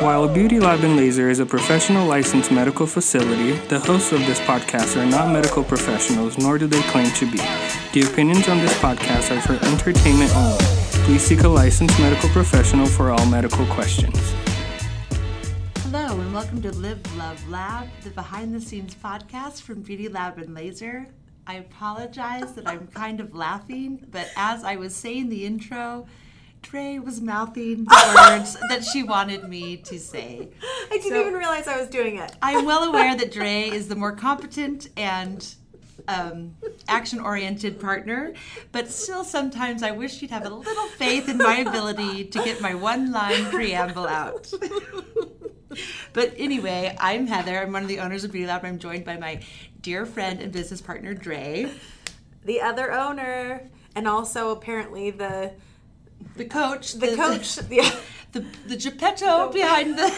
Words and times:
While 0.00 0.26
Beauty 0.28 0.58
Lab 0.58 0.82
and 0.82 0.96
Laser 0.96 1.28
is 1.28 1.40
a 1.40 1.44
professional 1.44 2.06
licensed 2.06 2.50
medical 2.50 2.86
facility, 2.86 3.52
the 3.68 3.78
hosts 3.78 4.12
of 4.12 4.20
this 4.20 4.40
podcast 4.40 4.96
are 4.96 5.04
not 5.04 5.30
medical 5.30 5.62
professionals, 5.62 6.38
nor 6.38 6.56
do 6.56 6.66
they 6.66 6.80
claim 6.84 7.12
to 7.16 7.30
be. 7.30 7.36
The 7.92 8.08
opinions 8.10 8.48
on 8.48 8.56
this 8.60 8.72
podcast 8.78 9.30
are 9.30 9.42
for 9.42 9.62
entertainment 9.66 10.34
only. 10.34 10.64
Please 11.04 11.20
seek 11.20 11.42
a 11.42 11.48
licensed 11.48 12.00
medical 12.00 12.30
professional 12.30 12.86
for 12.86 13.10
all 13.10 13.26
medical 13.26 13.66
questions. 13.66 14.16
Hello, 15.80 16.18
and 16.18 16.32
welcome 16.32 16.62
to 16.62 16.72
Live 16.72 17.02
Love 17.18 17.50
Lab, 17.50 17.86
the 18.02 18.08
behind 18.08 18.54
the 18.54 18.60
scenes 18.62 18.94
podcast 18.94 19.60
from 19.60 19.82
Beauty 19.82 20.08
Lab 20.08 20.38
and 20.38 20.54
Laser. 20.54 21.08
I 21.46 21.56
apologize 21.56 22.54
that 22.54 22.66
I'm 22.66 22.86
kind 22.86 23.20
of 23.20 23.34
laughing, 23.34 24.06
but 24.10 24.30
as 24.34 24.64
I 24.64 24.76
was 24.76 24.96
saying 24.96 25.28
the 25.28 25.44
intro, 25.44 26.06
Dre 26.62 26.98
was 26.98 27.20
mouthing 27.20 27.84
the 27.84 28.12
words 28.30 28.56
that 28.68 28.84
she 28.84 29.02
wanted 29.02 29.48
me 29.48 29.76
to 29.78 29.98
say. 29.98 30.48
I 30.90 30.96
didn't 30.98 31.10
So- 31.10 31.20
even 31.20 31.34
realize 31.34 31.66
I 31.66 31.78
was 31.80 31.88
doing 31.88 32.16
it. 32.16 32.32
I 32.42 32.52
am 32.52 32.64
well 32.64 32.84
aware 32.84 33.16
that 33.16 33.32
Dre 33.32 33.68
is 33.72 33.88
the 33.88 33.96
more 33.96 34.12
competent 34.12 34.88
and 34.96 35.54
um, 36.08 36.54
action 36.88 37.20
oriented 37.20 37.78
partner, 37.80 38.32
but 38.72 38.88
still 38.88 39.22
sometimes 39.24 39.82
I 39.82 39.90
wish 39.92 40.16
she'd 40.16 40.30
have 40.30 40.44
a 40.46 40.50
little 40.50 40.86
faith 40.88 41.28
in 41.28 41.38
my 41.38 41.58
ability 41.58 42.24
to 42.24 42.42
get 42.42 42.60
my 42.60 42.74
one 42.74 43.12
line 43.12 43.44
preamble 43.46 44.06
out. 44.06 44.52
but 46.12 46.34
anyway, 46.36 46.96
I'm 46.98 47.26
Heather. 47.26 47.60
I'm 47.62 47.72
one 47.72 47.82
of 47.82 47.88
the 47.88 48.00
owners 48.00 48.24
of 48.24 48.32
Beauty 48.32 48.46
Lab. 48.46 48.64
I'm 48.64 48.78
joined 48.78 49.04
by 49.04 49.16
my 49.18 49.40
dear 49.82 50.04
friend 50.06 50.40
and 50.40 50.52
business 50.52 50.80
partner, 50.80 51.14
Dre, 51.14 51.70
The 52.44 52.60
other 52.60 52.92
owner, 52.92 53.68
and 53.94 54.08
also 54.08 54.50
apparently 54.50 55.10
the 55.10 55.52
the 56.36 56.44
coach, 56.44 56.94
the 56.94 57.14
coach. 57.16 57.58
yeah. 57.70 57.90
the, 58.32 58.44
the 58.66 58.76
Geppetto 58.76 59.50
behind 59.52 59.98
the 59.98 60.12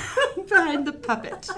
behind 0.49 0.87
the 0.87 0.93
puppet. 1.07 1.45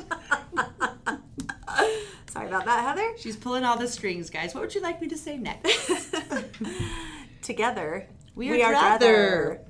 Sorry 2.31 2.49
about 2.49 2.65
that, 2.65 2.85
Heather. 2.85 3.13
She's 3.19 3.37
pulling 3.37 3.65
all 3.65 3.77
the 3.79 3.87
strings, 3.89 4.29
guys. 4.31 4.55
What 4.55 4.63
would 4.63 4.75
you 4.75 4.81
like 4.81 5.01
me 5.01 5.09
to 5.09 5.17
say 5.17 5.37
next? 5.39 6.13
Together, 7.43 8.09
We 8.35 8.63
are 8.63 8.71
brother. 8.73 9.61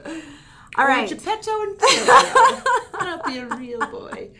All 0.76 0.84
Or 0.84 0.88
right. 0.88 1.08
Geppetto 1.08 1.50
and 1.62 1.78
Pinocchio. 1.78 2.62
I'll 2.94 3.22
be 3.22 3.38
a 3.38 3.46
real 3.56 3.80
boy. 3.86 4.30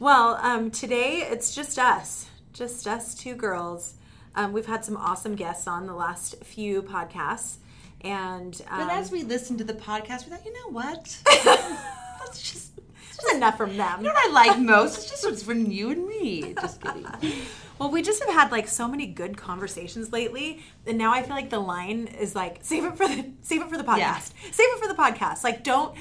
Well, 0.00 0.36
um, 0.42 0.70
today 0.72 1.18
it's 1.30 1.54
just 1.54 1.78
us, 1.78 2.26
just 2.52 2.88
us 2.88 3.14
two 3.14 3.34
girls. 3.36 3.94
Um, 4.34 4.52
we've 4.52 4.66
had 4.66 4.84
some 4.84 4.96
awesome 4.96 5.36
guests 5.36 5.68
on 5.68 5.86
the 5.86 5.94
last 5.94 6.42
few 6.42 6.82
podcasts, 6.82 7.58
and 8.04 8.60
um, 8.70 8.86
But 8.86 8.94
as 8.94 9.10
we 9.10 9.22
listened 9.22 9.58
to 9.58 9.64
the 9.64 9.74
podcast, 9.74 10.24
we 10.24 10.30
thought, 10.30 10.44
you 10.44 10.52
know 10.52 10.70
what? 10.70 11.18
That's 11.44 12.40
just 12.42 12.72
it's 13.14 13.34
enough 13.34 13.56
from 13.56 13.76
them. 13.76 14.00
you 14.00 14.08
know 14.08 14.14
what 14.14 14.30
I 14.30 14.32
like 14.32 14.58
most. 14.58 14.98
It's 14.98 15.10
just 15.10 15.24
what's 15.24 15.42
from 15.42 15.66
you 15.66 15.90
and 15.90 16.06
me. 16.06 16.54
Just 16.60 16.80
kidding. 16.80 17.06
Well, 17.78 17.90
we 17.90 18.00
just 18.02 18.22
have 18.22 18.32
had 18.32 18.52
like 18.52 18.68
so 18.68 18.86
many 18.86 19.06
good 19.06 19.36
conversations 19.36 20.12
lately, 20.12 20.62
and 20.86 20.96
now 20.96 21.12
I 21.12 21.22
feel 21.22 21.34
like 21.34 21.50
the 21.50 21.58
line 21.58 22.06
is 22.06 22.32
like 22.32 22.58
save 22.62 22.84
it 22.84 22.96
for 22.96 23.08
the 23.08 23.32
save 23.40 23.60
it 23.60 23.68
for 23.68 23.76
the 23.76 23.82
podcast. 23.82 23.98
Yeah. 23.98 24.20
Save 24.52 24.66
it 24.68 24.78
for 24.78 24.86
the 24.86 24.94
podcast. 24.94 25.42
Like 25.42 25.64
don't 25.64 25.96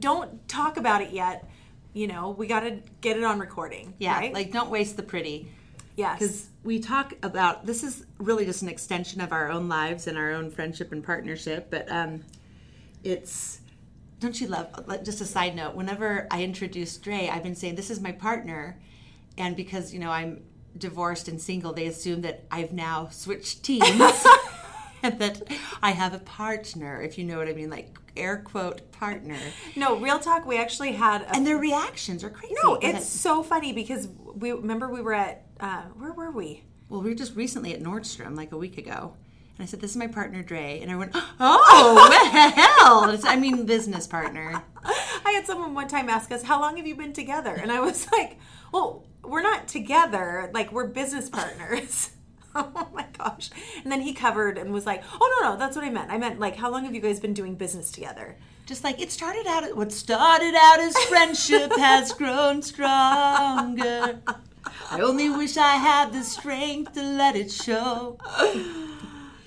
don't 0.00 0.48
talk 0.48 0.78
about 0.78 1.02
it 1.02 1.10
yet. 1.10 1.46
You 1.92 2.06
know, 2.06 2.30
we 2.30 2.46
got 2.46 2.60
to 2.60 2.78
get 3.02 3.18
it 3.18 3.24
on 3.24 3.38
recording. 3.38 3.92
Yeah, 3.98 4.16
right? 4.16 4.32
like 4.32 4.50
don't 4.50 4.70
waste 4.70 4.96
the 4.96 5.02
pretty. 5.02 5.52
Yes, 5.96 6.18
Because 6.18 6.48
we 6.62 6.78
talk 6.78 7.14
about 7.22 7.66
this 7.66 7.82
is 7.82 8.04
really 8.18 8.44
just 8.44 8.62
an 8.62 8.68
extension 8.68 9.20
of 9.20 9.32
our 9.32 9.50
own 9.50 9.68
lives 9.68 10.06
and 10.06 10.16
our 10.18 10.32
own 10.32 10.50
friendship 10.50 10.92
and 10.92 11.02
partnership. 11.02 11.68
But 11.70 11.90
um, 11.90 12.24
it's 13.02 13.60
don't 14.18 14.40
you 14.40 14.46
love? 14.48 14.68
Just 15.04 15.20
a 15.20 15.26
side 15.26 15.54
note. 15.54 15.74
Whenever 15.74 16.26
I 16.30 16.42
introduce 16.42 16.96
Dre, 16.96 17.28
I've 17.28 17.42
been 17.42 17.54
saying 17.54 17.74
this 17.74 17.90
is 17.90 18.00
my 18.00 18.12
partner, 18.12 18.78
and 19.36 19.56
because 19.56 19.92
you 19.92 20.00
know 20.00 20.10
I'm 20.10 20.42
divorced 20.78 21.28
and 21.28 21.40
single, 21.40 21.72
they 21.72 21.86
assume 21.86 22.22
that 22.22 22.44
I've 22.50 22.72
now 22.72 23.08
switched 23.10 23.62
teams. 23.62 24.26
And 25.02 25.18
that 25.20 25.42
I 25.82 25.90
have 25.90 26.14
a 26.14 26.18
partner, 26.18 27.00
if 27.02 27.18
you 27.18 27.24
know 27.24 27.36
what 27.38 27.48
I 27.48 27.52
mean, 27.52 27.70
like 27.70 27.96
air 28.16 28.38
quote 28.38 28.90
partner. 28.92 29.36
no 29.76 29.96
real 29.98 30.18
talk. 30.18 30.46
We 30.46 30.58
actually 30.58 30.92
had 30.92 31.22
a 31.22 31.36
And 31.36 31.46
their 31.46 31.58
reactions 31.58 32.24
are 32.24 32.30
crazy. 32.30 32.54
no. 32.64 32.76
It's 32.82 33.06
so 33.06 33.42
funny 33.42 33.72
because 33.72 34.08
we 34.34 34.52
remember 34.52 34.88
we 34.88 35.02
were 35.02 35.12
at 35.12 35.45
uh, 35.60 35.82
where 35.96 36.12
were 36.12 36.30
we? 36.30 36.62
Well, 36.88 37.02
we 37.02 37.10
were 37.10 37.16
just 37.16 37.34
recently 37.36 37.74
at 37.74 37.82
Nordstrom 37.82 38.36
like 38.36 38.52
a 38.52 38.56
week 38.56 38.78
ago. 38.78 39.14
And 39.58 39.64
I 39.64 39.66
said, 39.66 39.80
This 39.80 39.92
is 39.92 39.96
my 39.96 40.06
partner, 40.06 40.42
Dre. 40.42 40.80
And 40.80 40.90
I 40.92 40.96
went, 40.96 41.12
Oh, 41.14 42.08
well. 42.80 43.10
It's, 43.10 43.24
I 43.24 43.36
mean, 43.36 43.66
business 43.66 44.06
partner. 44.06 44.62
I 44.84 45.32
had 45.32 45.46
someone 45.46 45.74
one 45.74 45.88
time 45.88 46.08
ask 46.08 46.30
us, 46.30 46.42
"How 46.42 46.60
long 46.60 46.76
have 46.76 46.86
you 46.86 46.94
been 46.94 47.12
together?" 47.12 47.54
And 47.54 47.72
I 47.72 47.80
was 47.80 48.06
like, 48.12 48.38
"Well, 48.72 49.04
we're 49.24 49.42
not 49.42 49.66
together. 49.66 50.50
Like 50.54 50.70
we're 50.72 50.86
business 50.86 51.28
partners." 51.28 52.10
oh 52.54 52.88
my 52.94 53.06
gosh! 53.18 53.50
And 53.82 53.90
then 53.90 54.00
he 54.00 54.14
covered 54.14 54.56
and 54.56 54.72
was 54.72 54.86
like, 54.86 55.02
"Oh 55.20 55.40
no, 55.40 55.50
no, 55.50 55.58
that's 55.58 55.74
what 55.74 55.84
I 55.84 55.90
meant. 55.90 56.12
I 56.12 56.18
meant 56.18 56.38
like, 56.38 56.56
how 56.56 56.70
long 56.70 56.84
have 56.84 56.94
you 56.94 57.00
guys 57.00 57.18
been 57.18 57.34
doing 57.34 57.56
business 57.56 57.90
together?" 57.90 58.36
Just 58.66 58.84
like 58.84 59.00
it 59.00 59.10
started 59.12 59.46
out, 59.46 59.76
what 59.76 59.92
started 59.92 60.54
out 60.56 60.80
as 60.80 60.96
friendship 61.04 61.72
has 61.76 62.12
grown 62.12 62.62
stronger. 62.62 64.20
I 64.90 65.00
only 65.00 65.28
wish 65.30 65.56
I 65.56 65.76
had 65.76 66.12
the 66.12 66.22
strength 66.22 66.92
to 66.94 67.02
let 67.02 67.36
it 67.36 67.50
show. 67.50 68.18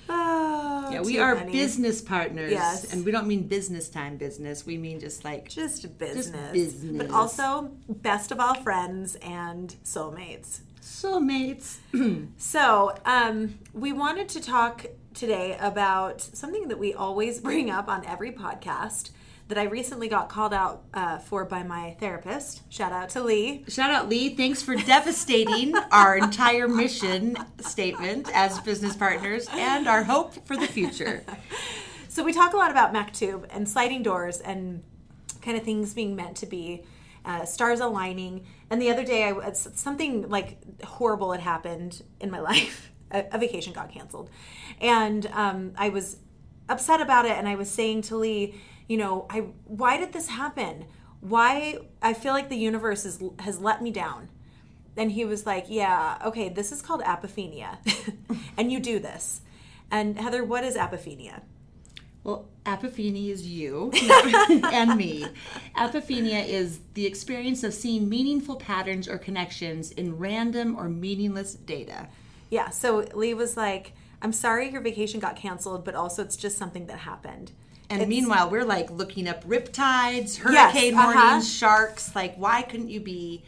Oh, 0.08 0.88
Yeah, 0.90 1.02
we 1.02 1.18
are 1.20 1.36
many. 1.36 1.52
business 1.52 2.00
partners. 2.00 2.50
Yes. 2.50 2.92
And 2.92 3.04
we 3.04 3.12
don't 3.12 3.28
mean 3.28 3.46
business 3.46 3.88
time 3.88 4.16
business. 4.16 4.66
We 4.66 4.76
mean 4.76 4.98
just 4.98 5.24
like 5.24 5.48
Just 5.48 5.96
business. 5.98 6.52
business. 6.52 6.96
but 6.96 7.10
also 7.14 7.70
best 7.88 8.32
of 8.32 8.40
all 8.40 8.54
friends 8.56 9.14
and 9.22 9.76
soulmates. 9.84 10.60
soulmates. 10.82 11.76
So, 12.38 12.94
um, 13.04 13.58
we 13.72 13.92
wanted 13.92 14.28
to 14.30 14.40
talk 14.40 14.86
today 15.14 15.56
about 15.60 16.20
something 16.22 16.68
that 16.68 16.78
we 16.78 16.92
always 16.92 17.40
bring 17.48 17.70
up 17.70 17.88
on 17.88 18.04
every 18.04 18.32
podcast 18.32 19.10
that 19.50 19.58
I 19.58 19.64
recently 19.64 20.08
got 20.08 20.28
called 20.28 20.54
out 20.54 20.84
uh, 20.94 21.18
for 21.18 21.44
by 21.44 21.64
my 21.64 21.96
therapist. 21.98 22.62
Shout 22.72 22.92
out 22.92 23.10
to 23.10 23.22
Lee. 23.22 23.64
Shout 23.68 23.90
out 23.90 24.08
Lee. 24.08 24.36
Thanks 24.36 24.62
for 24.62 24.76
devastating 24.76 25.74
our 25.92 26.16
entire 26.16 26.68
mission 26.68 27.36
statement 27.58 28.30
as 28.32 28.60
business 28.60 28.94
partners 28.96 29.48
and 29.50 29.88
our 29.88 30.04
hope 30.04 30.46
for 30.46 30.56
the 30.56 30.66
future. 30.66 31.24
So, 32.12 32.24
we 32.24 32.32
talk 32.32 32.54
a 32.54 32.56
lot 32.56 32.72
about 32.72 32.92
Maktub 32.92 33.46
and 33.50 33.68
sliding 33.68 34.02
doors 34.02 34.40
and 34.40 34.82
kind 35.42 35.56
of 35.56 35.62
things 35.62 35.94
being 35.94 36.16
meant 36.16 36.36
to 36.38 36.46
be, 36.46 36.82
uh, 37.24 37.44
stars 37.44 37.78
aligning. 37.78 38.46
And 38.68 38.82
the 38.82 38.90
other 38.90 39.04
day, 39.04 39.30
I, 39.30 39.52
something 39.52 40.28
like 40.28 40.58
horrible 40.82 41.30
had 41.30 41.40
happened 41.40 42.02
in 42.18 42.28
my 42.28 42.40
life. 42.50 42.90
A, 43.12 43.26
a 43.30 43.38
vacation 43.38 43.72
got 43.72 43.92
canceled. 43.92 44.28
And 44.80 45.26
um, 45.26 45.72
I 45.78 45.90
was 45.90 46.16
upset 46.68 47.00
about 47.00 47.26
it. 47.26 47.38
And 47.38 47.46
I 47.46 47.54
was 47.54 47.70
saying 47.70 48.02
to 48.02 48.16
Lee, 48.16 48.56
you 48.90 48.96
know, 48.96 49.26
I 49.30 49.38
why 49.66 49.98
did 49.98 50.12
this 50.12 50.26
happen? 50.26 50.84
Why 51.20 51.78
I 52.02 52.12
feel 52.12 52.32
like 52.32 52.48
the 52.48 52.56
universe 52.56 53.04
is, 53.04 53.22
has 53.38 53.60
let 53.60 53.80
me 53.80 53.92
down. 53.92 54.30
And 54.96 55.12
he 55.12 55.24
was 55.24 55.46
like, 55.46 55.66
yeah, 55.68 56.18
okay, 56.24 56.48
this 56.48 56.72
is 56.72 56.82
called 56.82 57.00
apophenia. 57.02 57.78
and 58.56 58.72
you 58.72 58.80
do 58.80 58.98
this. 58.98 59.42
And 59.92 60.18
Heather, 60.18 60.42
what 60.42 60.64
is 60.64 60.74
apophenia? 60.74 61.42
Well, 62.24 62.48
apophenia 62.66 63.30
is 63.30 63.46
you 63.46 63.92
and 64.72 64.96
me. 64.96 65.24
Apophenia 65.76 66.44
is 66.48 66.80
the 66.94 67.06
experience 67.06 67.62
of 67.62 67.72
seeing 67.72 68.08
meaningful 68.08 68.56
patterns 68.56 69.06
or 69.06 69.18
connections 69.18 69.92
in 69.92 70.18
random 70.18 70.76
or 70.76 70.88
meaningless 70.88 71.54
data. 71.54 72.08
Yeah, 72.50 72.70
so 72.70 73.06
Lee 73.14 73.34
was 73.34 73.56
like, 73.56 73.92
I'm 74.20 74.32
sorry 74.32 74.68
your 74.72 74.80
vacation 74.80 75.20
got 75.20 75.36
canceled, 75.36 75.84
but 75.84 75.94
also 75.94 76.24
it's 76.24 76.36
just 76.36 76.58
something 76.58 76.86
that 76.86 76.98
happened. 76.98 77.52
And 77.90 78.02
It's- 78.02 78.08
meanwhile, 78.08 78.48
we're 78.48 78.64
like 78.64 78.90
looking 78.90 79.26
up 79.28 79.44
riptides, 79.44 80.12
Yes, 80.22 80.36
hurricane 80.38 80.94
uh-huh. 80.94 81.12
warnings, 81.14 81.52
sharks. 81.52 82.14
Like, 82.14 82.36
why 82.36 82.62
couldn't 82.62 82.88
you 82.88 83.00
be 83.00 83.42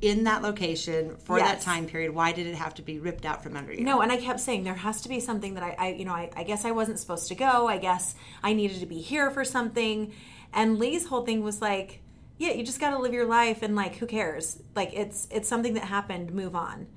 in 0.00 0.24
that 0.24 0.42
location 0.42 1.16
for 1.24 1.38
that 1.38 1.60
time 1.60 1.86
period? 1.86 2.12
Why 2.12 2.32
did 2.32 2.46
it 2.46 2.56
have 2.56 2.74
to 2.74 2.82
be 2.82 2.98
ripped 2.98 3.24
out 3.24 3.42
from 3.42 3.56
under 3.56 3.72
you? 3.72 3.84
No, 3.84 4.00
and 4.00 4.10
I 4.10 4.16
kept 4.16 4.40
saying 4.40 4.64
there 4.64 4.74
has 4.74 5.00
to 5.02 5.08
be 5.08 5.20
something 5.20 5.54
that 5.54 5.62
I, 5.62 5.76
I 5.78 5.88
you 5.92 6.04
know, 6.04 6.12
I, 6.12 6.30
I 6.34 6.42
guess 6.42 6.64
I 6.64 6.72
wasn't 6.72 6.98
supposed 6.98 7.28
to 7.28 7.34
go. 7.34 7.68
I 7.68 7.78
guess 7.78 8.14
I 8.42 8.52
needed 8.54 8.80
to 8.80 8.86
be 8.86 8.98
here 9.00 9.30
for 9.30 9.44
something. 9.44 10.12
And 10.52 10.78
Lee's 10.78 11.06
whole 11.06 11.24
thing 11.24 11.44
was 11.44 11.62
like, 11.62 12.00
yeah, 12.38 12.52
you 12.52 12.64
just 12.64 12.80
got 12.80 12.90
to 12.90 12.98
live 12.98 13.12
your 13.12 13.26
life 13.26 13.62
and 13.62 13.76
like, 13.76 13.96
who 13.96 14.06
cares? 14.06 14.60
Like, 14.74 14.92
it's 14.94 15.28
it's 15.30 15.48
something 15.48 15.74
that 15.74 15.84
happened. 15.84 16.32
Move 16.32 16.56
on. 16.56 16.88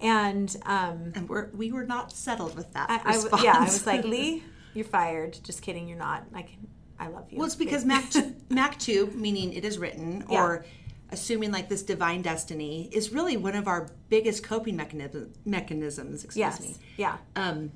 And 0.00 0.54
um, 0.66 1.12
And 1.14 1.28
we're, 1.28 1.48
we 1.54 1.72
were 1.72 1.84
not 1.84 2.12
settled 2.12 2.56
with 2.56 2.72
that 2.74 2.88
I, 2.90 3.14
I 3.14 3.42
yeah, 3.42 3.54
I 3.58 3.64
was 3.64 3.86
like, 3.86 4.04
Lee, 4.04 4.42
you're 4.74 4.84
fired. 4.84 5.38
Just 5.42 5.62
kidding, 5.62 5.88
you're 5.88 5.98
not. 5.98 6.24
I 6.34 6.42
can, 6.42 6.68
I 6.98 7.08
love 7.08 7.26
you. 7.30 7.38
Well, 7.38 7.46
it's 7.46 7.54
because 7.56 7.84
Mac 7.84 8.04
Maktub, 8.50 9.14
meaning 9.14 9.52
it 9.52 9.64
is 9.64 9.78
written, 9.78 10.24
Yeah. 10.30 10.42
or 10.42 10.64
assuming 11.10 11.50
like 11.52 11.68
this 11.68 11.82
divine 11.82 12.22
destiny, 12.22 12.88
is 12.92 13.12
really 13.12 13.36
one 13.36 13.54
of 13.54 13.66
our 13.68 13.88
biggest 14.08 14.42
coping 14.42 14.76
mechanism, 14.76 15.32
mechanisms. 15.44 16.24
Excuse 16.24 16.36
yes, 16.38 16.60
me. 16.60 16.76
yeah, 16.96 17.16
Um, 17.36 17.72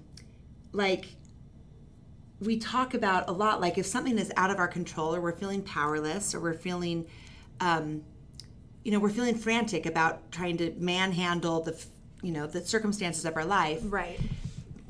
like 0.72 1.06
we 2.40 2.58
talk 2.58 2.94
about 2.94 3.28
a 3.28 3.32
lot 3.32 3.60
like 3.60 3.78
if 3.78 3.86
something 3.86 4.18
is 4.18 4.32
out 4.36 4.50
of 4.50 4.58
our 4.58 4.66
control 4.68 5.14
or 5.14 5.20
we're 5.20 5.36
feeling 5.36 5.62
powerless 5.62 6.34
or 6.34 6.40
we're 6.40 6.54
feeling 6.54 7.06
um, 7.60 8.02
you 8.84 8.90
know 8.90 8.98
we're 8.98 9.10
feeling 9.10 9.36
frantic 9.36 9.86
about 9.86 10.32
trying 10.32 10.56
to 10.56 10.72
manhandle 10.76 11.60
the 11.62 11.80
you 12.22 12.32
know 12.32 12.46
the 12.48 12.60
circumstances 12.64 13.24
of 13.24 13.36
our 13.36 13.44
life 13.44 13.80
Right. 13.84 14.18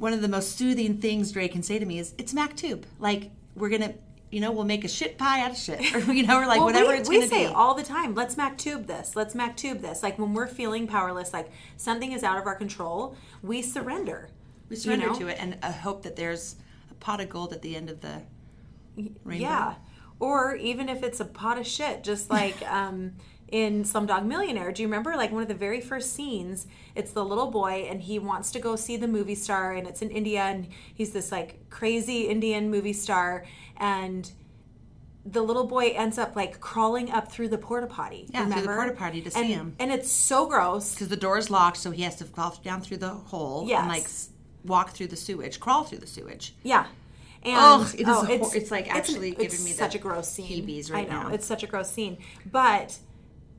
One 0.02 0.12
of 0.12 0.20
the 0.20 0.26
most 0.26 0.58
soothing 0.58 0.96
things 0.96 1.30
Dre 1.30 1.46
can 1.46 1.62
say 1.62 1.78
to 1.78 1.86
me 1.86 2.00
is 2.00 2.12
it's 2.18 2.34
Maktub 2.34 2.82
like 2.98 3.30
we're 3.54 3.68
gonna 3.68 3.94
you 4.32 4.40
know 4.40 4.50
we'll 4.50 4.64
make 4.64 4.82
a 4.82 4.88
shit 4.88 5.16
pie 5.16 5.42
out 5.42 5.52
of 5.52 5.56
shit 5.56 5.94
or 6.08 6.12
you 6.12 6.26
know 6.26 6.40
or 6.40 6.46
like 6.48 6.56
Well, 6.56 6.64
whatever 6.64 6.88
we, 6.88 6.98
it's 6.98 7.08
we 7.08 7.18
gonna 7.18 7.28
say 7.28 7.46
be 7.46 7.54
all 7.54 7.74
the 7.74 7.84
time, 7.84 8.16
let's 8.16 8.34
Maktub 8.34 8.88
this, 8.88 9.14
let's 9.14 9.34
Maktub 9.34 9.80
this. 9.80 10.02
Like 10.02 10.18
when 10.18 10.34
we're 10.34 10.48
feeling 10.48 10.88
powerless, 10.88 11.32
like 11.32 11.52
something 11.76 12.10
is 12.10 12.24
out 12.24 12.36
of 12.36 12.48
our 12.48 12.56
control, 12.56 13.16
we 13.44 13.62
surrender. 13.62 14.28
we 14.68 14.74
surrender 14.74 15.06
know? 15.06 15.14
to 15.20 15.28
it 15.28 15.36
and 15.38 15.56
uh, 15.62 15.70
hope 15.70 16.02
that 16.02 16.16
there's 16.16 16.56
a 16.90 16.94
pot 16.94 17.20
of 17.20 17.28
gold 17.28 17.52
at 17.52 17.62
the 17.62 17.76
end 17.76 17.88
of 17.88 18.00
the 18.00 18.22
rainbow. 19.22 19.44
Yeah. 19.44 19.74
Or 20.18 20.56
even 20.56 20.88
if 20.88 21.04
it's 21.04 21.20
a 21.20 21.24
pot 21.24 21.58
of 21.58 21.66
shit, 21.66 22.02
just 22.02 22.28
like 22.28 22.60
um, 22.68 23.12
in 23.52 23.84
Slumdog 23.84 24.24
Millionaire. 24.24 24.72
Do 24.72 24.82
you 24.82 24.88
remember 24.88 25.14
like 25.14 25.30
one 25.30 25.42
of 25.42 25.48
the 25.48 25.54
very 25.54 25.80
first 25.80 26.14
scenes? 26.14 26.66
It's 26.96 27.12
the 27.12 27.24
little 27.24 27.50
boy 27.50 27.86
and 27.88 28.00
he 28.02 28.18
wants 28.18 28.50
to 28.52 28.58
go 28.58 28.74
see 28.76 28.96
the 28.96 29.06
movie 29.06 29.34
star 29.34 29.72
and 29.74 29.86
it's 29.86 30.00
in 30.02 30.10
India 30.10 30.40
and 30.40 30.66
he's 30.92 31.12
this 31.12 31.30
like 31.30 31.68
crazy 31.70 32.22
Indian 32.28 32.70
movie 32.70 32.94
star 32.94 33.44
and 33.76 34.32
the 35.24 35.42
little 35.42 35.66
boy 35.66 35.90
ends 35.90 36.16
up 36.18 36.34
like 36.34 36.58
crawling 36.60 37.10
up 37.12 37.30
through 37.30 37.48
the 37.48 37.58
porta 37.58 37.86
potty. 37.86 38.26
Yeah, 38.32 38.48
through 38.50 38.62
the 38.62 38.68
porta 38.68 38.92
potty 38.92 39.20
to 39.20 39.30
see 39.30 39.40
and, 39.40 39.48
him. 39.48 39.76
And 39.78 39.92
it's 39.92 40.10
so 40.10 40.46
gross. 40.46 40.94
because 40.94 41.08
the 41.08 41.16
door 41.16 41.36
is 41.38 41.50
locked, 41.50 41.76
so 41.76 41.90
he 41.92 42.02
has 42.02 42.16
to 42.16 42.24
crawl 42.24 42.58
down 42.64 42.80
through 42.80 42.96
the 42.96 43.10
hole 43.10 43.66
Yes. 43.68 43.80
and 43.80 43.88
like 43.88 44.06
walk 44.64 44.90
through 44.90 45.08
the 45.08 45.16
sewage, 45.16 45.60
crawl 45.60 45.84
through 45.84 45.98
the 45.98 46.06
sewage. 46.06 46.54
Yeah. 46.62 46.86
And 47.44 47.56
Oh, 47.58 47.90
it 47.94 48.00
is 48.00 48.06
oh, 48.08 48.22
a 48.22 48.38
hor- 48.38 48.56
it's, 48.56 48.70
like, 48.70 48.92
actually 48.94 49.32
giving 49.32 49.46
it's 49.46 49.64
me 49.64 49.72
the 49.72 49.76
such 49.76 49.94
a 49.96 49.98
gross 49.98 50.28
scene. 50.28 50.46
heebies 50.46 50.92
right 50.92 51.08
I 51.10 51.12
know 51.12 51.28
now. 51.28 51.34
it's 51.34 51.44
such 51.44 51.62
a 51.64 51.66
gross 51.66 51.90
scene, 51.90 52.18
but 52.50 52.98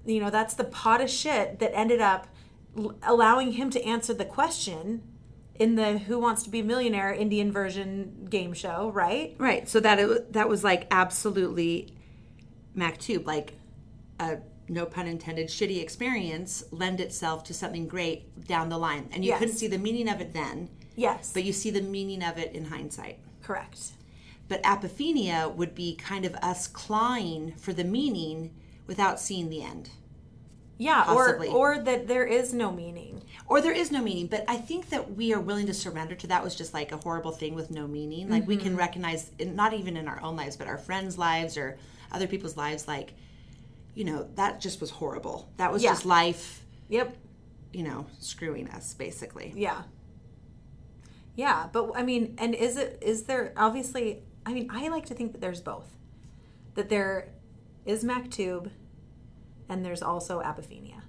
you 0.06 0.20
know 0.20 0.30
that's 0.30 0.54
the 0.54 0.64
pot 0.64 1.02
of 1.02 1.10
shit 1.10 1.60
that 1.60 1.72
ended 1.76 2.02
up 2.02 2.28
allowing 3.04 3.54
him 3.54 3.70
to 3.70 3.84
answer 3.84 4.14
the 4.14 4.26
question 4.26 5.02
in 5.56 5.76
the 5.76 6.00
Who 6.00 6.18
Wants 6.18 6.42
to 6.44 6.50
Be 6.50 6.60
a 6.62 6.64
Millionaire 6.64 7.14
Indian 7.14 7.52
version 7.52 8.26
game 8.30 8.54
show, 8.54 8.90
right? 8.92 9.36
Right. 9.38 9.70
So 9.70 9.80
that 9.82 10.00
it, 10.00 10.34
that 10.34 10.50
was 10.50 10.64
like 10.64 10.88
absolutely 10.90 11.94
Maktub, 12.76 13.26
like 13.28 13.54
a 14.20 14.38
no 14.68 14.86
pun 14.86 15.06
intended 15.08 15.48
shitty 15.50 15.82
experience 15.82 16.64
lend 16.72 17.00
itself 17.00 17.44
to 17.44 17.54
something 17.54 17.88
great 17.88 18.48
down 18.48 18.70
the 18.70 18.78
line, 18.78 19.10
and 19.12 19.24
you 19.24 19.30
Yes. 19.30 19.40
couldn't 19.40 19.56
see 19.56 19.68
the 19.68 19.78
meaning 19.78 20.10
of 20.10 20.22
it 20.22 20.34
then, 20.34 20.70
Yes, 20.96 21.32
but 21.34 21.44
you 21.44 21.54
see 21.54 21.70
the 21.70 21.82
meaning 21.82 22.24
of 22.24 22.38
it 22.38 22.54
in 22.54 22.66
hindsight. 22.66 23.20
correct. 23.44 23.92
But 24.48 24.62
apophenia 24.64 25.54
would 25.54 25.76
be 25.76 25.96
kind 25.96 26.26
of 26.26 26.34
us 26.36 26.68
clawing 26.68 27.54
for 27.58 27.74
the 27.74 27.84
meaning 27.84 28.52
without 28.88 29.20
seeing 29.20 29.50
the 29.50 29.62
end. 29.64 29.90
Yeah, 30.78 31.04
Possibly. 31.04 31.48
or 31.50 31.76
or 31.76 31.84
that 31.84 32.08
there 32.08 32.26
is 32.26 32.54
no 32.54 32.72
meaning. 32.72 33.22
or 33.48 33.62
there 33.62 33.72
is 33.74 33.92
no 33.92 34.02
meaning 34.02 34.28
but 34.28 34.44
i 34.48 34.56
think 34.56 34.90
that 34.90 35.16
we 35.16 35.34
are 35.34 35.40
willing 35.40 35.66
to 35.68 35.74
surrender 35.74 36.16
to 36.16 36.28
that 36.28 36.44
was 36.44 36.56
just 36.56 36.74
like 36.74 36.92
a 36.92 36.98
horrible 36.98 37.32
thing 37.32 37.56
with 37.56 37.70
no 37.72 37.88
meaning 37.88 38.30
like 38.30 38.48
we 38.48 38.56
can 38.58 38.70
mm-hmm. 38.70 38.78
recognize 38.80 39.32
not 39.40 39.74
even 39.74 39.98
in 39.98 40.08
our 40.08 40.22
own 40.22 40.36
lives 40.36 40.56
but 40.56 40.68
our 40.68 40.78
friends 40.78 41.18
lives 41.18 41.58
or 41.58 41.78
other 42.12 42.26
people's 42.28 42.56
lives 42.58 42.88
like 42.88 43.14
you 43.96 44.04
know 44.06 44.28
that 44.36 44.60
just 44.62 44.80
was 44.82 44.90
horrible 44.90 45.50
that 45.58 45.72
was 45.72 45.84
Yeah. 45.84 45.92
just 45.92 46.06
life 46.06 46.64
Yep. 46.90 47.18
you 47.74 47.84
know 47.84 48.06
screwing 48.20 48.70
us 48.70 48.94
basically 48.94 49.52
Yeah. 49.56 49.82
Yeah, 51.36 51.68
but 51.72 51.92
I 51.96 52.04
mean, 52.04 52.36
and 52.38 52.54
is 52.54 52.78
it 52.78 53.00
is 53.02 53.24
there 53.24 53.54
obviously? 53.58 54.22
I 54.46 54.54
mean, 54.54 54.68
I 54.72 54.88
like 54.90 55.06
to 55.08 55.16
think 55.16 55.32
that 55.32 55.42
there's 55.42 55.62
both. 55.62 55.90
That 56.76 56.90
there 56.90 57.30
is 57.86 58.04
Maktub, 58.04 58.70
and 59.70 59.84
there's 59.86 60.02
also 60.02 60.42
apophenia, 60.42 61.02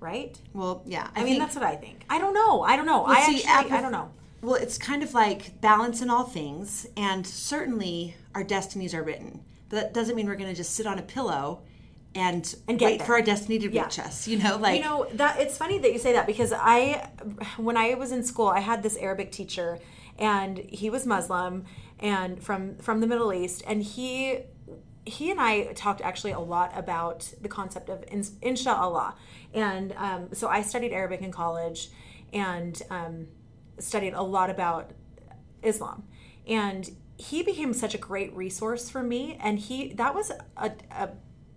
right? 0.00 0.40
well 0.52 0.82
yeah 0.86 1.08
I, 1.14 1.20
mean, 1.20 1.34
think- 1.34 1.38
that's 1.40 1.54
what 1.56 1.64
I 1.64 1.76
think. 1.76 2.04
I 2.10 2.18
don't 2.18 2.34
know. 2.34 2.62
I 2.62 2.76
don't 2.76 2.86
know. 2.86 3.02
Well, 3.02 3.16
I 3.16 3.22
see, 3.32 3.44
actually, 3.46 3.72
I 3.76 3.80
don't 3.82 3.92
know. 3.92 4.10
Well, 4.40 4.54
it's 4.54 4.78
kind 4.78 5.02
of 5.02 5.14
like 5.14 5.60
balance 5.60 6.00
in 6.00 6.10
all 6.10 6.24
things, 6.24 6.86
and 6.96 7.26
certainly 7.26 8.14
our 8.34 8.44
destinies 8.44 8.94
are 8.94 9.02
written. 9.02 9.42
But 9.68 9.76
that 9.76 9.94
doesn't 9.94 10.14
mean 10.16 10.26
we're 10.28 10.36
going 10.36 10.48
to 10.50 10.56
just 10.56 10.74
sit 10.74 10.86
on 10.86 10.98
a 10.98 11.02
pillow 11.02 11.62
and, 12.14 12.54
And 12.68 12.78
get 12.78 12.86
wait 12.86 12.98
there. 12.98 13.06
for 13.06 13.14
our 13.14 13.22
destiny 13.22 13.58
to 13.58 13.70
Yeah. 13.70 13.82
reach 13.84 13.98
us. 13.98 14.26
You 14.28 14.38
know, 14.38 14.56
like 14.56 14.76
you 14.78 14.84
know 14.84 15.08
that 15.14 15.40
it's 15.40 15.58
funny 15.58 15.78
that 15.80 15.92
you 15.92 15.98
say 15.98 16.12
that 16.12 16.26
because 16.26 16.52
I, 16.56 17.10
when 17.56 17.76
I 17.76 17.94
was 17.94 18.12
in 18.12 18.22
school, 18.22 18.46
I 18.46 18.60
had 18.60 18.82
this 18.84 18.96
Arabic 18.96 19.32
teacher, 19.32 19.78
and 20.18 20.58
he 20.58 20.88
was 20.88 21.04
Muslim 21.04 21.64
and 21.98 22.40
from 22.42 22.76
from 22.76 23.00
the 23.00 23.06
Middle 23.08 23.32
East, 23.32 23.62
and 23.66 23.82
he 23.82 24.38
he 25.08 25.30
and 25.30 25.40
I 25.40 25.72
talked 25.72 26.00
actually 26.00 26.32
a 26.32 26.40
lot 26.40 26.72
about 26.76 27.32
the 27.40 27.48
concept 27.48 27.88
of 27.88 28.04
in, 28.08 28.24
inshallah, 28.42 29.14
and 29.54 29.92
um, 29.96 30.28
so 30.32 30.48
I 30.48 30.62
studied 30.62 30.92
Arabic 30.92 31.22
in 31.22 31.32
college, 31.32 31.90
and 32.32 32.80
um, 32.90 33.26
studied 33.78 34.14
a 34.14 34.22
lot 34.22 34.50
about 34.50 34.92
Islam, 35.62 36.04
and 36.46 36.90
he 37.16 37.42
became 37.42 37.72
such 37.72 37.94
a 37.94 37.98
great 37.98 38.34
resource 38.34 38.88
for 38.88 39.02
me. 39.02 39.38
And 39.40 39.58
he 39.58 39.92
that 39.94 40.14
was 40.14 40.30
a, 40.56 40.72
a 40.90 41.10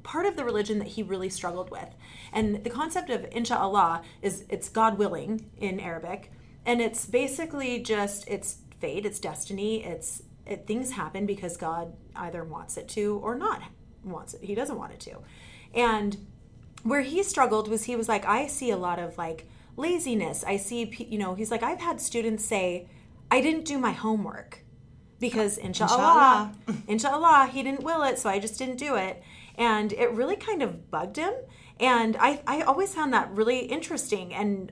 part 0.04 0.26
of 0.26 0.36
the 0.36 0.44
religion 0.44 0.80
that 0.80 0.88
he 0.90 1.04
really 1.04 1.30
struggled 1.30 1.70
with. 1.70 1.90
And 2.34 2.64
the 2.64 2.70
concept 2.70 3.10
of 3.10 3.26
inshallah 3.32 4.02
is 4.22 4.46
it's 4.50 4.70
God 4.70 4.98
willing 4.98 5.52
in 5.58 5.80
Arabic, 5.80 6.32
and 6.66 6.82
it's 6.82 7.06
basically 7.06 7.80
just 7.80 8.28
it's 8.28 8.58
fate, 8.80 9.06
it's 9.06 9.20
destiny, 9.20 9.84
it's 9.84 10.24
it, 10.46 10.68
things 10.68 10.92
happen 10.92 11.26
because 11.26 11.58
God 11.58 11.94
either 12.16 12.44
wants 12.44 12.78
it 12.78 12.88
to 12.90 13.20
or 13.24 13.36
not 13.36 13.62
wants 14.04 14.34
it. 14.34 14.44
He 14.44 14.56
doesn't 14.56 14.78
want 14.78 14.94
it 14.94 15.00
to, 15.02 15.20
and 15.74 16.18
where 16.84 17.02
he 17.02 17.24
struggled 17.24 17.68
was 17.68 17.84
he 17.84 17.96
was 17.96 18.10
like 18.10 18.26
i 18.26 18.48
see 18.48 18.72
a 18.72 18.78
lot 18.78 19.00
of 19.00 19.18
like 19.18 19.48
laziness. 19.78 20.44
I 20.44 20.58
see 20.58 20.92
you 21.10 21.18
know 21.18 21.36
he's 21.36 21.52
like 21.52 21.64
i've 21.64 21.80
had 21.80 22.02
students 22.02 22.44
say 22.44 22.88
i 23.30 23.42
didn't 23.42 23.66
do 23.66 23.78
my 23.78 23.92
homework 23.92 24.64
because 25.20 25.58
inshallah. 25.70 26.54
inshallah 26.88 27.50
he 27.52 27.64
didn't 27.64 27.84
will 27.84 28.04
it 28.04 28.20
so 28.20 28.30
i 28.30 28.40
just 28.40 28.58
didn't 28.58 28.78
do 28.78 28.96
it. 28.96 29.22
And 29.56 29.94
it 29.94 30.12
really 30.12 30.38
kind 30.38 30.64
of 30.64 30.90
bugged 30.90 31.18
him. 31.18 31.34
And 31.80 32.18
i 32.20 32.42
i 32.48 32.62
always 32.62 32.94
found 32.94 33.14
that 33.14 33.32
really 33.32 33.60
interesting. 33.60 34.34
And 34.34 34.72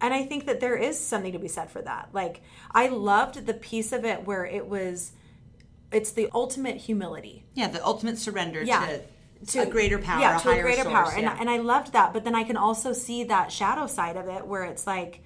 and 0.00 0.14
i 0.14 0.22
think 0.24 0.46
that 0.46 0.60
there 0.60 0.76
is 0.76 0.98
something 0.98 1.32
to 1.32 1.38
be 1.38 1.48
said 1.48 1.70
for 1.70 1.82
that 1.82 2.08
like 2.12 2.42
i 2.72 2.88
loved 2.88 3.46
the 3.46 3.54
piece 3.54 3.92
of 3.92 4.04
it 4.04 4.24
where 4.26 4.44
it 4.44 4.66
was 4.66 5.12
it's 5.90 6.12
the 6.12 6.28
ultimate 6.34 6.76
humility 6.76 7.44
yeah, 7.54 7.68
the 7.68 7.84
ultimate 7.84 8.18
surrender 8.18 8.62
Yeah. 8.62 8.98
to, 9.48 9.60
a 9.60 9.66
greater 9.66 9.98
power, 9.98 10.20
yeah, 10.20 10.36
a 10.36 10.40
to 10.40 10.48
a 10.48 10.52
higher 10.52 10.62
greater 10.62 10.82
source, 10.82 10.92
power. 10.94 11.12
And, 11.14 11.22
yeah. 11.22 11.36
and 11.40 11.48
I 11.48 11.58
loved 11.58 11.92
that. 11.92 12.12
But 12.12 12.24
then 12.24 12.34
I 12.34 12.44
can 12.44 12.56
also 12.56 12.92
see 12.92 13.24
that 13.24 13.50
shadow 13.52 13.86
side 13.86 14.16
of 14.16 14.28
it 14.28 14.46
where 14.46 14.64
it's 14.64 14.86
like, 14.86 15.22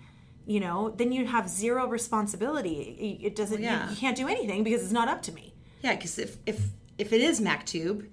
you 0.47 0.61
know, 0.61 0.90
then 0.90 1.12
you 1.12 1.26
have 1.26 1.49
zero 1.49 1.87
responsibility. 1.87 3.18
It 3.23 3.35
doesn't, 3.35 3.58
you- 3.61 3.64
yeah. 3.66 3.90
you, 3.90 3.97
can't 3.97 4.16
do 4.16 4.28
anything 4.28 4.64
because 4.64 4.82
it's 4.82 4.92
not 4.92 5.08
up 5.08 5.23
to 5.23 5.32
me. 5.32 5.54
Yeah, 5.82 5.94
because 5.94 6.18
if, 6.18 6.37
if 6.47 6.61
if 6.99 7.12
it 7.12 7.20
is 7.20 7.40
Maktub, 7.40 8.06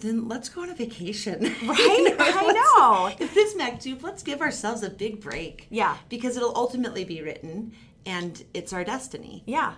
then 0.00 0.28
let's 0.28 0.48
go 0.48 0.62
on 0.62 0.70
a 0.70 0.74
vacation. 0.74 1.42
Right? 1.66 2.16
I 2.18 2.52
know. 2.52 3.06
If 3.18 3.36
it's 3.36 3.54
Maktub, 3.54 4.02
let's 4.02 4.22
give 4.22 4.40
ourselves 4.40 4.82
a 4.82 4.90
big 4.90 5.20
break. 5.20 5.66
Yeah. 5.70 5.96
Because 6.08 6.36
it'll 6.36 6.56
ultimately 6.56 7.04
be 7.04 7.20
written 7.22 7.72
and 8.06 8.44
it's 8.54 8.72
our 8.72 8.84
destiny. 8.84 9.42
Yeah. 9.46 9.74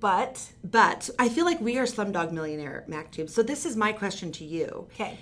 But, 0.00 0.52
But 0.64 1.10
I 1.18 1.28
feel 1.28 1.44
like 1.44 1.60
we 1.60 1.78
are 1.78 1.84
Slumdog 1.84 2.32
Millionaire 2.32 2.84
Maktub. 2.88 3.28
So 3.30 3.42
this 3.42 3.66
is 3.66 3.76
my 3.76 3.92
question 3.92 4.32
to 4.32 4.44
you. 4.44 4.88
okay. 4.94 5.18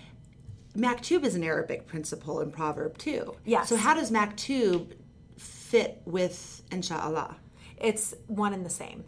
Maktub 0.76 1.24
is 1.24 1.34
an 1.34 1.42
Arabic 1.42 1.86
principle 1.88 2.38
and 2.40 2.52
proverb 2.52 2.96
too. 2.96 3.34
Yes. 3.44 3.68
So 3.68 3.76
how 3.76 3.94
does 3.94 4.10
Maktub 4.12 4.92
fit 5.36 6.00
with 6.04 6.62
Inshallah? 6.70 7.36
It's 7.76 8.14
one 8.28 8.52
and 8.52 8.64
the 8.64 8.70
same. 8.70 9.04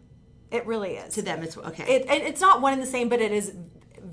It 0.51 0.67
really 0.67 0.97
is. 0.97 1.15
To 1.15 1.23
them, 1.23 1.43
it's 1.43 1.57
okay. 1.57 1.85
It, 1.85 2.03
it, 2.11 2.23
it's 2.23 2.41
not 2.41 2.61
one 2.61 2.73
and 2.73 2.83
the 2.83 2.87
same, 2.87 3.09
but 3.09 3.21
it 3.21 3.33
is 3.33 3.55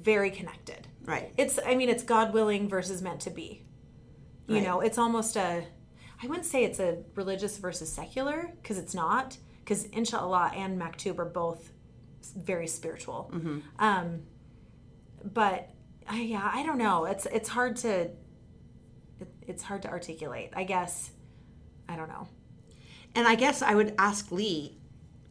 very 0.02 0.32
connected. 0.32 0.88
right. 1.06 1.34
It's, 1.38 1.60
I 1.66 1.76
mean, 1.76 1.90
it's 1.90 2.04
God 2.04 2.34
willing 2.34 2.70
versus 2.70 3.02
meant 3.02 3.22
to 3.22 3.30
be. 3.30 3.66
You 4.48 4.56
Right. 4.56 4.64
know, 4.64 4.82
it's 4.82 4.98
almost 4.98 5.36
a, 5.36 5.64
I 6.22 6.28
wouldn't 6.28 6.46
say 6.46 6.64
it's 6.64 6.80
a 6.80 6.98
religious 7.16 7.58
versus 7.58 7.92
secular 7.92 8.52
because 8.62 8.78
it's 8.78 8.94
not. 8.96 9.38
Because 9.64 9.86
inshallah 9.86 10.52
and 10.56 10.80
maktub 10.82 11.20
are 11.20 11.26
both 11.26 11.72
very 12.36 12.68
spiritual. 12.68 13.30
Mm-hmm. 13.34 13.60
Um, 13.80 14.24
but 15.24 15.70
I, 16.08 16.22
yeah, 16.22 16.50
I 16.52 16.64
don't 16.64 16.78
know. 16.80 17.06
It's 17.06 17.28
it's 17.28 17.50
hard 17.50 17.76
to, 17.78 18.10
it, 19.20 19.28
it's 19.48 19.62
hard 19.64 19.84
to 19.84 19.90
articulate. 19.90 20.50
I 20.56 20.64
guess, 20.64 21.12
I 21.88 21.96
don't 21.96 22.10
know. 22.10 22.28
and 23.16 23.28
I 23.28 23.36
guess 23.36 23.62
I 23.62 23.76
would 23.76 23.94
ask 24.00 24.32
Lee. 24.32 24.79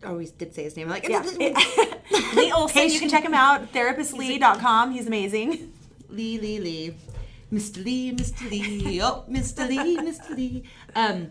Oh, 0.04 0.16
we 0.16 0.26
did 0.26 0.54
say 0.54 0.64
his 0.64 0.76
name. 0.76 0.86
I'm 0.86 0.92
Like, 0.92 1.08
Yeah. 1.08 1.22
Lee 2.34 2.52
Olson, 2.52 2.88
you 2.90 3.00
can 3.00 3.08
check 3.08 3.24
him 3.24 3.34
out, 3.34 3.72
therapistlee.com. 3.72 4.92
He's 4.92 5.06
amazing. 5.06 5.72
Lee, 6.08 6.38
Lee, 6.38 6.60
Lee. 6.60 6.94
Mr. 7.52 7.82
Lee, 7.82 8.12
Mr. 8.12 8.50
Lee, 8.50 9.00
oh, 9.02 9.24
Mr. 9.28 9.66
Lee, 9.66 9.96
Mr. 9.98 10.36
Lee. 10.36 10.64
Um, 10.94 11.30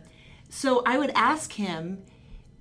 so 0.50 0.82
I 0.86 0.98
would 0.98 1.12
ask 1.12 1.54
him, 1.54 2.04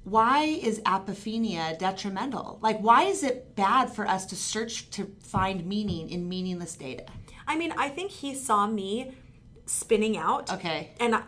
why 0.05 0.45
is 0.45 0.81
apophenia 0.81 1.79
detrimental? 1.79 2.59
Like, 2.61 2.79
why 2.81 3.05
is 3.05 3.23
it 3.23 3.57
bad 3.57 3.91
for 3.91 4.07
us 4.07 4.27
to 4.27 4.37
search 4.37 4.91
to 4.91 5.11
find 5.23 5.67
meaning 5.67 6.11
in 6.11 6.29
meaningless 6.29 6.77
data? 6.77 7.07
I 7.49 7.57
mean, 7.57 7.73
I 7.77 7.89
think 7.89 8.11
he 8.11 8.35
saw 8.35 8.67
me 8.67 9.15
spinning 9.65 10.17
out. 10.17 10.53
Okay. 10.53 10.91
And 11.01 11.17
I, 11.17 11.23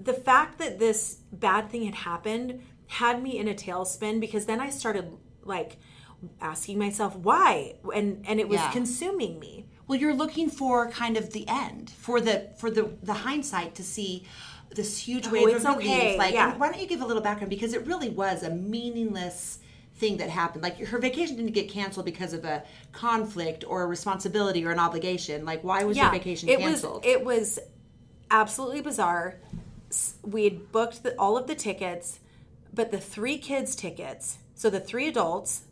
the 0.00 0.14
fact 0.14 0.58
that 0.58 0.78
this 0.78 1.18
bad 1.32 1.70
thing 1.70 1.84
had 1.84 1.94
happened 1.94 2.62
had 2.90 3.22
me 3.22 3.38
in 3.38 3.46
a 3.46 3.54
tailspin 3.54 4.20
because 4.20 4.46
then 4.46 4.60
I 4.60 4.68
started 4.70 5.12
like 5.44 5.76
asking 6.40 6.76
myself 6.78 7.14
why 7.16 7.74
and 7.94 8.24
and 8.26 8.40
it 8.40 8.48
was 8.48 8.58
Yeah. 8.58 8.72
consuming 8.72 9.38
me. 9.38 9.66
Well, 9.86 9.98
you're 9.98 10.14
looking 10.14 10.50
for 10.50 10.90
kind 10.90 11.16
of 11.16 11.32
the 11.32 11.46
end, 11.48 11.90
for 11.90 12.20
the 12.20 12.50
for 12.58 12.68
the 12.70 12.90
the 13.02 13.14
hindsight 13.14 13.74
to 13.76 13.84
see 13.84 14.24
this 14.74 14.98
huge 14.98 15.26
oh, 15.28 15.30
wave 15.32 15.42
Oh, 15.44 15.46
it's 15.48 15.64
of 15.64 15.76
relief. 15.78 15.90
okay, 15.90 16.18
Like, 16.18 16.34
yeah. 16.34 16.56
why 16.56 16.68
don't 16.70 16.80
you 16.80 16.86
give 16.86 17.00
a 17.00 17.06
little 17.06 17.22
background 17.22 17.50
because 17.50 17.72
it 17.74 17.86
really 17.86 18.08
was 18.08 18.42
a 18.42 18.50
meaningless 18.50 19.58
thing 19.96 20.16
that 20.18 20.30
happened. 20.30 20.62
Like 20.62 20.78
her 20.78 20.98
vacation 20.98 21.36
didn't 21.36 21.52
get 21.52 21.68
canceled 21.68 22.06
because 22.06 22.32
of 22.32 22.44
a 22.44 22.64
conflict 22.92 23.64
or 23.66 23.82
a 23.82 23.86
responsibility 23.86 24.64
or 24.64 24.70
an 24.72 24.78
obligation. 24.80 25.44
Like, 25.44 25.62
why 25.62 25.84
was 25.84 25.96
your 25.96 26.10
vacation 26.10 26.48
it 26.48 26.58
canceled? 26.58 27.04
was 27.04 27.12
it 27.14 27.24
was 27.24 27.58
absolutely 28.32 28.80
bizarre. 28.80 29.36
We 30.22 30.44
had 30.44 30.70
booked 30.72 31.02
the, 31.02 31.14
all 31.18 31.36
of 31.36 31.46
the 31.48 31.54
tickets, 31.54 32.20
but 32.72 32.90
the 32.90 33.00
three 33.00 33.38
kids' 33.38 33.74
tickets. 33.74 34.38
So 34.54 34.70
the 34.70 34.80
three 34.80 35.08
adults 35.08 35.62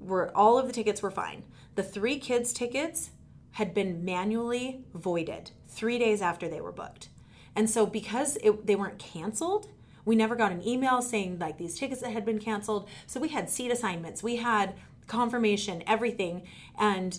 were 0.00 0.30
all 0.36 0.58
of 0.58 0.66
the 0.66 0.72
tickets 0.72 1.02
were 1.02 1.10
fine. 1.10 1.44
The 1.74 1.82
three 1.82 2.18
kids' 2.18 2.52
tickets 2.52 3.10
had 3.52 3.74
been 3.74 4.04
manually 4.04 4.84
voided 4.94 5.50
three 5.68 5.98
days 5.98 6.22
after 6.22 6.48
they 6.48 6.60
were 6.60 6.72
booked, 6.72 7.08
and 7.54 7.68
so 7.68 7.86
because 7.86 8.36
it, 8.42 8.66
they 8.66 8.76
weren't 8.76 8.98
canceled. 8.98 9.68
We 10.04 10.14
never 10.14 10.36
got 10.36 10.52
an 10.52 10.66
email 10.66 11.02
saying 11.02 11.38
like 11.40 11.58
these 11.58 11.76
tickets 11.78 12.00
that 12.02 12.12
had 12.12 12.24
been 12.24 12.38
canceled. 12.38 12.88
So 13.06 13.18
we 13.18 13.28
had 13.28 13.50
seat 13.50 13.72
assignments, 13.72 14.22
we 14.22 14.36
had 14.36 14.74
confirmation, 15.06 15.82
everything, 15.86 16.42
and 16.78 17.18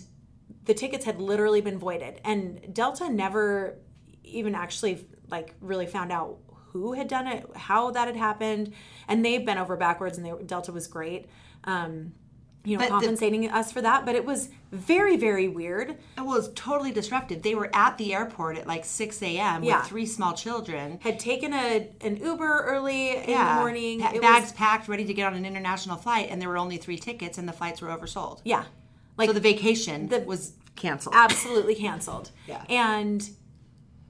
the 0.64 0.74
tickets 0.74 1.04
had 1.04 1.20
literally 1.20 1.60
been 1.60 1.78
voided 1.78 2.20
and 2.24 2.74
delta 2.74 3.08
never 3.08 3.78
even 4.22 4.54
actually 4.54 5.06
like 5.30 5.54
really 5.60 5.86
found 5.86 6.12
out 6.12 6.38
who 6.72 6.92
had 6.94 7.08
done 7.08 7.26
it 7.26 7.48
how 7.56 7.90
that 7.90 8.06
had 8.06 8.16
happened 8.16 8.72
and 9.08 9.24
they've 9.24 9.44
been 9.44 9.58
over 9.58 9.76
backwards 9.76 10.18
and 10.18 10.26
they, 10.26 10.32
delta 10.44 10.72
was 10.72 10.86
great 10.86 11.26
um, 11.64 12.12
you 12.64 12.76
know 12.76 12.80
But 12.80 12.84
the- 12.86 12.90
compensating 12.90 13.48
us 13.50 13.72
for 13.72 13.80
that 13.82 14.04
but 14.04 14.14
it 14.14 14.24
was 14.24 14.50
very 14.72 15.16
very 15.16 15.48
weird 15.48 15.90
it 16.16 16.24
was 16.24 16.50
totally 16.54 16.90
disruptive. 16.92 17.42
They 17.42 17.54
were 17.54 17.70
at 17.74 17.96
the 17.96 18.12
airport 18.12 18.58
at 18.58 18.66
like 18.66 18.84
6 18.84 19.22
a.m. 19.22 19.62
Yeah. 19.64 19.78
with 19.78 19.86
three 19.88 20.04
small 20.06 20.34
children. 20.34 20.98
had 21.00 21.18
taken 21.18 21.54
a 21.54 21.88
an 22.02 22.16
uber 22.16 22.64
early 22.66 23.16
in 23.16 23.26
the 23.38 23.54
morning 23.54 24.00
Pa- 24.00 24.12
bags 24.20 24.46
was, 24.46 24.52
packed, 24.52 24.88
ready 24.88 25.04
to 25.06 25.14
get 25.14 25.26
on 25.26 25.34
an 25.34 25.46
international 25.46 25.96
flight, 25.96 26.28
and 26.30 26.42
there 26.42 26.48
were 26.48 26.58
only 26.58 26.76
three 26.76 26.98
tickets, 26.98 27.38
and 27.38 27.48
the 27.48 27.52
flights 27.52 27.80
were 27.80 27.88
oversold. 27.88 28.40
yeah 28.44 28.64
like 29.16 29.28
so 29.28 29.32
the 29.32 29.40
vacation 29.40 30.08
was 30.26 30.52
canceled. 30.76 31.14
absolutely 31.16 31.74
canceled. 31.74 32.30
Yeah. 32.46 32.64
And 32.68 33.28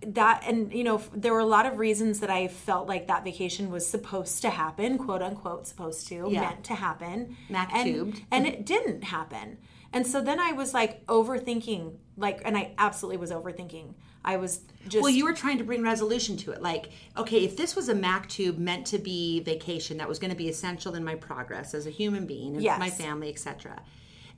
that 0.06 0.44
and 0.46 0.72
you 0.72 0.84
know 0.84 1.02
there 1.12 1.32
were 1.32 1.40
a 1.40 1.46
lot 1.46 1.66
of 1.66 1.78
reasons 1.78 2.20
that 2.20 2.30
I 2.30 2.48
felt 2.48 2.86
like 2.86 3.08
that 3.08 3.24
vacation 3.24 3.70
was 3.70 3.86
supposed 3.88 4.42
to 4.42 4.50
happen, 4.50 4.98
quote 4.98 5.22
unquote 5.22 5.66
supposed 5.66 6.06
to, 6.08 6.28
Yeah. 6.30 6.40
meant 6.42 6.64
to 6.64 6.74
happen. 6.74 7.36
Mac 7.48 7.70
and, 7.74 7.84
tubed. 7.94 8.22
and 8.30 8.46
it 8.46 8.64
didn't 8.64 9.04
happen. 9.04 9.58
And 9.92 10.06
so 10.06 10.20
then 10.20 10.38
I 10.38 10.52
was 10.52 10.72
like 10.74 11.04
overthinking 11.06 11.94
like 12.16 12.42
and 12.44 12.56
I 12.56 12.72
absolutely 12.78 13.16
was 13.16 13.30
overthinking. 13.30 13.94
I 14.24 14.36
was 14.36 14.60
just 14.88 15.02
well, 15.02 15.10
you 15.10 15.24
were 15.24 15.32
trying 15.32 15.58
to 15.58 15.64
bring 15.64 15.82
resolution 15.82 16.36
to 16.38 16.50
it. 16.52 16.60
Like, 16.60 16.90
okay, 17.16 17.44
if 17.44 17.56
this 17.56 17.74
was 17.74 17.88
a 17.88 17.94
Maktub 17.94 18.58
meant 18.58 18.86
to 18.88 18.98
be 18.98 19.40
vacation 19.40 19.96
that 19.98 20.08
was 20.08 20.18
going 20.18 20.30
to 20.30 20.36
be 20.36 20.48
essential 20.48 20.94
in 20.94 21.04
my 21.04 21.14
progress 21.14 21.72
as 21.72 21.86
a 21.86 21.90
human 21.90 22.26
being, 22.26 22.54
and 22.54 22.62
Yes. 22.62 22.78
my 22.78 22.90
family, 22.90 23.30
etc., 23.30 23.80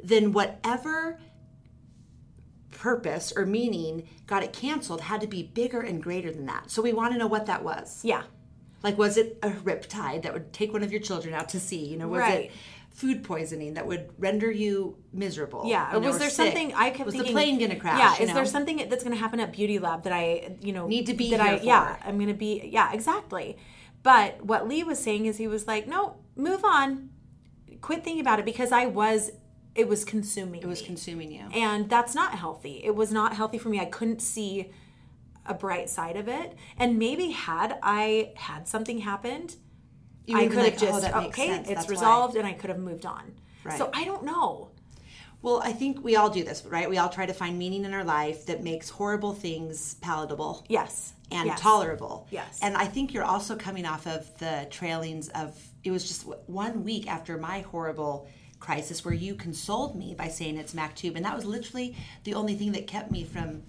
then 0.03 0.33
whatever 0.33 1.19
purpose 2.81 3.33
or 3.37 3.45
meaning 3.45 4.09
got 4.27 4.43
it 4.43 4.53
canceled 4.53 5.03
had 5.03 5.21
to 5.21 5.27
be 5.27 5.43
bigger 5.43 5.81
and 5.81 6.03
greater 6.03 6.33
than 6.33 6.47
that. 6.47 6.71
So 6.71 6.81
we 6.81 6.93
want 6.95 7.13
to 7.13 7.19
know 7.19 7.27
what 7.27 7.47
that 7.47 7.63
was. 7.63 8.01
yeah. 8.05 8.23
Like, 8.83 8.97
was 8.97 9.19
it 9.19 9.39
a 9.43 9.51
riptide 9.51 10.23
that 10.23 10.33
would 10.33 10.55
take 10.55 10.73
one 10.73 10.83
of 10.83 10.91
your 10.91 11.03
children 11.03 11.35
out 11.35 11.51
to 11.51 11.61
sea? 11.61 11.85
You 11.87 11.99
know, 11.99 12.09
was 12.09 12.21
Right. 12.21 12.45
it 12.47 12.51
food 12.89 13.23
poisoning 13.23 13.75
that 13.75 13.87
would 13.87 14.09
render 14.19 14.51
you 14.51 14.97
miserable? 15.13 15.65
Yeah, 15.67 15.95
you 15.95 16.01
know, 16.01 16.09
was 16.09 16.17
there 16.19 16.31
sick? 16.31 16.47
something 16.47 16.73
I 16.75 16.89
kept 16.89 17.05
was 17.05 17.15
thinking? 17.15 17.35
the 17.35 17.39
plane 17.39 17.59
going 17.59 17.71
to 17.73 17.77
crash? 17.77 17.99
Yeah, 17.99 18.25
is 18.27 18.33
there 18.33 18.47
something 18.47 18.79
that's 18.89 19.05
going 19.05 19.15
to 19.15 19.21
happen 19.21 19.39
at 19.39 19.53
Beauty 19.53 19.79
Lab 19.79 20.05
that 20.05 20.15
I, 20.15 20.57
you 20.63 20.73
know, 20.73 20.87
Need 20.89 21.07
to 21.09 21.15
be 21.15 21.31
that 21.31 21.41
I, 21.41 21.57
here 21.57 21.65
yeah. 21.65 21.97
I'm 22.03 22.17
going 22.17 22.29
to 22.29 22.35
be, 22.35 22.71
yeah, 22.73 22.91
exactly. 22.95 23.59
But 24.03 24.43
what 24.43 24.67
Lee 24.67 24.83
was 24.83 24.99
saying 24.99 25.27
is 25.27 25.37
he 25.37 25.47
was 25.47 25.67
like, 25.67 25.87
no, 25.87 26.17
move 26.35 26.65
on, 26.65 27.11
quit 27.83 28.03
thinking 28.03 28.21
about 28.23 28.39
it 28.39 28.47
because 28.47 28.73
I 28.73 28.87
was, 28.87 29.31
it 29.75 29.89
was 29.89 30.05
consuming. 30.05 30.63
It 30.63 30.67
was 30.67 30.81
me. 30.81 30.87
consuming 30.87 31.33
you. 31.33 31.45
and 31.55 31.89
that's 31.89 32.15
not 32.15 32.35
healthy. 32.35 32.81
It 32.85 32.95
was 32.95 33.13
not 33.13 33.35
healthy 33.35 33.59
for 33.59 33.69
me. 33.69 33.79
I 33.81 33.85
couldn't 33.87 34.21
see 34.21 34.71
a 35.47 35.55
bright 35.55 35.89
side 35.89 36.17
of 36.17 36.29
it, 36.29 36.55
and 36.77 36.99
maybe 36.99 37.31
had 37.31 37.79
I 37.83 38.33
had 38.37 38.69
something 38.69 38.99
happened. 38.99 39.57
You 40.27 40.37
I 40.37 40.47
could 40.47 40.57
have 40.59 40.65
like, 40.65 40.75
"Oh, 40.75 40.87
just 40.87 41.03
that 41.03 41.15
okay, 41.29 41.47
sense. 41.49 41.69
it's 41.69 41.75
That's 41.77 41.87
why." 41.87 41.91
resolved, 41.93 42.37
and 42.37 42.47
I 42.47 42.53
could 42.53 42.71
have 42.71 42.79
moved 42.79 43.07
on. 43.07 43.33
Right. 43.65 43.77
So 43.79 43.91
I 43.95 44.05
don't 44.05 44.25
know. 44.25 44.71
Well, 45.43 45.63
I 45.65 45.73
think 45.73 46.05
we 46.05 46.17
all 46.17 46.29
do 46.29 46.45
this, 46.45 46.65
right? 46.67 46.89
We 46.91 46.99
all 46.99 47.09
try 47.09 47.25
to 47.25 47.33
find 47.33 47.59
meaning 47.59 47.87
in 47.87 47.95
our 47.95 48.05
life 48.05 48.45
that 48.47 48.63
makes 48.63 48.91
horrible 48.91 49.33
things 49.33 49.95
palatable 49.95 50.67
Yes, 50.69 51.15
and 51.31 51.47
yes. 51.47 51.59
tolerable. 51.59 52.27
Yes. 52.31 52.59
And 52.61 52.77
I 52.77 52.85
think 52.85 53.15
you're 53.15 53.25
also 53.25 53.57
coming 53.57 53.87
off 53.87 54.07
of 54.07 54.39
the 54.39 54.67
trailings 54.71 55.31
of 55.31 55.59
it 55.83 55.91
was 55.91 56.07
just 56.07 56.27
one 56.47 56.85
week 56.85 57.07
after 57.11 57.39
my 57.39 57.61
horrible 57.61 58.29
crisis 58.61 59.05
where 59.05 59.15
you 59.15 59.35
consoled 59.35 59.97
me 59.97 60.15
by 60.15 60.29
saying 60.29 60.57
it's 60.59 60.75
Maktub, 60.75 61.17
and 61.17 61.25
that 61.25 61.35
was 61.35 61.45
literally 61.45 61.97
the 62.25 62.35
only 62.35 62.55
thing 62.55 62.73
that 62.73 62.87
kept 62.87 63.11
me 63.11 63.25
from, 63.25 63.63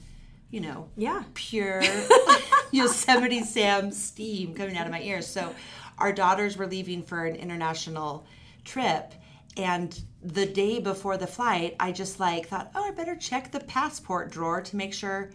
you 0.52 0.60
know, 0.62 0.90
Yeah. 0.96 1.24
pure 1.34 1.82
Yosemite 2.72 3.44
Sam 3.44 3.92
steam 3.92 4.54
coming 4.54 4.78
out 4.78 4.86
of 4.86 4.92
my 4.92 5.02
ears. 5.02 5.26
So 5.28 5.54
our 5.98 6.12
daughters 6.14 6.58
were 6.58 6.68
leaving 6.68 7.04
for 7.04 7.26
an 7.26 7.36
international 7.36 8.26
trip 8.64 9.14
and 9.58 10.00
the 10.24 10.46
day 10.46 10.80
before 10.80 11.18
the 11.18 11.28
flight, 11.28 11.76
I 11.80 11.92
just 11.92 12.20
like 12.20 12.48
thought, 12.48 12.72
"Oh, 12.76 12.84
I 12.88 12.92
better 12.92 13.16
check 13.16 13.52
the 13.52 13.60
passport 13.60 14.32
drawer 14.32 14.62
to 14.62 14.76
make 14.78 14.94
sure 14.94 15.32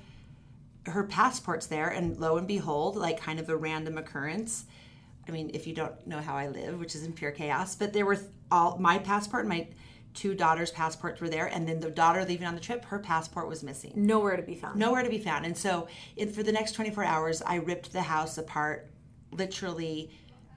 her 0.87 1.03
passport's 1.05 1.67
there." 1.67 1.89
And 1.89 2.17
lo 2.19 2.39
and 2.39 2.47
behold, 2.49 2.97
like 2.97 3.21
kind 3.21 3.39
of 3.39 3.49
a 3.51 3.57
random 3.57 3.99
occurrence. 3.99 4.65
I 5.29 5.33
mean, 5.33 5.51
if 5.53 5.67
you 5.67 5.75
don't 5.75 6.07
know 6.07 6.21
how 6.21 6.35
I 6.37 6.49
live, 6.49 6.79
which 6.79 6.95
is 6.95 7.03
in 7.05 7.13
pure 7.13 7.33
chaos, 7.33 7.75
but 7.75 7.93
there 7.93 8.07
were 8.07 8.19
all 8.51 8.79
my 8.79 8.99
passport 8.99 9.41
and 9.45 9.49
my 9.49 9.69
two 10.15 10.35
daughters' 10.35 10.71
passports 10.71 11.21
were 11.21 11.29
there, 11.29 11.47
and 11.47 11.69
then 11.69 11.79
the 11.81 11.91
daughter 11.91 12.25
leaving 12.25 12.47
on 12.47 12.55
the 12.55 12.61
trip, 12.61 12.85
her 12.87 12.99
passport 12.99 13.49
was 13.49 13.63
missing 13.63 13.93
Nowhere 13.97 14.37
to 14.37 14.43
be 14.43 14.55
found. 14.55 14.79
nowhere 14.79 15.03
to 15.03 15.11
be 15.11 15.19
found. 15.19 15.45
And 15.45 15.57
so, 15.57 15.89
it, 16.17 16.35
for 16.35 16.43
the 16.43 16.53
next 16.53 16.73
24 16.73 17.05
hours, 17.05 17.43
I 17.43 17.57
ripped 17.57 17.93
the 17.93 18.01
house 18.03 18.39
apart, 18.39 18.89
literally, 19.31 20.11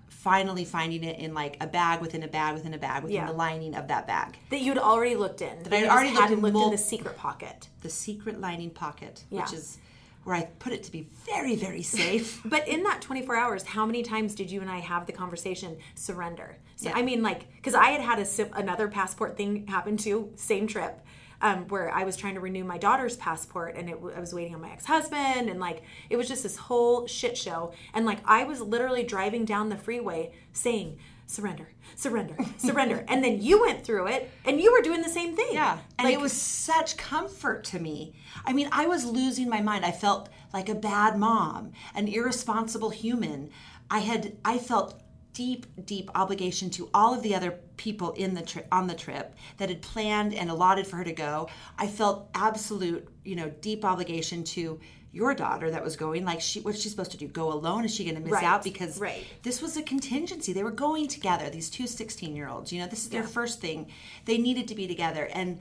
finally 0.08 0.66
finding 0.66 1.04
it 1.04 1.20
in 1.20 1.34
like 1.34 1.58
a 1.62 1.68
bag 1.68 2.02
within 2.02 2.24
a 2.24 2.28
bag 2.28 2.54
within 2.54 2.74
a 2.74 2.78
bag 2.78 3.04
within 3.04 3.16
Yeah. 3.18 3.28
the 3.28 3.34
lining 3.34 3.76
of 3.76 3.88
that 3.90 4.08
bag. 4.08 4.38
that 4.50 4.60
you'd 4.62 4.78
already 4.78 5.16
looked 5.16 5.42
in. 5.42 5.64
That 5.64 5.74
I'd 5.74 5.88
already 5.88 6.12
looked 6.14 6.32
in 6.32 6.40
looked 6.42 6.58
in 6.66 6.72
the 6.72 6.78
secret 6.78 7.18
pocket. 7.18 7.70
The 7.82 7.90
secret 7.90 8.40
lining 8.42 8.70
pocket, 8.72 9.24
Yeah. 9.30 9.42
which 9.42 9.54
is 9.54 9.78
where 10.24 10.36
I 10.36 10.44
put 10.60 10.74
it 10.74 10.84
to 10.84 10.92
be 10.92 11.08
very, 11.26 11.56
very 11.56 11.82
safe. 11.82 12.42
But 12.46 12.68
in 12.68 12.84
that 12.84 13.02
24 13.02 13.36
hours, 13.36 13.64
how 13.64 13.86
many 13.86 14.04
times 14.04 14.36
did 14.36 14.52
you 14.52 14.62
and 14.62 14.70
I 14.70 14.80
have 14.80 15.06
the 15.06 15.14
conversation 15.14 15.78
surrender? 15.96 16.58
So 16.76 16.90
Yeah. 16.90 16.98
I 16.98 17.02
mean, 17.02 17.24
like, 17.24 17.54
because 17.56 17.74
I 17.74 17.90
had 17.92 18.02
had 18.02 18.20
a 18.20 18.58
another 18.58 18.88
passport 18.88 19.38
thing 19.38 19.68
happen 19.68 19.98
too, 19.98 20.32
same 20.36 20.68
trip, 20.68 21.02
um, 21.42 21.68
where 21.70 21.92
I 21.94 22.04
was 22.04 22.18
trying 22.18 22.36
to 22.36 22.42
renew 22.42 22.64
my 22.64 22.78
daughter's 22.78 23.16
passport, 23.16 23.76
and 23.76 23.90
it, 23.90 23.98
I 24.16 24.20
was 24.20 24.34
waiting 24.34 24.56
on 24.56 24.62
my 24.62 24.72
ex 24.72 24.86
husband, 24.86 25.50
and 25.50 25.60
like 25.60 25.84
it 26.10 26.18
was 26.18 26.28
just 26.28 26.44
this 26.44 26.58
whole 26.58 27.08
shit 27.08 27.38
show. 27.38 27.74
And 27.94 28.06
like 28.06 28.20
I 28.26 28.44
was 28.44 28.62
literally 28.62 29.04
driving 29.04 29.46
down 29.46 29.70
the 29.70 29.78
freeway 29.78 30.34
saying. 30.54 31.00
Surrender, 31.30 31.68
surrender, 31.96 32.36
surrender. 32.58 33.06
And 33.08 33.24
then 33.24 33.40
you 33.40 33.62
went 33.62 33.86
through 33.86 34.08
it 34.08 34.32
and 34.46 34.60
you 34.60 34.72
were 34.72 34.82
doing 34.82 35.04
the 35.04 35.10
same 35.10 35.36
thing. 35.36 35.54
Yeah. 35.54 35.78
And 36.00 36.08
Like- 36.08 36.16
it 36.16 36.20
was 36.20 36.34
such 36.34 36.98
comfort 36.98 37.64
to 37.66 37.80
me. 37.80 38.16
I 38.48 38.52
mean, 38.54 38.68
I 38.72 38.88
was 38.88 39.06
losing 39.06 39.48
my 39.48 39.62
mind. 39.62 39.86
I 39.86 39.92
felt 39.92 40.30
like 40.56 40.70
a 40.70 40.74
bad 40.74 41.20
mom, 41.20 41.74
an 41.94 42.08
irresponsible 42.08 42.90
human. 42.90 43.52
I 43.92 44.00
had 44.00 44.38
I 44.44 44.58
felt 44.58 45.04
deep 45.34 45.68
deep 45.86 46.10
obligation 46.16 46.72
to 46.72 46.90
all 46.96 47.14
of 47.14 47.22
the 47.22 47.36
other 47.36 47.52
people 47.78 48.12
in 48.14 48.34
the 48.34 48.42
tri- 48.42 48.66
on 48.72 48.88
the 48.88 48.96
trip 48.96 49.36
that 49.58 49.70
had 49.70 49.84
planned 49.84 50.34
and 50.34 50.50
allotted 50.50 50.88
for 50.88 50.96
her 50.96 51.04
to 51.04 51.14
go. 51.14 51.48
I 51.78 51.86
felt 51.86 52.28
absolute, 52.34 53.08
you 53.24 53.36
know, 53.36 53.50
deep 53.62 53.86
obligation 53.86 54.44
to 54.56 54.80
your 55.12 55.34
daughter 55.34 55.72
that 55.72 55.84
was 55.84 55.96
going 55.96 56.24
like 56.24 56.40
she 56.40 56.60
what's 56.62 56.80
she 56.82 56.88
supposed 56.90 57.10
to 57.12 57.18
do 57.18 57.28
go 57.28 57.52
alone 57.52 57.84
is 57.84 57.94
she 57.94 58.04
going 58.04 58.16
to 58.16 58.22
miss 58.22 58.32
Right. 58.32 58.44
out 58.44 58.64
because 58.64 59.00
Right. 59.00 59.26
this 59.42 59.62
was 59.62 59.76
a 59.76 59.82
contingency. 59.82 60.54
They 60.54 60.64
were 60.64 60.70
going 60.72 61.08
together, 61.08 61.50
these 61.50 61.70
two 61.70 61.88
16 61.88 62.36
year 62.36 62.48
olds. 62.48 62.72
You 62.72 62.80
know, 62.82 62.88
this 62.88 63.04
is 63.04 63.10
their 63.10 63.24
first 63.24 63.60
thing. 63.60 63.88
They 64.26 64.38
needed 64.38 64.68
to 64.68 64.76
be 64.76 64.88
together. 64.88 65.26
And 65.34 65.60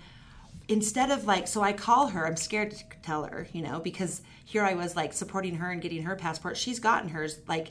instead 0.68 1.10
of 1.10 1.24
like, 1.24 1.48
so 1.48 1.62
I 1.62 1.72
call 1.72 2.08
her, 2.08 2.26
I'm 2.26 2.36
scared 2.36 2.72
to 2.72 2.84
tell 3.02 3.24
her, 3.24 3.48
you 3.54 3.62
know, 3.62 3.80
because 3.80 4.20
here 4.44 4.64
I 4.64 4.74
was 4.74 4.94
like 4.96 5.14
supporting 5.14 5.54
her 5.56 5.70
and 5.70 5.80
getting 5.80 6.02
her 6.02 6.14
passport. 6.14 6.58
She's 6.58 6.78
gotten 6.78 7.08
hers. 7.08 7.38
Like, 7.48 7.68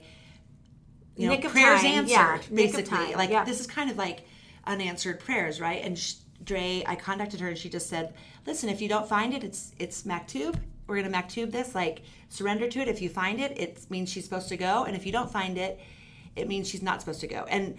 you 1.16 1.28
know, 1.28 1.34
Nick 1.36 1.46
of 1.46 1.52
prayers 1.52 1.82
time. 1.82 1.92
answered, 1.92 2.12
Yeah, 2.12 2.40
basically. 2.54 3.14
Like 3.16 3.30
Yeah. 3.30 3.44
this 3.44 3.60
is 3.60 3.68
kind 3.68 3.92
of 3.92 3.98
like 3.98 4.26
unanswered 4.66 5.20
prayers, 5.20 5.62
right? 5.62 5.84
And 5.84 5.98
sh- 5.98 6.16
Dre, 6.44 6.84
I 6.88 6.96
contacted 6.96 7.40
her 7.40 7.50
and 7.50 7.58
she 7.58 7.70
just 7.70 7.88
said, 7.90 8.14
"Listen, 8.46 8.70
if 8.70 8.82
you 8.82 8.88
don't 8.88 9.08
find 9.08 9.34
it, 9.34 9.44
it's 9.44 9.74
it's 9.80 10.04
Maktub. 10.04 10.56
We're 10.88 11.02
gonna 11.02 11.16
Maktub 11.16 11.52
this. 11.52 11.76
Like 11.76 12.02
surrender 12.30 12.68
to 12.70 12.80
it. 12.80 12.88
If 12.88 13.02
you 13.02 13.10
find 13.10 13.40
it, 13.40 13.58
it 13.60 13.86
means 13.90 14.10
she's 14.10 14.24
supposed 14.24 14.50
to 14.50 14.58
go, 14.58 14.86
and 14.86 14.96
if 14.96 15.06
you 15.06 15.12
don't 15.12 15.32
find 15.32 15.58
it, 15.58 15.80
it 16.36 16.48
means 16.48 16.68
she's 16.70 16.82
not 16.82 17.02
supposed 17.02 17.22
to 17.22 17.28
go." 17.28 17.46
And 17.50 17.78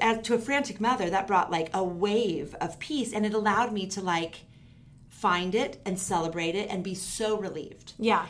as 0.00 0.22
to 0.26 0.34
a 0.34 0.38
frantic 0.38 0.80
mother, 0.80 1.10
that 1.10 1.26
brought 1.26 1.50
like 1.50 1.70
a 1.74 1.82
wave 1.82 2.54
of 2.60 2.78
peace, 2.78 3.12
and 3.12 3.24
it 3.24 3.34
allowed 3.34 3.72
me 3.72 3.86
to 3.88 4.00
like 4.00 4.40
find 5.08 5.54
it 5.54 5.80
and 5.84 5.98
celebrate 5.98 6.54
it 6.54 6.68
and 6.70 6.82
be 6.82 6.94
so 6.94 7.36
relieved. 7.38 7.92
Yeah. 7.98 8.26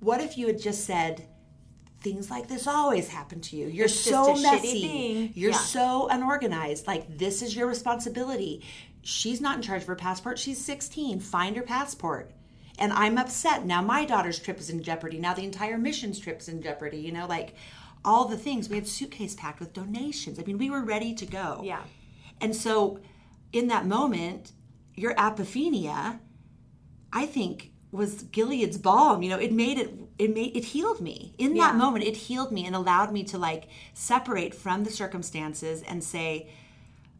What 0.00 0.20
if 0.20 0.36
you 0.36 0.46
had 0.46 0.60
just 0.60 0.84
said, 0.84 1.26
things 2.00 2.30
like 2.30 2.48
this 2.48 2.66
always 2.66 3.08
happen 3.08 3.40
to 3.42 3.56
you. 3.56 3.66
You're 3.66 3.86
It's 3.86 4.00
so 4.00 4.34
messy. 4.34 5.32
You're 5.34 5.52
Yeah. 5.52 5.56
so 5.58 6.08
unorganized. 6.08 6.86
Like, 6.86 7.18
this 7.18 7.42
is 7.42 7.54
your 7.54 7.66
responsibility. 7.66 8.62
She's 9.02 9.40
not 9.40 9.56
in 9.56 9.62
charge 9.62 9.82
of 9.82 9.88
her 9.88 9.96
passport. 9.96 10.38
She's 10.38 10.62
16. 10.62 11.20
Find 11.20 11.56
her 11.56 11.62
passport. 11.62 12.32
And 12.80 12.92
I'm 12.94 13.18
upset. 13.18 13.66
Now 13.66 13.82
my 13.82 14.04
daughter's 14.06 14.38
trip 14.38 14.58
is 14.58 14.70
in 14.70 14.82
jeopardy. 14.82 15.18
Now 15.18 15.34
the 15.34 15.44
entire 15.44 15.78
missions 15.78 16.18
trip's 16.18 16.48
in 16.48 16.62
jeopardy. 16.62 16.98
You 16.98 17.12
know, 17.12 17.26
like 17.26 17.54
all 18.04 18.24
the 18.26 18.38
things. 18.38 18.68
We 18.68 18.76
had 18.76 18.88
suitcase 18.88 19.34
packed 19.34 19.60
with 19.60 19.74
donations. 19.74 20.38
I 20.38 20.42
mean, 20.44 20.58
we 20.58 20.70
were 20.70 20.82
ready 20.82 21.14
to 21.14 21.26
go. 21.26 21.60
Yeah. 21.62 21.82
And 22.40 22.56
so, 22.56 22.98
in 23.52 23.68
that 23.68 23.84
moment, 23.84 24.52
your 24.94 25.14
apophenia, 25.14 26.18
I 27.12 27.26
think, 27.26 27.72
was 27.92 28.22
Gilead's 28.22 28.78
balm. 28.78 29.22
You 29.22 29.30
know, 29.30 29.38
it 29.38 29.52
made 29.52 29.78
it. 29.78 29.92
It 30.18 30.34
made 30.34 30.56
it 30.56 30.64
healed 30.64 31.00
me 31.00 31.34
in 31.38 31.56
Yeah. 31.56 31.66
that 31.68 31.76
moment. 31.76 32.04
It 32.04 32.16
healed 32.16 32.52
me 32.52 32.64
and 32.64 32.74
allowed 32.74 33.12
me 33.12 33.24
to 33.24 33.36
like 33.38 33.68
separate 33.92 34.54
from 34.54 34.84
the 34.84 34.90
circumstances 34.90 35.82
and 35.82 36.02
say, 36.02 36.48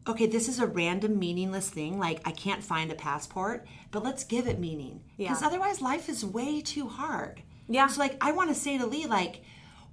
okay, 0.07 0.25
this 0.25 0.47
is 0.49 0.59
a 0.59 0.67
random, 0.67 1.19
meaningless 1.19 1.69
thing. 1.69 1.99
Like 1.99 2.21
I 2.25 2.31
can't 2.31 2.63
find 2.63 2.91
a 2.91 2.95
passport, 2.95 3.65
but 3.91 4.03
let's 4.03 4.23
give 4.23 4.47
it 4.47 4.59
meaning 4.59 5.01
because 5.17 5.41
Yeah. 5.41 5.47
otherwise, 5.47 5.81
life 5.81 6.09
is 6.09 6.25
way 6.25 6.61
too 6.61 6.87
hard. 6.87 7.43
Yeah. 7.67 7.87
So, 7.87 7.99
like, 8.01 8.17
I 8.19 8.31
want 8.33 8.49
to 8.49 8.55
say 8.55 8.77
to 8.77 8.85
Lee, 8.85 9.05
like, 9.05 9.41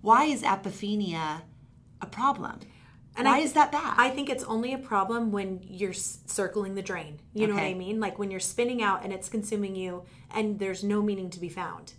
why 0.01 0.25
is 0.25 0.43
apophenia 0.43 1.43
a 2.01 2.07
problem? 2.07 2.59
And 3.17 3.27
why 3.27 3.39
I- 3.39 3.41
is 3.41 3.53
that 3.55 3.71
bad? 3.73 3.95
I 3.97 4.11
think 4.11 4.29
it's 4.31 4.45
only 4.45 4.73
a 4.73 4.79
problem 4.79 5.31
when 5.33 5.61
you're 5.63 5.91
s- 5.91 6.19
circling 6.27 6.75
the 6.77 6.83
drain. 6.83 7.21
You 7.35 7.47
know 7.49 7.55
what 7.55 7.65
I 7.65 7.75
mean? 7.75 7.99
Like 8.01 8.19
when 8.19 8.31
you're 8.31 8.39
spinning 8.41 8.81
out 8.83 9.03
and 9.05 9.13
it's 9.13 9.29
consuming 9.29 9.75
you 9.77 10.05
and 10.31 10.59
there's 10.59 10.83
no 10.85 11.03
meaning 11.03 11.29
to 11.31 11.41
be 11.41 11.49
found. 11.49 11.95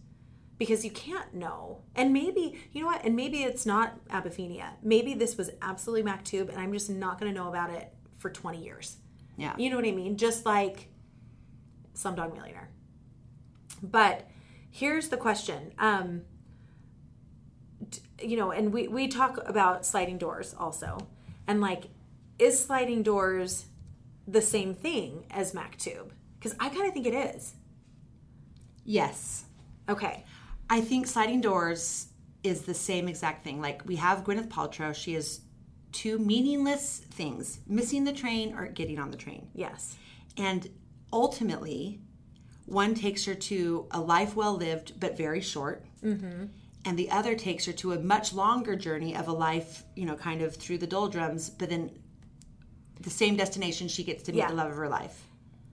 Because 0.57 0.83
you 0.83 0.91
can't 0.91 1.33
know. 1.33 1.79
And 1.95 2.11
maybe, 2.13 2.59
you 2.73 2.81
know 2.81 2.87
what? 2.87 3.03
And 3.05 3.15
maybe 3.15 3.43
it's 3.43 3.65
not 3.65 4.05
apophenia. 4.07 4.71
Maybe 4.81 5.13
this 5.13 5.37
was 5.37 5.49
absolutely 5.61 6.09
Maktub 6.09 6.49
and 6.49 6.57
I'm 6.57 6.73
just 6.73 6.89
not 6.89 7.19
going 7.19 7.33
to 7.33 7.37
know 7.37 7.47
about 7.49 7.69
it 7.69 7.93
for 8.19 8.29
20 8.29 8.63
years. 8.63 8.97
yeah. 9.37 9.53
You 9.57 9.69
know 9.71 9.77
what 9.77 9.85
I 9.85 9.91
mean? 9.91 10.17
Just 10.17 10.45
like 10.45 10.89
Slumdog 11.95 12.33
Millionaire. 12.35 12.69
But 13.81 14.27
here's 14.69 15.09
the 15.09 15.17
question. 15.17 15.73
Um, 15.79 16.21
you 18.21 18.37
know, 18.37 18.51
and 18.51 18.71
we, 18.73 18.87
we 18.87 19.07
talk 19.07 19.39
about 19.49 19.85
sliding 19.85 20.17
doors 20.17 20.53
also. 20.57 21.07
And 21.47 21.61
like, 21.61 21.85
is 22.37 22.63
sliding 22.63 23.01
doors 23.03 23.65
the 24.27 24.41
same 24.41 24.75
thing 24.75 25.25
as 25.31 25.53
Maktub? 25.53 26.11
Because 26.37 26.55
I 26.59 26.69
kind 26.69 26.85
of 26.87 26.93
think 26.93 27.07
it 27.07 27.13
is. 27.15 27.55
yes. 28.85 29.45
Okay. 29.89 30.23
I 30.69 30.81
think 30.81 31.07
sliding 31.07 31.41
doors 31.41 32.07
is 32.43 32.61
the 32.61 32.75
same 32.75 33.07
exact 33.07 33.43
thing. 33.43 33.59
Like 33.59 33.81
we 33.87 33.95
have 33.95 34.23
Gwyneth 34.23 34.49
Paltrow, 34.49 34.93
she 34.93 35.13
has 35.15 35.41
two 35.91 36.17
meaningless 36.19 36.99
things: 37.11 37.59
missing 37.67 38.03
the 38.03 38.13
train 38.13 38.53
or 38.55 38.67
getting 38.67 38.99
on 38.99 39.11
the 39.11 39.17
train. 39.17 39.47
Yes. 39.53 39.95
And 40.37 40.69
ultimately, 41.11 41.99
one 42.65 42.93
takes 42.95 43.25
her 43.25 43.33
to 43.35 43.87
a 43.91 43.99
life 43.99 44.35
well 44.35 44.55
lived 44.55 44.99
but 44.99 45.17
very 45.17 45.41
short. 45.41 45.85
Mm-hmm. 46.03 46.45
And 46.85 46.97
the 46.97 47.11
other 47.11 47.35
takes 47.35 47.65
her 47.65 47.73
to 47.73 47.91
a 47.93 47.99
much 47.99 48.31
longer 48.33 48.75
journey 48.75 49.15
of 49.15 49.27
a 49.27 49.33
life, 49.33 49.83
you 49.95 50.05
know, 50.05 50.15
kind 50.15 50.41
of 50.41 50.55
through 50.55 50.77
the 50.77 50.87
doldrums, 50.87 51.49
but 51.49 51.69
then 51.69 51.91
the 53.01 53.09
same 53.09 53.35
destination 53.35 53.87
she 53.87 54.03
gets 54.03 54.23
to 54.23 54.31
meet 54.31 54.37
Yeah. 54.39 54.47
the 54.49 54.53
love 54.55 54.71
of 54.71 54.77
her 54.77 54.89
life. 54.89 55.25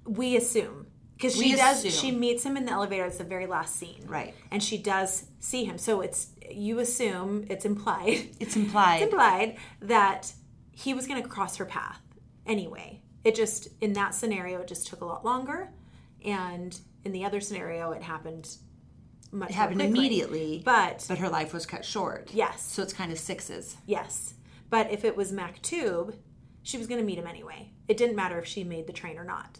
we 0.04 0.36
assume 0.36 0.86
because 1.16 1.36
We 1.36 1.50
she 1.50 1.56
does 1.56 1.84
assume. 1.84 1.90
she 1.90 2.10
meets 2.16 2.44
him 2.44 2.56
in 2.56 2.64
the 2.66 2.70
elevator 2.72 3.04
it's 3.06 3.18
the 3.18 3.24
very 3.24 3.46
last 3.46 3.74
scene 3.74 4.04
Right. 4.06 4.34
and 4.52 4.62
she 4.62 4.78
does 4.78 5.24
see 5.40 5.64
him 5.64 5.78
so 5.78 6.00
it's 6.00 6.28
you 6.50 6.78
assume 6.78 7.44
it's 7.50 7.64
implied 7.64 8.28
It's 8.40 8.56
implied. 8.56 9.02
it's 9.02 9.12
implied 9.12 9.56
that 9.80 10.32
he 10.72 10.94
was 10.94 11.06
going 11.06 11.22
to 11.22 11.28
cross 11.28 11.56
her 11.56 11.64
path 11.64 12.00
anyway 12.46 13.00
it 13.24 13.34
just 13.34 13.68
in 13.80 13.92
that 13.94 14.14
scenario 14.14 14.60
it 14.60 14.68
just 14.68 14.86
took 14.86 15.00
a 15.00 15.04
lot 15.04 15.24
longer 15.24 15.70
and 16.24 16.78
in 17.04 17.12
the 17.12 17.24
other 17.24 17.40
scenario 17.40 17.92
it 17.92 18.02
happened 18.02 18.48
much 19.32 19.50
It 19.50 19.54
happened 19.54 19.80
quickly. 19.80 19.98
immediately, 19.98 20.62
but 20.64 21.04
but 21.08 21.18
her 21.18 21.28
life 21.28 21.52
was 21.52 21.66
cut 21.66 21.84
short. 21.84 22.30
Yes. 22.32 22.62
So 22.62 22.82
it's 22.82 22.92
kind 22.92 23.10
of 23.10 23.18
sixes. 23.18 23.76
Yes. 23.84 24.34
But 24.70 24.92
if 24.92 25.04
it 25.04 25.16
was 25.16 25.32
Maktub, 25.32 26.14
she 26.62 26.78
was 26.78 26.86
going 26.86 27.00
to 27.00 27.04
meet 27.06 27.18
him 27.18 27.26
anyway. 27.26 27.72
It 27.88 27.96
didn't 27.96 28.14
matter 28.14 28.38
if 28.38 28.46
she 28.46 28.62
made 28.62 28.86
the 28.86 28.92
train 28.92 29.18
or 29.18 29.24
not. 29.24 29.58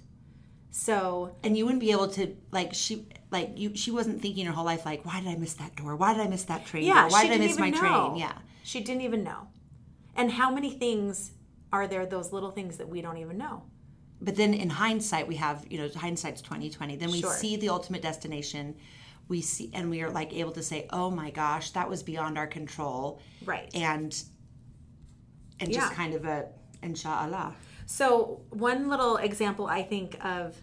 So, 0.70 1.34
and 1.42 1.56
you 1.58 1.64
wouldn't 1.64 1.80
be 1.80 1.90
able 1.90 2.08
to 2.08 2.36
like 2.52 2.74
she 2.74 3.08
like 3.30 3.50
you 3.56 3.74
she 3.76 3.90
wasn't 3.90 4.20
thinking 4.22 4.46
her 4.46 4.52
whole 4.52 4.64
life 4.64 4.84
like 4.86 5.04
why 5.04 5.20
did 5.20 5.28
i 5.28 5.34
miss 5.36 5.54
that 5.54 5.74
door 5.76 5.96
why 5.96 6.14
did 6.14 6.22
i 6.22 6.28
miss 6.28 6.44
that 6.44 6.64
train 6.66 6.84
yeah, 6.84 7.02
door? 7.02 7.10
why 7.10 7.22
did 7.24 7.32
i 7.32 7.38
didn't 7.38 7.46
miss 7.50 7.58
my 7.58 7.70
know. 7.70 7.78
train 7.78 8.16
yeah 8.16 8.32
She 8.62 8.80
didn't 8.80 9.02
even 9.02 9.22
know. 9.24 9.48
And 10.16 10.30
how 10.32 10.50
many 10.50 10.70
things 10.70 11.32
are 11.72 11.86
there 11.86 12.06
those 12.06 12.32
little 12.32 12.50
things 12.52 12.78
that 12.78 12.88
we 12.88 13.00
don't 13.02 13.18
even 13.18 13.36
know? 13.38 13.64
but 14.20 14.34
then 14.34 14.54
in 14.54 14.70
hindsight 14.70 15.28
we 15.28 15.36
have 15.36 15.66
you 15.68 15.76
know 15.78 15.88
hindsight's 15.94 16.40
2020 16.40 16.96
then 16.96 17.10
we 17.10 17.20
Sure. 17.20 17.32
see 17.34 17.56
the 17.56 17.68
ultimate 17.68 18.00
destination 18.00 18.74
we 19.28 19.42
see 19.42 19.70
and 19.74 19.90
we 19.90 20.00
are 20.02 20.10
like 20.10 20.32
able 20.32 20.52
to 20.52 20.62
say 20.62 20.86
oh 20.90 21.10
my 21.10 21.30
gosh 21.30 21.70
that 21.72 21.86
was 21.90 22.02
beyond 22.02 22.38
our 22.38 22.46
control 22.46 23.20
Right. 23.44 23.68
and 23.74 24.12
and 25.60 25.72
just 25.72 25.92
kind 25.92 26.14
of 26.14 26.24
a 26.24 26.46
inshallah 26.82 27.54
So, 27.86 28.40
one 28.50 28.88
little 28.88 29.16
example 29.18 29.66
I 29.66 29.82
think 29.82 30.16
of 30.24 30.56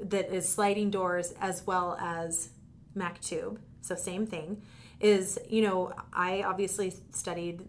that 0.00 0.32
is 0.34 0.48
sliding 0.48 0.90
doors 0.90 1.32
as 1.40 1.66
well 1.66 1.96
as 2.00 2.50
Maktub, 2.96 3.58
so 3.80 3.94
same 3.94 4.26
thing, 4.26 4.62
is 5.00 5.38
you 5.48 5.62
know, 5.62 5.92
I 6.12 6.42
obviously 6.42 6.92
studied 7.10 7.62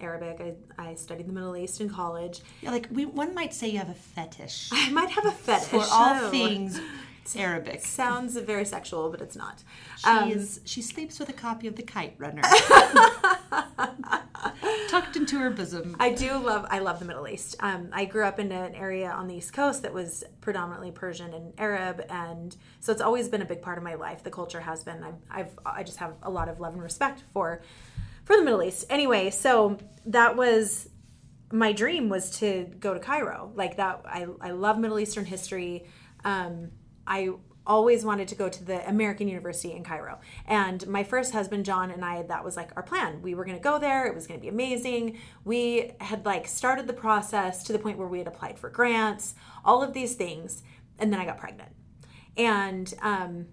Arabic, 0.00 0.40
I, 0.78 0.88
I 0.90 0.94
studied 0.94 1.26
the 1.28 1.32
Middle 1.32 1.56
East 1.56 1.80
in 1.80 1.90
college. 1.90 2.40
yeah, 2.62 2.70
like 2.70 2.88
we 2.90 3.04
one 3.04 3.34
might 3.34 3.52
say 3.52 3.68
you 3.68 3.78
have 3.78 3.90
a 3.90 3.94
fetish 3.94 4.70
I 4.72 4.90
might 4.90 5.10
have 5.10 5.26
a 5.26 5.30
fetish 5.30 5.68
for 5.68 5.84
all 5.90 6.14
Oh. 6.26 6.30
things 6.30 6.80
arabic 7.36 7.84
Sounds 7.84 8.36
very 8.38 8.64
sexual, 8.64 9.08
but 9.10 9.20
it's 9.20 9.36
not. 9.36 9.62
she 9.98 10.08
Um, 10.08 10.30
is 10.32 10.60
she 10.64 10.80
sleeps 10.82 11.18
with 11.20 11.28
a 11.28 11.32
copy 11.34 11.66
of 11.68 11.76
the 11.76 11.82
kite 11.82 12.14
runner 12.18 12.42
tucked 14.88 15.16
into 15.16 15.38
her 15.38 15.50
bosom 15.50 15.96
I 15.98 16.10
do 16.10 16.38
love 16.38 16.66
I 16.70 16.78
love 16.78 16.98
the 16.98 17.04
Middle 17.04 17.28
East. 17.28 17.56
Um, 17.60 17.90
I 17.92 18.04
grew 18.04 18.24
up 18.24 18.38
in 18.38 18.50
an 18.52 18.74
area 18.74 19.10
on 19.10 19.28
the 19.28 19.34
East 19.34 19.52
Coast 19.52 19.82
that 19.82 19.92
was 19.92 20.24
predominantly 20.40 20.90
Persian 20.90 21.32
and 21.34 21.52
Arab, 21.58 22.02
and 22.08 22.56
so 22.80 22.92
it's 22.92 23.02
always 23.02 23.28
been 23.28 23.42
a 23.42 23.44
big 23.44 23.62
part 23.62 23.78
of 23.78 23.84
my 23.84 23.94
life. 23.94 24.22
The 24.22 24.30
culture 24.30 24.60
has 24.60 24.84
been. 24.84 25.02
I've, 25.02 25.14
I've 25.30 25.58
I 25.64 25.82
just 25.82 25.98
have 25.98 26.14
a 26.22 26.30
lot 26.30 26.48
of 26.48 26.60
love 26.60 26.72
and 26.72 26.82
respect 26.82 27.22
for 27.32 27.62
for 28.24 28.36
the 28.36 28.42
Middle 28.42 28.62
East. 28.62 28.86
Anyway, 28.90 29.30
so 29.30 29.78
that 30.06 30.36
was 30.36 30.88
my 31.52 31.72
dream 31.72 32.08
was 32.08 32.30
to 32.38 32.70
go 32.78 32.94
to 32.94 33.00
Cairo. 33.00 33.52
Like 33.54 33.76
that, 33.76 34.02
I 34.04 34.26
I 34.40 34.50
love 34.52 34.78
Middle 34.78 34.98
Eastern 34.98 35.24
history. 35.24 35.86
Um, 36.24 36.70
I 37.06 37.30
always 37.66 38.04
wanted 38.04 38.26
to 38.28 38.34
go 38.34 38.48
to 38.48 38.64
the 38.64 38.88
American 38.88 39.28
University 39.28 39.72
in 39.74 39.84
Cairo. 39.84 40.18
And 40.46 40.86
my 40.88 41.04
first 41.04 41.32
husband 41.32 41.64
John 41.64 41.90
and 41.90 42.04
I 42.04 42.22
that 42.22 42.44
was 42.44 42.56
like 42.56 42.70
our 42.76 42.82
plan. 42.82 43.22
We 43.22 43.34
were 43.34 43.44
going 43.44 43.56
to 43.56 43.62
go 43.62 43.78
there. 43.78 44.06
It 44.06 44.14
was 44.14 44.26
going 44.26 44.40
to 44.40 44.42
be 44.42 44.48
amazing. 44.48 45.18
We 45.44 45.92
had 46.00 46.24
like 46.24 46.48
started 46.48 46.86
the 46.86 46.92
process 46.92 47.62
to 47.64 47.72
the 47.72 47.78
point 47.78 47.98
where 47.98 48.08
we 48.08 48.18
had 48.18 48.26
applied 48.26 48.58
for 48.58 48.70
grants, 48.70 49.34
all 49.64 49.82
of 49.82 49.92
these 49.92 50.14
things, 50.14 50.62
and 50.98 51.12
then 51.12 51.20
I 51.20 51.24
got 51.24 51.38
pregnant. 51.38 51.72
And 52.36 52.92
um 53.02 53.46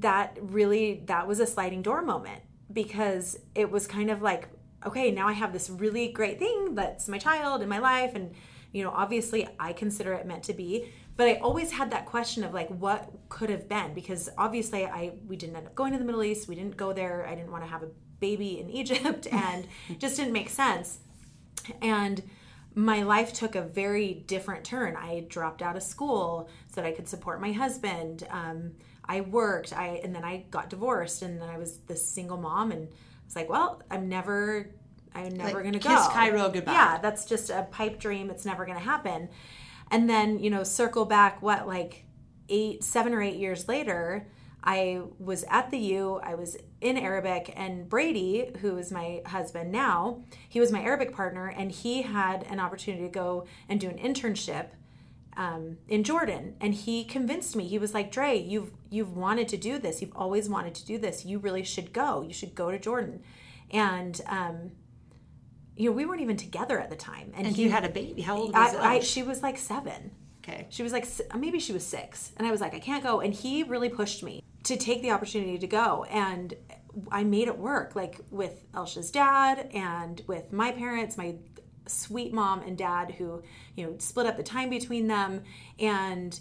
that 0.00 0.36
really 0.40 1.02
that 1.06 1.26
was 1.26 1.40
a 1.40 1.46
sliding 1.46 1.82
door 1.82 2.02
moment 2.02 2.42
because 2.72 3.38
it 3.54 3.70
was 3.70 3.86
kind 3.86 4.10
of 4.10 4.20
like 4.20 4.48
okay 4.84 5.10
now 5.10 5.26
i 5.26 5.32
have 5.32 5.52
this 5.52 5.70
really 5.70 6.08
great 6.08 6.38
thing 6.38 6.74
that's 6.74 7.08
my 7.08 7.18
child 7.18 7.62
in 7.62 7.68
my 7.68 7.78
life 7.78 8.14
and 8.14 8.34
you 8.72 8.84
know 8.84 8.90
obviously 8.90 9.48
i 9.58 9.72
consider 9.72 10.12
it 10.12 10.26
meant 10.26 10.42
to 10.42 10.52
be 10.52 10.92
but 11.16 11.26
i 11.28 11.34
always 11.36 11.72
had 11.72 11.90
that 11.90 12.06
question 12.06 12.44
of 12.44 12.52
like 12.54 12.68
what 12.68 13.10
could 13.28 13.50
have 13.50 13.68
been 13.68 13.92
because 13.94 14.28
obviously 14.38 14.84
i 14.86 15.12
we 15.26 15.36
didn't 15.36 15.56
end 15.56 15.66
up 15.66 15.74
going 15.74 15.92
to 15.92 15.98
the 15.98 16.04
middle 16.04 16.22
east 16.22 16.48
we 16.48 16.54
didn't 16.54 16.76
go 16.76 16.92
there 16.92 17.26
i 17.28 17.34
didn't 17.34 17.50
want 17.50 17.62
to 17.64 17.70
have 17.70 17.82
a 17.82 17.88
baby 18.20 18.58
in 18.60 18.70
egypt 18.80 19.26
and 19.32 19.66
just 19.98 20.16
didn't 20.16 20.32
make 20.32 20.48
sense 20.48 20.98
and 21.82 22.22
my 22.74 23.02
life 23.02 23.32
took 23.32 23.54
a 23.54 23.62
very 23.62 24.12
different 24.26 24.62
turn. 24.62 24.96
I 24.96 25.24
dropped 25.28 25.62
out 25.62 25.76
of 25.76 25.82
school 25.82 26.50
so 26.68 26.82
that 26.82 26.86
I 26.86 26.92
could 26.92 27.08
support 27.08 27.40
my 27.40 27.50
husband. 27.52 28.26
Um, 28.30 28.72
I 29.06 29.22
worked, 29.22 29.72
I 29.72 30.00
and 30.04 30.14
then 30.14 30.24
I 30.24 30.44
got 30.50 30.68
divorced, 30.68 31.22
and 31.22 31.40
then 31.40 31.48
I 31.48 31.56
was 31.56 31.78
this 31.86 32.06
single 32.06 32.36
mom, 32.36 32.72
and 32.72 32.88
I 32.88 32.92
was 33.24 33.34
like, 33.34 33.48
well, 33.48 33.82
I'm 33.90 34.10
never 34.10 34.68
I'm 35.14 35.32
never 35.32 35.54
Like, 35.54 35.62
going 35.62 35.72
to 35.72 35.78
go. 35.78 35.88
kiss 35.88 36.06
Cairo 36.08 36.50
goodbye. 36.50 36.72
Yeah, 36.72 36.98
that's 36.98 37.24
just 37.24 37.48
a 37.48 37.66
pipe 37.70 37.98
dream. 37.98 38.28
It's 38.28 38.44
never 38.44 38.66
going 38.66 38.76
to 38.78 38.84
happen. 38.84 39.30
And 39.90 40.08
then, 40.08 40.38
you 40.38 40.50
know, 40.50 40.62
circle 40.62 41.04
back, 41.04 41.42
what, 41.42 41.66
like 41.66 42.04
eight, 42.48 42.82
seven 42.82 43.14
or 43.14 43.22
eight 43.22 43.36
years 43.36 43.68
later, 43.68 44.26
I 44.62 45.02
was 45.20 45.44
at 45.48 45.70
the 45.70 45.78
U, 45.78 46.20
I 46.24 46.34
was 46.34 46.56
in 46.80 46.96
Arabic, 46.96 47.52
and 47.54 47.88
Brady, 47.88 48.50
who 48.60 48.76
is 48.78 48.90
my 48.90 49.22
husband 49.26 49.70
now, 49.70 50.24
he 50.48 50.58
was 50.58 50.72
my 50.72 50.82
Arabic 50.82 51.14
partner, 51.14 51.46
and 51.46 51.70
he 51.70 52.02
had 52.02 52.42
an 52.50 52.58
opportunity 52.58 53.04
to 53.04 53.10
go 53.10 53.46
and 53.68 53.78
do 53.78 53.88
an 53.88 53.98
internship 53.98 54.70
um, 55.36 55.76
in 55.88 56.02
Jordan, 56.02 56.56
and 56.60 56.74
he 56.74 57.04
convinced 57.04 57.54
me. 57.54 57.66
He 57.68 57.78
was 57.78 57.94
like, 57.94 58.10
"Dre, 58.10 58.36
you've 58.38 58.72
you've 58.90 59.16
wanted 59.16 59.48
to 59.48 59.56
do 59.56 59.78
this. 59.78 60.00
You've 60.00 60.16
always 60.16 60.48
wanted 60.48 60.74
to 60.76 60.86
do 60.86 60.98
this. 60.98 61.24
You 61.24 61.38
really 61.38 61.62
should 61.62 61.92
go. 61.92 62.22
You 62.22 62.32
should 62.32 62.54
go 62.54 62.70
to 62.70 62.78
Jordan." 62.78 63.22
And 63.70 64.20
um, 64.26 64.72
you 65.76 65.90
know, 65.90 65.96
we 65.96 66.06
weren't 66.06 66.22
even 66.22 66.36
together 66.36 66.80
at 66.80 66.90
the 66.90 66.96
time, 66.96 67.32
and, 67.36 67.46
And 67.46 67.56
he 67.56 67.64
you 67.64 67.70
had 67.70 67.84
a 67.84 67.88
baby. 67.88 68.22
How 68.22 68.36
old 68.36 68.54
was 68.54 68.74
I, 68.74 68.94
I, 68.94 69.00
she 69.00 69.22
was 69.22 69.42
like 69.42 69.58
seven. 69.58 70.10
okay. 70.42 70.66
She 70.70 70.82
was 70.82 70.92
like, 70.92 71.06
maybe 71.36 71.58
she 71.58 71.72
was 71.72 71.84
six. 71.84 72.32
And 72.36 72.46
I 72.46 72.50
was 72.50 72.60
like, 72.60 72.74
I 72.74 72.78
can't 72.78 73.02
go. 73.02 73.20
And 73.20 73.34
he 73.34 73.62
really 73.62 73.88
pushed 73.88 74.22
me 74.22 74.42
to 74.64 74.76
take 74.76 75.02
the 75.02 75.10
opportunity 75.10 75.58
to 75.58 75.66
go. 75.66 76.04
And 76.04 76.54
I 77.12 77.24
made 77.24 77.48
it 77.48 77.58
work, 77.58 77.94
like 77.94 78.20
with 78.30 78.64
Elsha's 78.74 79.10
dad 79.10 79.70
and 79.74 80.22
with 80.26 80.52
my 80.52 80.72
parents, 80.72 81.18
my 81.18 81.36
sweet 81.86 82.32
mom 82.32 82.62
and 82.62 82.76
dad, 82.76 83.12
who, 83.12 83.42
you 83.76 83.84
know, 83.84 83.94
split 83.98 84.26
up 84.26 84.36
the 84.36 84.42
time 84.42 84.70
between 84.70 85.08
them. 85.08 85.42
And 85.78 86.38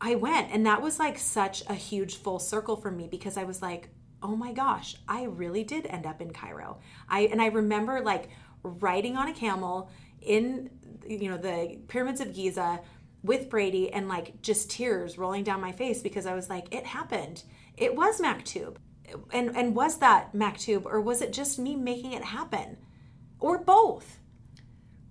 I 0.00 0.16
went. 0.16 0.52
And 0.52 0.66
that 0.66 0.82
was 0.82 0.98
like 0.98 1.18
such 1.18 1.64
a 1.68 1.74
huge 1.74 2.16
full 2.16 2.38
circle 2.38 2.76
for 2.76 2.90
me 2.90 3.08
because 3.10 3.38
I 3.38 3.44
was 3.44 3.62
like, 3.62 3.88
oh 4.22 4.34
my 4.36 4.52
gosh, 4.52 4.96
I 5.08 5.24
really 5.24 5.62
did 5.64 5.86
end 5.86 6.06
up 6.06 6.20
in 6.20 6.32
Cairo. 6.32 6.78
I 7.08 7.20
and 7.22 7.40
I 7.40 7.46
remember 7.46 8.00
like 8.00 8.28
riding 8.66 9.16
on 9.16 9.28
a 9.28 9.34
camel 9.34 9.90
in 10.20 10.70
you 11.06 11.30
know 11.30 11.36
the 11.36 11.78
pyramids 11.88 12.20
of 12.20 12.34
Giza 12.34 12.80
with 13.22 13.50
Brady 13.50 13.92
and 13.92 14.08
like 14.08 14.40
just 14.40 14.70
tears 14.70 15.18
rolling 15.18 15.44
down 15.44 15.60
my 15.60 15.72
face 15.72 16.00
because 16.00 16.26
I 16.26 16.34
was 16.34 16.48
like, 16.48 16.72
it 16.74 16.86
happened. 16.86 17.42
It 17.76 17.94
was 17.94 18.20
Maktub. 18.20 18.76
And 19.32 19.56
and 19.56 19.74
was 19.74 19.98
that 19.98 20.32
Maktub 20.32 20.84
or 20.84 21.00
was 21.00 21.20
it 21.20 21.32
just 21.32 21.58
me 21.58 21.76
making 21.76 22.12
it 22.12 22.24
happen? 22.24 22.78
Or 23.38 23.58
both? 23.58 24.18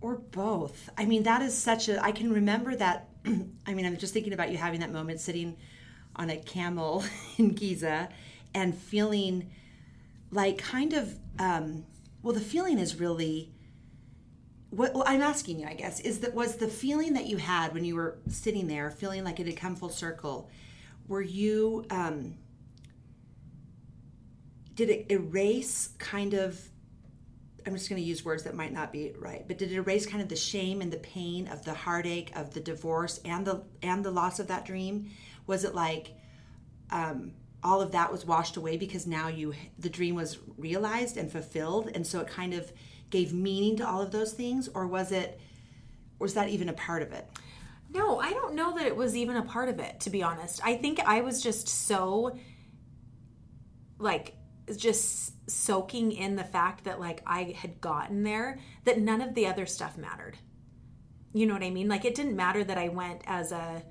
Or 0.01 0.17
both. 0.17 0.89
I 0.97 1.05
mean, 1.05 1.23
that 1.23 1.41
is 1.41 1.57
such 1.57 1.89
a. 1.89 2.03
I 2.03 2.11
can 2.11 2.31
remember 2.31 2.75
that. 2.75 3.09
I 3.65 3.73
mean, 3.73 3.85
I'm 3.85 3.97
just 3.97 4.13
thinking 4.13 4.33
about 4.33 4.51
you 4.51 4.57
having 4.57 4.81
that 4.81 4.91
moment 4.91 5.19
sitting 5.19 5.57
on 6.15 6.29
a 6.29 6.37
camel 6.37 7.03
in 7.37 7.49
Giza 7.49 8.09
and 8.53 8.75
feeling 8.75 9.51
like 10.31 10.57
kind 10.57 10.93
of. 10.93 11.17
Um, 11.39 11.85
well, 12.25 12.33
the 12.33 12.41
feeling 12.41 12.79
is 12.79 12.99
really. 12.99 13.51
What 14.71 14.95
well, 14.95 15.03
I'm 15.05 15.21
asking 15.21 15.59
you, 15.59 15.67
I 15.67 15.75
guess, 15.75 15.99
is 15.99 16.21
that 16.21 16.33
was 16.33 16.55
the 16.55 16.67
feeling 16.67 17.13
that 17.13 17.27
you 17.27 17.37
had 17.37 17.71
when 17.71 17.85
you 17.85 17.95
were 17.95 18.17
sitting 18.27 18.67
there, 18.67 18.89
feeling 18.89 19.23
like 19.23 19.39
it 19.39 19.45
had 19.45 19.55
come 19.55 19.75
full 19.75 19.89
circle. 19.89 20.49
Were 21.07 21.21
you? 21.21 21.85
Um, 21.91 22.33
did 24.73 24.89
it 24.89 25.05
erase 25.11 25.89
kind 25.99 26.33
of 26.33 26.59
I'm 27.67 27.73
just 27.73 27.89
going 27.89 28.01
to 28.01 28.07
use 28.07 28.25
words 28.25 28.43
that 28.43 28.55
might 28.55 28.73
not 28.73 28.91
be 28.91 29.13
right, 29.19 29.47
but 29.47 29.59
did 29.59 29.71
it 29.71 29.75
erase 29.75 30.07
kind 30.07 30.21
of 30.21 30.27
the 30.27 30.35
shame 30.35 30.81
and 30.81 30.91
the 30.91 30.97
pain 30.97 31.47
of 31.47 31.63
the 31.63 31.75
heartache 31.75 32.35
of 32.35 32.55
the 32.55 32.59
divorce 32.59 33.19
and 33.23 33.45
the 33.45 33.63
and 33.83 34.03
the 34.03 34.11
loss 34.11 34.39
of 34.39 34.47
that 34.47 34.65
dream? 34.65 35.11
Was 35.45 35.63
it 35.63 35.75
like 35.75 36.15
um, 36.89 37.33
all 37.65 37.81
of 37.81 37.91
that 37.91 38.11
was 38.11 38.25
washed 38.25 38.57
away 38.57 38.77
because 38.77 39.07
now 39.07 39.27
you 39.27 39.53
the 39.79 39.89
dream 39.89 40.15
was 40.15 40.37
realized 40.57 41.17
and 41.17 41.31
fulfilled, 41.31 41.89
and 41.95 42.05
so 42.05 42.19
it 42.19 42.27
kind 42.27 42.53
of 42.53 42.71
gave 43.09 43.33
meaning 43.33 43.75
to 43.77 43.87
all 43.87 44.01
of 44.01 44.11
those 44.11 44.33
things, 44.33 44.69
or 44.69 44.85
was 44.85 45.11
it 45.11 45.39
was 46.19 46.35
that 46.35 46.47
even 46.49 46.69
a 46.69 46.73
part 46.73 47.01
of 47.01 47.11
it? 47.11 47.27
No, 47.89 48.19
I 48.19 48.31
don't 48.31 48.53
know 48.53 48.77
that 48.77 48.85
it 48.85 48.95
was 48.95 49.15
even 49.15 49.35
a 49.35 49.41
part 49.41 49.67
of 49.67 49.79
it, 49.79 49.99
to 50.01 50.09
be 50.09 50.21
honest. 50.21 50.61
I 50.63 50.75
think 50.75 50.99
I 50.99 51.21
was 51.21 51.41
just 51.41 51.67
so 51.67 52.37
like 53.97 54.35
just 54.77 55.49
soaking 55.49 56.11
in 56.11 56.35
the 56.35 56.43
fact 56.43 56.83
that 56.83 56.99
like 56.99 57.23
I 57.25 57.55
had 57.57 57.81
gotten 57.81 58.23
there 58.23 58.59
that 58.83 58.99
none 58.99 59.21
of 59.21 59.33
the 59.33 59.47
other 59.47 59.65
stuff 59.65 59.97
mattered. 59.97 60.37
You 61.33 61.47
know 61.47 61.53
what 61.53 61.63
I 61.63 61.71
mean? 61.71 61.87
Like 61.87 62.05
it 62.05 62.13
didn't 62.13 62.35
matter 62.35 62.63
that 62.63 62.77
I 62.77 62.89
went 62.89 63.23
as 63.25 63.51
a 63.51 63.81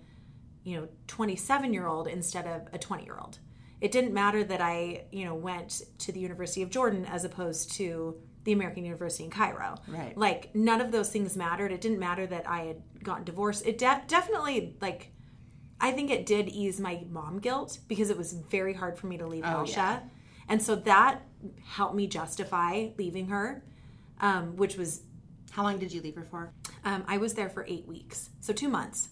you 0.62 0.76
know 0.76 0.88
27 1.08 1.72
year 1.72 1.86
old 1.88 2.06
instead 2.06 2.46
of 2.46 2.68
a 2.72 2.78
20 2.78 3.04
year 3.04 3.18
old. 3.20 3.38
It 3.84 3.92
didn't 3.92 4.14
matter 4.14 4.42
that 4.42 4.60
I, 4.62 5.04
you 5.12 5.26
know, 5.26 5.34
went 5.34 5.82
to 5.98 6.10
the 6.10 6.18
University 6.18 6.62
of 6.62 6.70
Jordan 6.70 7.04
as 7.04 7.24
opposed 7.24 7.72
to 7.72 8.16
the 8.44 8.52
American 8.52 8.84
University 8.84 9.24
in 9.24 9.30
Cairo. 9.30 9.74
Right. 9.86 10.16
Like 10.16 10.54
none 10.54 10.80
of 10.80 10.90
those 10.90 11.10
things 11.10 11.36
mattered. 11.36 11.70
It 11.70 11.82
didn't 11.82 11.98
matter 11.98 12.26
that 12.26 12.48
I 12.48 12.60
had 12.64 12.82
gotten 13.02 13.24
divorced. 13.24 13.66
It 13.66 13.76
de- 13.76 14.02
definitely 14.06 14.76
like 14.80 15.12
I 15.80 15.90
think 15.92 16.10
it 16.10 16.24
did 16.24 16.48
ease 16.48 16.80
my 16.80 17.04
mom 17.10 17.40
guilt 17.40 17.78
because 17.86 18.08
it 18.08 18.16
was 18.16 18.32
very 18.32 18.72
hard 18.72 18.98
for 18.98 19.06
me 19.06 19.18
to 19.18 19.26
leave 19.26 19.44
Elsha. 19.44 19.72
yeah. 19.76 20.00
And 20.48 20.62
so 20.62 20.76
that 20.76 21.20
helped 21.66 21.94
me 21.94 22.06
justify 22.06 22.88
leaving 22.96 23.26
her, 23.28 23.64
um, 24.20 24.56
which 24.56 24.76
was, 24.78 25.02
How 25.50 25.62
long 25.62 25.78
did 25.78 25.92
you 25.92 26.00
leave 26.00 26.14
her 26.16 26.26
for? 26.30 26.52
um, 26.84 27.04
I 27.06 27.18
was 27.18 27.34
there 27.34 27.50
for 27.50 27.66
eight 27.68 27.86
weeks, 27.86 28.30
so 28.40 28.52
two 28.54 28.68
months. 28.68 29.08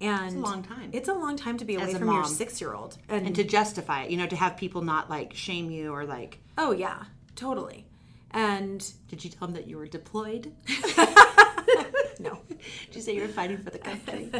And 0.00 0.26
it's 0.26 0.34
a 0.34 0.38
long 0.38 0.62
time. 0.62 0.90
It's 0.92 1.08
a 1.08 1.14
long 1.14 1.36
time 1.36 1.58
to 1.58 1.64
be 1.64 1.74
away 1.74 1.92
from 1.94 2.08
your 2.10 2.24
six 2.24 2.60
year 2.60 2.72
old. 2.74 2.96
And, 3.08 3.26
And 3.26 3.36
to 3.36 3.44
justify 3.44 4.04
it, 4.04 4.10
you 4.10 4.16
know, 4.16 4.26
to 4.26 4.36
have 4.36 4.56
people 4.56 4.82
not 4.82 5.10
like 5.10 5.34
shame 5.34 5.70
you 5.70 5.92
or 5.92 6.04
like, 6.04 6.38
oh, 6.56 6.72
yeah, 6.72 7.04
totally. 7.36 7.86
And 8.30 8.90
did 9.08 9.24
you 9.24 9.30
tell 9.30 9.48
them 9.48 9.54
that 9.54 9.66
you 9.66 9.76
were 9.76 9.86
deployed? 9.86 10.52
no, 12.18 12.38
Did 12.48 12.94
you 12.94 13.00
say 13.00 13.14
you 13.14 13.22
were 13.22 13.28
fighting 13.28 13.58
for 13.58 13.70
the 13.70 13.78
country? 13.78 14.30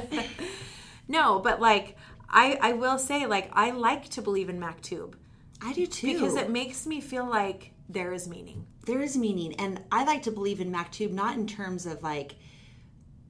no, 1.08 1.40
but 1.40 1.60
like, 1.60 1.96
I, 2.28 2.58
I 2.62 2.72
will 2.72 2.98
say, 2.98 3.26
like, 3.26 3.50
I 3.52 3.70
like 3.70 4.08
to 4.10 4.22
believe 4.22 4.48
in 4.48 4.60
Maktub 4.60 5.14
I 5.62 5.72
do 5.72 5.86
too. 5.86 6.12
because 6.12 6.36
it 6.36 6.48
makes 6.50 6.86
me 6.86 7.00
feel 7.00 7.26
like 7.28 7.72
there 7.88 8.12
is 8.12 8.28
meaning. 8.28 8.66
there 8.86 9.00
is 9.00 9.16
meaning 9.16 9.52
and 9.54 9.80
i 9.90 10.04
like 10.04 10.22
to 10.22 10.30
believe 10.30 10.60
in 10.60 10.70
maktub 10.70 11.10
not 11.10 11.36
in 11.36 11.44
terms 11.46 11.86
of 11.86 12.02
like 12.04 12.36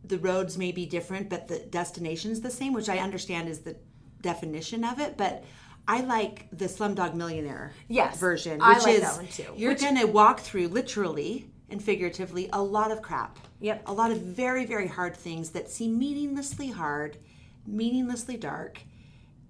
the 0.05 0.19
roads 0.19 0.57
may 0.59 0.73
be 0.73 0.87
different 0.87 1.29
but 1.29 1.49
the 1.49 1.59
destination's 1.59 2.41
the 2.41 2.51
same 2.51 2.73
which 2.73 2.89
i 2.89 2.99
understand 2.99 3.49
is 3.49 3.61
the 3.61 3.77
definition 4.23 4.85
of 4.85 4.99
it 5.01 5.17
but 5.17 5.45
i 5.89 6.01
like 6.03 6.47
the 6.53 6.67
slumdog 6.67 7.15
millionaire 7.15 7.73
Yes, 7.89 8.19
version 8.19 8.61
I 8.61 8.75
which 8.75 8.85
like 8.85 8.95
is 8.97 9.01
that 9.03 9.17
one 9.17 9.27
too. 9.29 9.45
you're 9.57 9.75
gonna 9.75 10.07
walk 10.07 10.41
through 10.41 10.69
literally 10.69 11.51
and 11.69 11.83
figuratively 11.83 12.49
a 12.53 12.63
lot 12.63 12.91
of 12.91 13.03
crap 13.03 13.39
Yep. 13.61 13.83
a 13.87 13.93
lot 13.93 14.11
of 14.11 14.19
very 14.23 14.65
very 14.67 14.87
hard 14.89 15.17
things 15.17 15.51
that 15.51 15.69
seem 15.71 15.99
meaninglessly 15.99 16.71
hard 16.71 17.19
meaninglessly 17.67 18.37
dark 18.37 18.81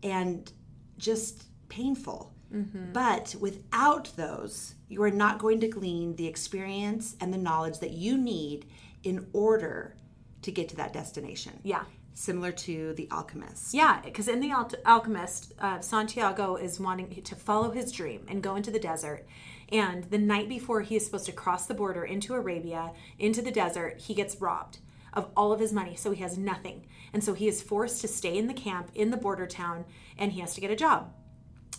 and 0.02 0.52
just 0.98 1.44
painful. 1.68 2.34
Mm-hmm. 2.52 2.92
But 2.92 3.34
without 3.40 4.10
those, 4.16 4.74
you 4.88 5.02
are 5.02 5.10
not 5.10 5.38
going 5.38 5.60
to 5.60 5.68
glean 5.68 6.16
the 6.16 6.26
experience 6.26 7.16
and 7.20 7.32
the 7.32 7.38
knowledge 7.38 7.78
that 7.78 7.92
you 7.92 8.18
need 8.18 8.66
in 9.04 9.26
order 9.32 9.94
to 10.42 10.52
get 10.52 10.68
to 10.70 10.76
that 10.76 10.92
destination. 10.92 11.60
Yeah. 11.62 11.84
Similar 12.14 12.52
to 12.52 12.92
the 12.94 13.08
alchemist. 13.10 13.72
Yeah, 13.72 14.00
because 14.04 14.28
in 14.28 14.40
the 14.40 14.50
Al- 14.50 14.70
Alchemist, 14.84 15.52
uh, 15.58 15.80
Santiago 15.80 16.56
is 16.56 16.80
wanting 16.80 17.22
to 17.22 17.34
follow 17.34 17.70
his 17.70 17.92
dream 17.92 18.26
and 18.28 18.42
go 18.42 18.56
into 18.56 18.70
the 18.70 18.80
desert. 18.80 19.26
And 19.72 20.04
the 20.04 20.18
night 20.18 20.48
before 20.48 20.80
he 20.80 20.96
is 20.96 21.04
supposed 21.04 21.26
to 21.26 21.32
cross 21.32 21.66
the 21.66 21.74
border 21.74 22.04
into 22.04 22.34
Arabia, 22.34 22.92
into 23.18 23.40
the 23.40 23.52
desert, 23.52 24.00
he 24.00 24.14
gets 24.14 24.40
robbed 24.40 24.78
of 25.12 25.28
all 25.36 25.52
of 25.52 25.60
his 25.60 25.72
money. 25.72 25.94
So 25.94 26.10
he 26.10 26.22
has 26.22 26.36
nothing. 26.36 26.86
And 27.12 27.22
so 27.22 27.34
he 27.34 27.48
is 27.48 27.62
forced 27.62 28.00
to 28.00 28.08
stay 28.08 28.36
in 28.36 28.46
the 28.46 28.54
camp 28.54 28.90
in 28.94 29.10
the 29.10 29.16
border 29.16 29.46
town 29.46 29.84
and 30.18 30.32
he 30.32 30.40
has 30.40 30.54
to 30.54 30.60
get 30.60 30.70
a 30.70 30.76
job. 30.76 31.12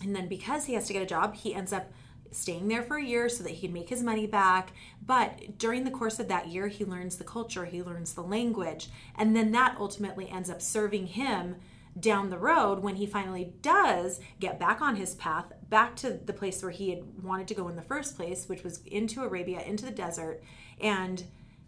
And 0.01 0.15
then 0.15 0.27
because 0.27 0.65
he 0.65 0.73
has 0.73 0.87
to 0.87 0.93
get 0.93 1.03
a 1.03 1.05
job, 1.07 1.35
he 1.35 1.53
ends 1.53 1.73
up 1.73 1.91
staying 2.31 2.67
there 2.67 2.83
for 2.83 2.97
a 2.97 3.03
year 3.03 3.29
so 3.29 3.43
that 3.43 3.53
he 3.53 3.67
can 3.67 3.73
make 3.73 3.89
his 3.89 4.03
money 4.03 4.25
back. 4.25 4.71
But 5.05 5.57
during 5.57 5.83
the 5.83 5.91
course 5.91 6.19
of 6.19 6.27
that 6.29 6.47
year, 6.47 6.67
he 6.67 6.85
learns 6.85 7.17
the 7.17 7.23
culture, 7.23 7.65
he 7.65 7.83
learns 7.83 8.13
the 8.13 8.21
language, 8.21 8.89
and 9.15 9.35
then 9.35 9.51
that 9.51 9.75
ultimately 9.79 10.29
ends 10.29 10.49
up 10.49 10.61
serving 10.61 11.07
him 11.07 11.55
down 11.99 12.29
the 12.29 12.37
road 12.37 12.79
when 12.79 12.95
he 12.95 13.05
finally 13.05 13.53
does 13.61 14.21
get 14.39 14.59
back 14.59 14.81
on 14.81 14.95
his 14.95 15.15
path, 15.15 15.51
back 15.69 15.95
to 15.97 16.11
the 16.11 16.33
place 16.33 16.63
where 16.63 16.71
he 16.71 16.89
had 16.89 17.03
wanted 17.21 17.47
to 17.49 17.53
go 17.53 17.67
in 17.67 17.75
the 17.75 17.81
first 17.81 18.15
place, 18.15 18.47
which 18.47 18.63
was 18.63 18.81
into 18.85 19.23
Arabia, 19.23 19.61
into 19.61 19.83
the 19.83 19.91
desert. 19.91 20.41
And 20.79 21.23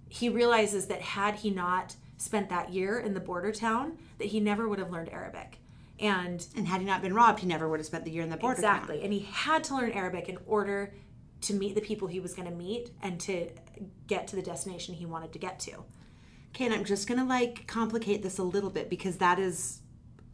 he 0.08 0.30
realizes 0.30 0.88
that 0.88 1.02
had 1.02 1.36
he 1.36 1.50
not 1.50 1.96
spent 2.18 2.50
that 2.50 2.72
year 2.72 3.00
in 3.00 3.14
the 3.14 3.20
border 3.20 3.52
town, 3.52 3.98
that 4.18 4.28
he 4.28 4.40
never 4.40 4.70
would 4.70 4.80
have 4.80 4.92
learned 4.92 5.10
Arabic. 5.10 5.58
And 6.00 6.46
And 6.56 6.68
had 6.68 6.82
he 6.82 6.88
not 6.88 7.02
been 7.02 7.14
robbed, 7.14 7.40
he 7.40 7.48
never 7.48 7.70
would 7.70 7.80
have 7.80 7.86
spent 7.88 8.04
the 8.06 8.12
year 8.12 8.24
in 8.24 8.30
the 8.30 8.38
border. 8.38 8.56
Exactly. 8.56 9.02
And 9.04 9.14
he 9.14 9.20
had 9.20 9.64
to 9.66 9.76
learn 9.76 9.92
Arabic 9.92 10.28
in 10.28 10.38
order 10.46 10.94
to 11.42 11.54
meet 11.54 11.76
the 11.76 11.82
people 11.82 12.08
he 12.08 12.20
was 12.20 12.34
going 12.34 12.48
to 12.50 12.56
meet 12.56 12.92
and 13.02 13.20
to 13.22 13.50
get 14.08 14.28
to 14.28 14.36
the 14.36 14.42
destination 14.42 14.96
he 14.96 15.06
wanted 15.06 15.32
to 15.34 15.40
get 15.40 15.60
to. 15.62 15.84
Okay, 16.50 16.66
and 16.66 16.74
I'm 16.74 16.86
just 16.86 17.08
gonna 17.08 17.26
like 17.26 17.66
complicate 17.68 18.22
this 18.22 18.38
a 18.38 18.44
little 18.44 18.70
bit 18.70 18.90
because 18.90 19.18
that 19.18 19.40
is 19.40 19.82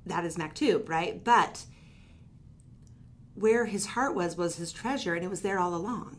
that 0.06 0.26
is 0.26 0.36
Maktub, 0.38 0.90
right? 0.90 1.24
But 1.24 1.66
where 3.36 3.66
his 3.66 3.86
heart 3.88 4.16
was 4.16 4.36
was 4.36 4.58
his 4.58 4.72
treasure, 4.72 5.16
and 5.16 5.24
it 5.24 5.30
was 5.30 5.42
there 5.42 5.60
all 5.60 5.74
along. 5.76 6.18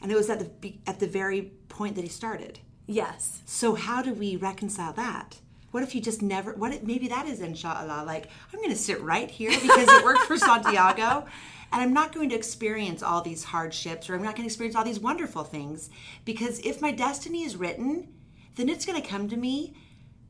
and 0.00 0.12
it 0.12 0.16
was 0.16 0.30
at 0.30 0.60
the 0.62 0.74
at 0.86 1.00
the 1.00 1.06
very 1.06 1.52
point 1.68 1.94
that 1.96 2.02
he 2.04 2.08
started. 2.10 2.60
Yes. 2.86 3.42
So 3.46 3.74
how 3.74 4.02
do 4.02 4.12
we 4.12 4.36
reconcile 4.36 4.92
that? 4.94 5.40
What 5.70 5.82
if 5.82 5.94
you 5.94 6.00
just 6.00 6.22
never? 6.22 6.54
What 6.54 6.72
if 6.72 6.82
maybe 6.82 7.08
that 7.08 7.26
is 7.26 7.40
inshallah? 7.40 8.04
Like 8.04 8.28
I'm 8.52 8.58
going 8.58 8.70
to 8.70 8.76
sit 8.76 9.00
right 9.02 9.30
here 9.30 9.50
because 9.50 9.88
it 9.88 10.04
worked 10.04 10.20
for 10.22 10.36
Santiago, 10.48 11.26
and 11.72 11.82
I'm 11.82 11.92
not 11.92 12.12
going 12.14 12.30
to 12.30 12.36
experience 12.36 13.02
all 13.02 13.20
these 13.22 13.44
hardships, 13.44 14.08
or 14.08 14.14
I'm 14.14 14.22
not 14.22 14.34
going 14.34 14.44
to 14.48 14.52
experience 14.52 14.76
all 14.76 14.84
these 14.84 15.00
wonderful 15.00 15.44
things 15.44 15.90
because 16.24 16.58
if 16.60 16.80
my 16.80 16.90
destiny 16.92 17.44
is 17.44 17.56
written, 17.56 18.08
then 18.56 18.68
it's 18.68 18.86
going 18.86 19.00
to 19.00 19.06
come 19.06 19.28
to 19.28 19.36
me 19.36 19.74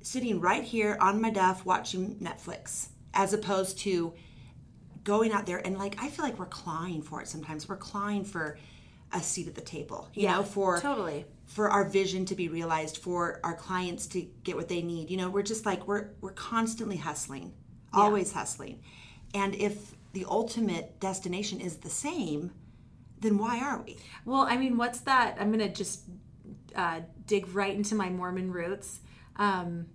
sitting 0.03 0.41
right 0.41 0.65
here 0.65 0.97
on 1.01 1.21
my 1.21 1.31
duff 1.31 1.65
watching 1.65 2.17
Netflix, 2.17 2.89
as 3.15 3.33
opposed 3.33 3.79
to 3.81 4.15
going 5.05 5.33
out 5.33 5.47
there 5.47 5.65
and 5.65 5.79
like 5.79 5.97
I 6.03 6.09
feel 6.09 6.25
like 6.25 6.39
we're 6.39 6.47
clawing 6.47 7.03
for 7.03 7.23
it 7.23 7.29
sometimes. 7.29 7.69
We're 7.69 7.77
clawing 7.77 8.25
for 8.25 8.59
a 9.13 9.21
seat 9.21 9.49
at 9.49 9.55
the 9.55 9.61
table, 9.63 10.09
you 10.13 10.25
Yeah, 10.25 10.37
know, 10.37 10.43
for 10.43 10.81
totally. 10.81 11.25
For 11.49 11.71
our 11.71 11.85
vision 11.85 12.25
to 12.27 12.35
be 12.35 12.49
realized, 12.49 12.99
for 12.99 13.41
our 13.43 13.55
clients 13.55 14.07
to 14.07 14.21
get 14.45 14.55
what 14.55 14.69
they 14.69 14.83
need. 14.83 15.11
You 15.11 15.17
know, 15.17 15.31
we're 15.31 15.43
just 15.43 15.67
like 15.67 15.89
we're 15.89 16.11
we're 16.21 16.33
constantly 16.33 16.99
hustling, 16.99 17.53
always 17.93 18.33
hustling. 18.33 18.81
And 19.35 19.55
if 19.55 19.95
the 20.13 20.25
ultimate 20.29 21.01
destination 21.01 21.61
is 21.61 21.79
the 21.79 21.91
same, 21.91 22.53
then 23.21 23.39
why 23.39 23.61
are 23.61 23.83
we? 23.83 23.97
Well, 24.25 24.43
I 24.43 24.57
mean, 24.57 24.77
what's 24.77 25.01
that? 25.01 25.37
I'm 25.41 25.49
going 25.53 25.67
to 25.67 25.75
just 25.75 26.03
uh, 26.75 27.01
dig 27.27 27.49
right 27.55 27.75
into 27.75 27.95
my 27.95 28.09
Mormon 28.09 28.53
roots. 28.53 29.01
Um, 29.37 29.87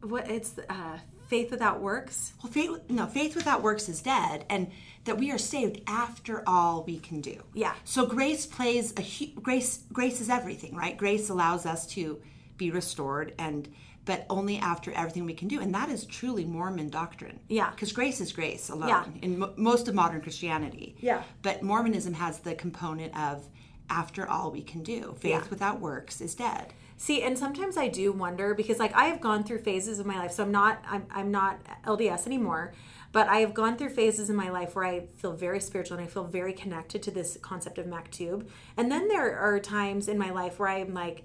what 0.00 0.30
it's 0.30 0.54
uh, 0.68 0.98
faith 1.28 1.50
without 1.50 1.80
works. 1.80 2.32
Well, 2.42 2.52
faith 2.52 2.70
no 2.88 3.06
faith 3.06 3.34
without 3.34 3.62
works 3.62 3.88
is 3.88 4.00
dead, 4.00 4.44
and 4.48 4.70
that 5.04 5.18
we 5.18 5.30
are 5.30 5.38
saved 5.38 5.80
after 5.86 6.42
all 6.46 6.84
we 6.84 6.98
can 6.98 7.20
do. 7.20 7.42
Yeah. 7.54 7.74
So 7.84 8.06
grace 8.06 8.46
plays 8.46 8.92
a 8.96 9.26
grace. 9.40 9.80
Grace 9.92 10.20
is 10.20 10.28
everything, 10.28 10.74
right? 10.74 10.96
Grace 10.96 11.28
allows 11.28 11.66
us 11.66 11.86
to 11.88 12.20
be 12.56 12.70
restored, 12.70 13.34
and 13.38 13.68
but 14.04 14.24
only 14.30 14.56
after 14.58 14.92
everything 14.92 15.24
we 15.26 15.34
can 15.34 15.48
do, 15.48 15.60
and 15.60 15.74
that 15.74 15.88
is 15.88 16.04
truly 16.06 16.44
Mormon 16.44 16.88
doctrine. 16.90 17.40
Yeah. 17.48 17.70
Because 17.70 17.90
grace 17.90 18.20
is 18.20 18.32
grace 18.32 18.68
alone 18.68 18.88
Yeah. 18.88 19.04
in 19.20 19.38
mo- 19.40 19.52
most 19.56 19.88
of 19.88 19.96
modern 19.96 20.20
Christianity. 20.20 20.94
Yeah. 21.00 21.24
But 21.42 21.64
Mormonism 21.64 22.14
has 22.14 22.38
the 22.38 22.54
component 22.54 23.16
of 23.18 23.48
after 23.90 24.28
all 24.28 24.52
we 24.52 24.62
can 24.62 24.84
do. 24.84 25.16
Faith 25.18 25.30
Yeah. 25.32 25.44
without 25.50 25.80
works 25.80 26.20
is 26.20 26.36
dead. 26.36 26.72
See, 26.98 27.22
and 27.22 27.38
sometimes 27.38 27.76
I 27.76 27.88
do 27.88 28.10
wonder 28.12 28.54
because 28.54 28.78
like 28.78 28.94
I 28.94 29.04
have 29.06 29.20
gone 29.20 29.44
through 29.44 29.58
phases 29.58 29.98
of 29.98 30.06
my 30.06 30.18
life. 30.18 30.32
So 30.32 30.42
I'm 30.42 30.50
not 30.50 30.82
I'm, 30.88 31.06
I'm 31.10 31.30
not 31.30 31.60
LDS 31.84 32.26
anymore, 32.26 32.72
but 33.12 33.28
I 33.28 33.38
have 33.38 33.52
gone 33.52 33.76
through 33.76 33.90
phases 33.90 34.30
in 34.30 34.36
my 34.36 34.48
life 34.48 34.74
where 34.74 34.84
I 34.84 35.06
feel 35.16 35.32
very 35.32 35.60
spiritual 35.60 35.98
and 35.98 36.06
I 36.06 36.10
feel 36.10 36.24
very 36.24 36.52
connected 36.54 37.02
to 37.04 37.10
this 37.10 37.36
concept 37.42 37.78
of 37.78 37.86
Maktub. 37.86 38.48
And 38.76 38.90
then 38.90 39.08
there 39.08 39.38
are 39.38 39.60
times 39.60 40.08
in 40.08 40.16
my 40.16 40.30
life 40.30 40.58
where 40.58 40.68
I'm 40.68 40.94
like 40.94 41.24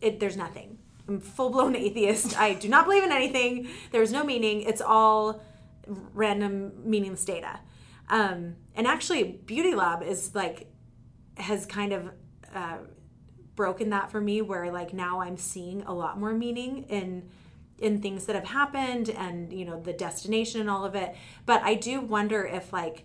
it, 0.00 0.20
there's 0.20 0.36
nothing. 0.36 0.78
I'm 1.08 1.20
full 1.20 1.50
blown 1.50 1.74
atheist. 1.86 2.38
I 2.38 2.54
do 2.54 2.68
not 2.68 2.84
believe 2.84 3.02
in 3.02 3.12
anything. 3.12 3.68
There's 3.90 4.12
no 4.12 4.24
meaning. 4.24 4.62
It's 4.62 4.82
all 4.82 5.42
random 6.12 6.72
meaningless 6.84 7.24
data. 7.24 7.60
Um, 8.10 8.56
and 8.74 8.86
actually, 8.86 9.24
Beauty 9.24 9.74
Lab 9.74 10.02
is 10.02 10.34
like 10.34 10.68
has 11.36 11.66
kind 11.66 11.92
of 11.92 12.10
uh, 12.54 12.78
broken 13.58 13.90
that 13.90 14.08
for 14.12 14.20
me, 14.20 14.40
where 14.40 14.70
like 14.72 14.92
now 14.94 15.20
I'm 15.20 15.36
seeing 15.36 15.82
a 15.82 15.92
lot 15.92 16.18
more 16.18 16.32
meaning 16.32 16.84
in 16.88 17.28
in 17.80 18.00
things 18.00 18.26
that 18.26 18.36
have 18.36 18.46
happened 18.46 19.10
and 19.10 19.52
you 19.52 19.64
know 19.64 19.80
the 19.80 19.92
destination 19.92 20.60
and 20.60 20.70
all 20.70 20.84
of 20.84 20.94
it. 20.94 21.16
But 21.44 21.62
I 21.62 21.74
do 21.74 22.00
wonder 22.00 22.46
if 22.46 22.72
like 22.72 23.04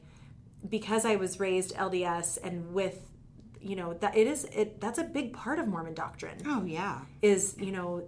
because 0.78 1.06
I 1.06 1.16
was 1.16 1.40
raised 1.40 1.76
LDS 1.76 2.38
and 2.44 2.72
with 2.74 3.00
you 3.60 3.76
know 3.76 3.96
that 3.96 4.16
it 4.16 4.28
is 4.28 4.46
it 4.46 4.80
that's 4.80 5.00
a 5.00 5.04
big 5.04 5.34
part 5.34 5.58
of 5.58 5.68
Mormon 5.68 5.96
doctrine 5.96 6.38
Oh 6.46 6.64
yeah. 6.66 7.00
is 7.24 7.56
you 7.60 7.72
know 7.72 8.04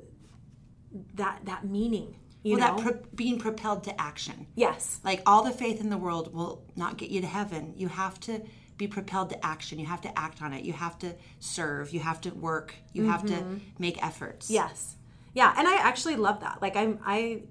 that 1.15 1.39
that 1.45 1.65
meaning 1.65 2.15
you 2.43 2.57
well, 2.57 2.75
know 2.77 2.83
that 2.83 2.83
pro- 2.83 3.09
being 3.15 3.39
propelled 3.39 3.83
to 3.85 4.01
action. 4.09 4.45
yes 4.55 4.99
Like 5.03 5.21
all 5.25 5.43
the 5.43 5.51
faith 5.51 5.79
in 5.81 5.89
the 5.89 5.97
world 5.97 6.33
will 6.33 6.63
not 6.75 6.97
get 6.97 7.09
you 7.09 7.21
to 7.21 7.27
heaven. 7.27 7.73
You 7.75 7.87
have 7.87 8.19
to 8.21 8.41
be 8.77 8.87
propelled 8.87 9.29
to 9.29 9.45
action. 9.45 9.79
You 9.79 9.85
have 9.85 10.01
to 10.01 10.19
act 10.19 10.41
on 10.41 10.53
it. 10.53 10.65
You 10.65 10.73
have 10.73 10.99
to 10.99 11.15
serve. 11.39 11.93
You 11.93 12.01
have 12.01 12.19
to 12.21 12.31
work. 12.31 12.75
You 12.93 13.05
have 13.05 13.25
to 13.25 13.33
mm-hmm. 13.33 13.57
make 13.79 14.03
efforts. 14.03 14.49
yes 14.49 14.95
yeah 15.33 15.53
and 15.57 15.67
I 15.67 15.75
actually 15.75 16.15
love 16.15 16.39
that 16.41 16.61
like 16.61 16.75
I'm 16.75 16.99
I 17.05 17.43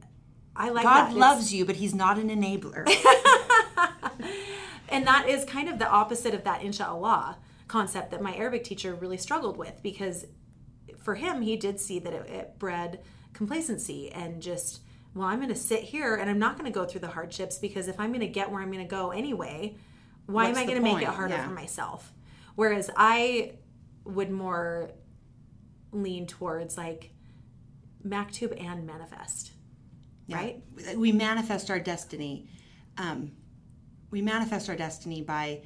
I 0.56 0.70
like 0.70 0.84
God 0.84 0.94
that. 0.94 1.10
It's- 1.10 1.16
loves 1.18 1.52
you, 1.52 1.64
but 1.64 1.76
He's 1.76 1.94
not 1.94 2.18
an 2.18 2.28
enabler. 2.30 2.88
and 4.88 5.06
that 5.06 5.28
is 5.28 5.44
kind 5.44 5.68
of 5.68 5.78
the 5.78 5.88
opposite 5.88 6.34
of 6.34 6.44
that 6.44 6.62
inshallah 6.62 7.38
concept 7.68 8.10
that 8.10 8.22
my 8.22 8.34
arabic 8.34 8.64
teacher 8.64 8.94
really 8.94 9.16
struggled 9.16 9.56
with 9.56 9.82
because 9.82 10.26
for 11.02 11.16
him 11.16 11.42
he 11.42 11.56
did 11.56 11.80
see 11.80 11.98
that 11.98 12.12
it, 12.12 12.28
it 12.28 12.58
bred 12.58 13.00
complacency 13.32 14.10
and 14.12 14.40
just 14.42 14.80
well 15.14 15.26
i'm 15.26 15.38
going 15.38 15.48
to 15.48 15.54
sit 15.54 15.80
here 15.80 16.14
and 16.14 16.30
i'm 16.30 16.38
not 16.38 16.58
going 16.58 16.70
to 16.70 16.74
go 16.74 16.84
through 16.84 17.00
the 17.00 17.08
hardships 17.08 17.58
because 17.58 17.88
if 17.88 17.98
i'm 17.98 18.10
going 18.10 18.20
to 18.20 18.26
get 18.26 18.50
where 18.50 18.60
i'm 18.60 18.70
going 18.70 18.84
to 18.84 18.90
go 18.90 19.10
anyway 19.10 19.74
why 20.26 20.44
What's 20.46 20.58
am 20.58 20.62
i 20.62 20.66
going 20.66 20.82
to 20.82 20.84
make 20.84 21.02
it 21.02 21.08
harder 21.08 21.34
Yeah. 21.34 21.46
for 21.46 21.54
myself 21.54 22.12
whereas 22.54 22.90
i 22.96 23.52
would 24.04 24.30
more 24.30 24.90
lean 25.92 26.26
towards 26.26 26.76
like 26.76 27.10
Maktub 28.06 28.60
and 28.62 28.86
manifest 28.86 29.52
right 30.28 30.62
we 30.96 31.12
manifest 31.12 31.70
our 31.70 31.78
destiny. 31.78 32.48
Um, 32.98 33.32
we 34.10 34.22
manifest 34.22 34.68
our 34.68 34.76
destiny 34.76 35.22
by 35.22 35.62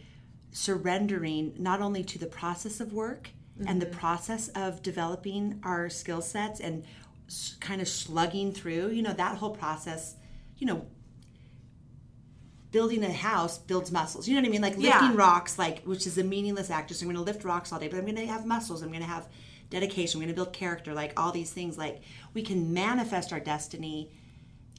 surrendering 0.52 1.54
not 1.58 1.80
only 1.82 2.02
to 2.04 2.18
the 2.18 2.26
process 2.26 2.80
of 2.80 2.92
work 2.92 3.30
and 3.66 3.82
the 3.82 3.86
process 3.86 4.48
of 4.48 4.82
developing 4.82 5.60
our 5.64 5.90
skill 5.90 6.22
sets 6.22 6.60
and 6.60 6.84
kind 7.60 7.80
of 7.82 7.88
slugging 7.88 8.52
through, 8.52 8.88
you 8.90 9.02
know, 9.02 9.12
that 9.12 9.36
whole 9.36 9.50
process, 9.50 10.14
you 10.56 10.66
know, 10.66 10.86
building 12.70 13.02
a 13.04 13.12
house 13.12 13.58
builds 13.58 13.90
muscles. 13.90 14.28
You 14.28 14.34
know 14.34 14.42
what 14.42 14.48
I 14.48 14.50
mean? 14.50 14.60
Like 14.62 14.76
lifting 14.76 15.10
Yeah. 15.10 15.16
rocks, 15.16 15.58
like 15.58 15.82
which 15.84 16.06
is 16.06 16.18
a 16.18 16.24
meaningless 16.24 16.70
act. 16.70 16.88
Just 16.88 17.00
I'm 17.02 17.06
going 17.08 17.16
to 17.16 17.22
lift 17.22 17.44
rocks 17.44 17.72
all 17.72 17.78
day, 17.78 17.88
but 17.88 17.96
I'm 17.98 18.04
going 18.04 18.16
to 18.16 18.26
have 18.26 18.44
muscles. 18.46 18.82
I'm 18.82 18.88
going 18.88 19.00
to 19.00 19.06
have 19.06 19.26
dedication. 19.70 20.18
I'm 20.20 20.26
going 20.26 20.34
to 20.34 20.42
build 20.42 20.52
character. 20.52 20.92
Like 20.94 21.18
all 21.18 21.32
these 21.32 21.50
things. 21.50 21.78
Like 21.78 22.02
we 22.34 22.42
can 22.42 22.72
manifest 22.74 23.32
our 23.32 23.40
destiny, 23.40 24.10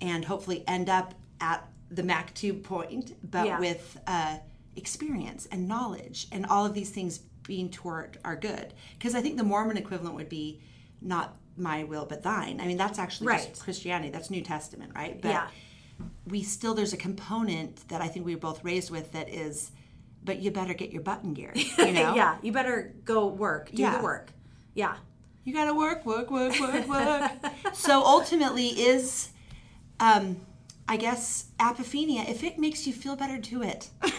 and 0.02 0.24
hopefully 0.24 0.64
end 0.68 0.90
up 0.90 1.14
at 1.42 1.68
the 1.92 2.04
Maktub 2.04 2.64
point, 2.64 3.14
but 3.32 3.46
Yeah. 3.48 3.60
with 3.60 4.00
uh, 4.06 4.38
experience 4.76 5.48
and 5.52 5.68
knowledge 5.68 6.28
and 6.32 6.46
all 6.46 6.66
of 6.66 6.74
these 6.74 6.90
things 6.92 7.18
being 7.48 7.70
toward 7.70 8.18
our 8.24 8.36
good. 8.36 8.74
Because 8.98 9.16
I 9.16 9.22
think 9.22 9.38
the 9.38 9.44
Mormon 9.44 9.78
equivalent 9.78 10.16
would 10.16 10.30
be 10.30 10.62
not 11.02 11.36
my 11.58 11.84
will 11.84 12.06
but 12.06 12.22
thine. 12.24 12.62
I 12.62 12.68
mean 12.68 12.78
that's 12.78 13.00
actually 13.00 13.28
Right. 13.28 13.60
Christianity. 13.60 14.12
That's 14.12 14.30
New 14.30 14.42
Testament, 14.42 14.92
right? 14.96 15.20
But 15.22 15.30
Yeah. 15.30 15.48
We 16.28 16.44
still 16.44 16.74
there's 16.74 16.94
a 16.94 16.98
component 16.98 17.88
that 17.90 18.02
I 18.02 18.08
think 18.08 18.26
we 18.26 18.36
were 18.36 18.42
both 18.42 18.64
raised 18.64 18.92
with 18.92 19.12
that 19.14 19.30
is, 19.30 19.72
but 20.24 20.40
you 20.40 20.52
better 20.52 20.74
get 20.74 20.92
your 20.92 21.02
button 21.02 21.34
gear. 21.34 21.54
You 21.56 21.92
know? 21.94 22.16
yeah 22.16 22.38
you 22.42 22.52
better 22.52 22.94
go 23.06 23.28
work 23.28 23.72
do 23.72 23.82
Yeah. 23.82 23.98
the 23.98 24.04
work 24.04 24.32
yeah 24.76 24.96
You 25.44 25.54
gotta 25.54 25.74
work, 25.74 26.06
work, 26.06 26.30
work, 26.30 26.60
work, 26.60 26.88
work. 26.88 27.32
so 27.74 28.04
ultimately, 28.06 28.68
is 28.68 29.30
um, 30.00 30.38
I 30.88 30.98
guess 30.98 31.46
apophenia. 31.60 32.30
If 32.30 32.44
it 32.44 32.60
makes 32.60 32.86
you 32.88 32.94
feel 32.94 33.16
better, 33.16 33.38
do 33.38 33.64
it. 33.64 33.90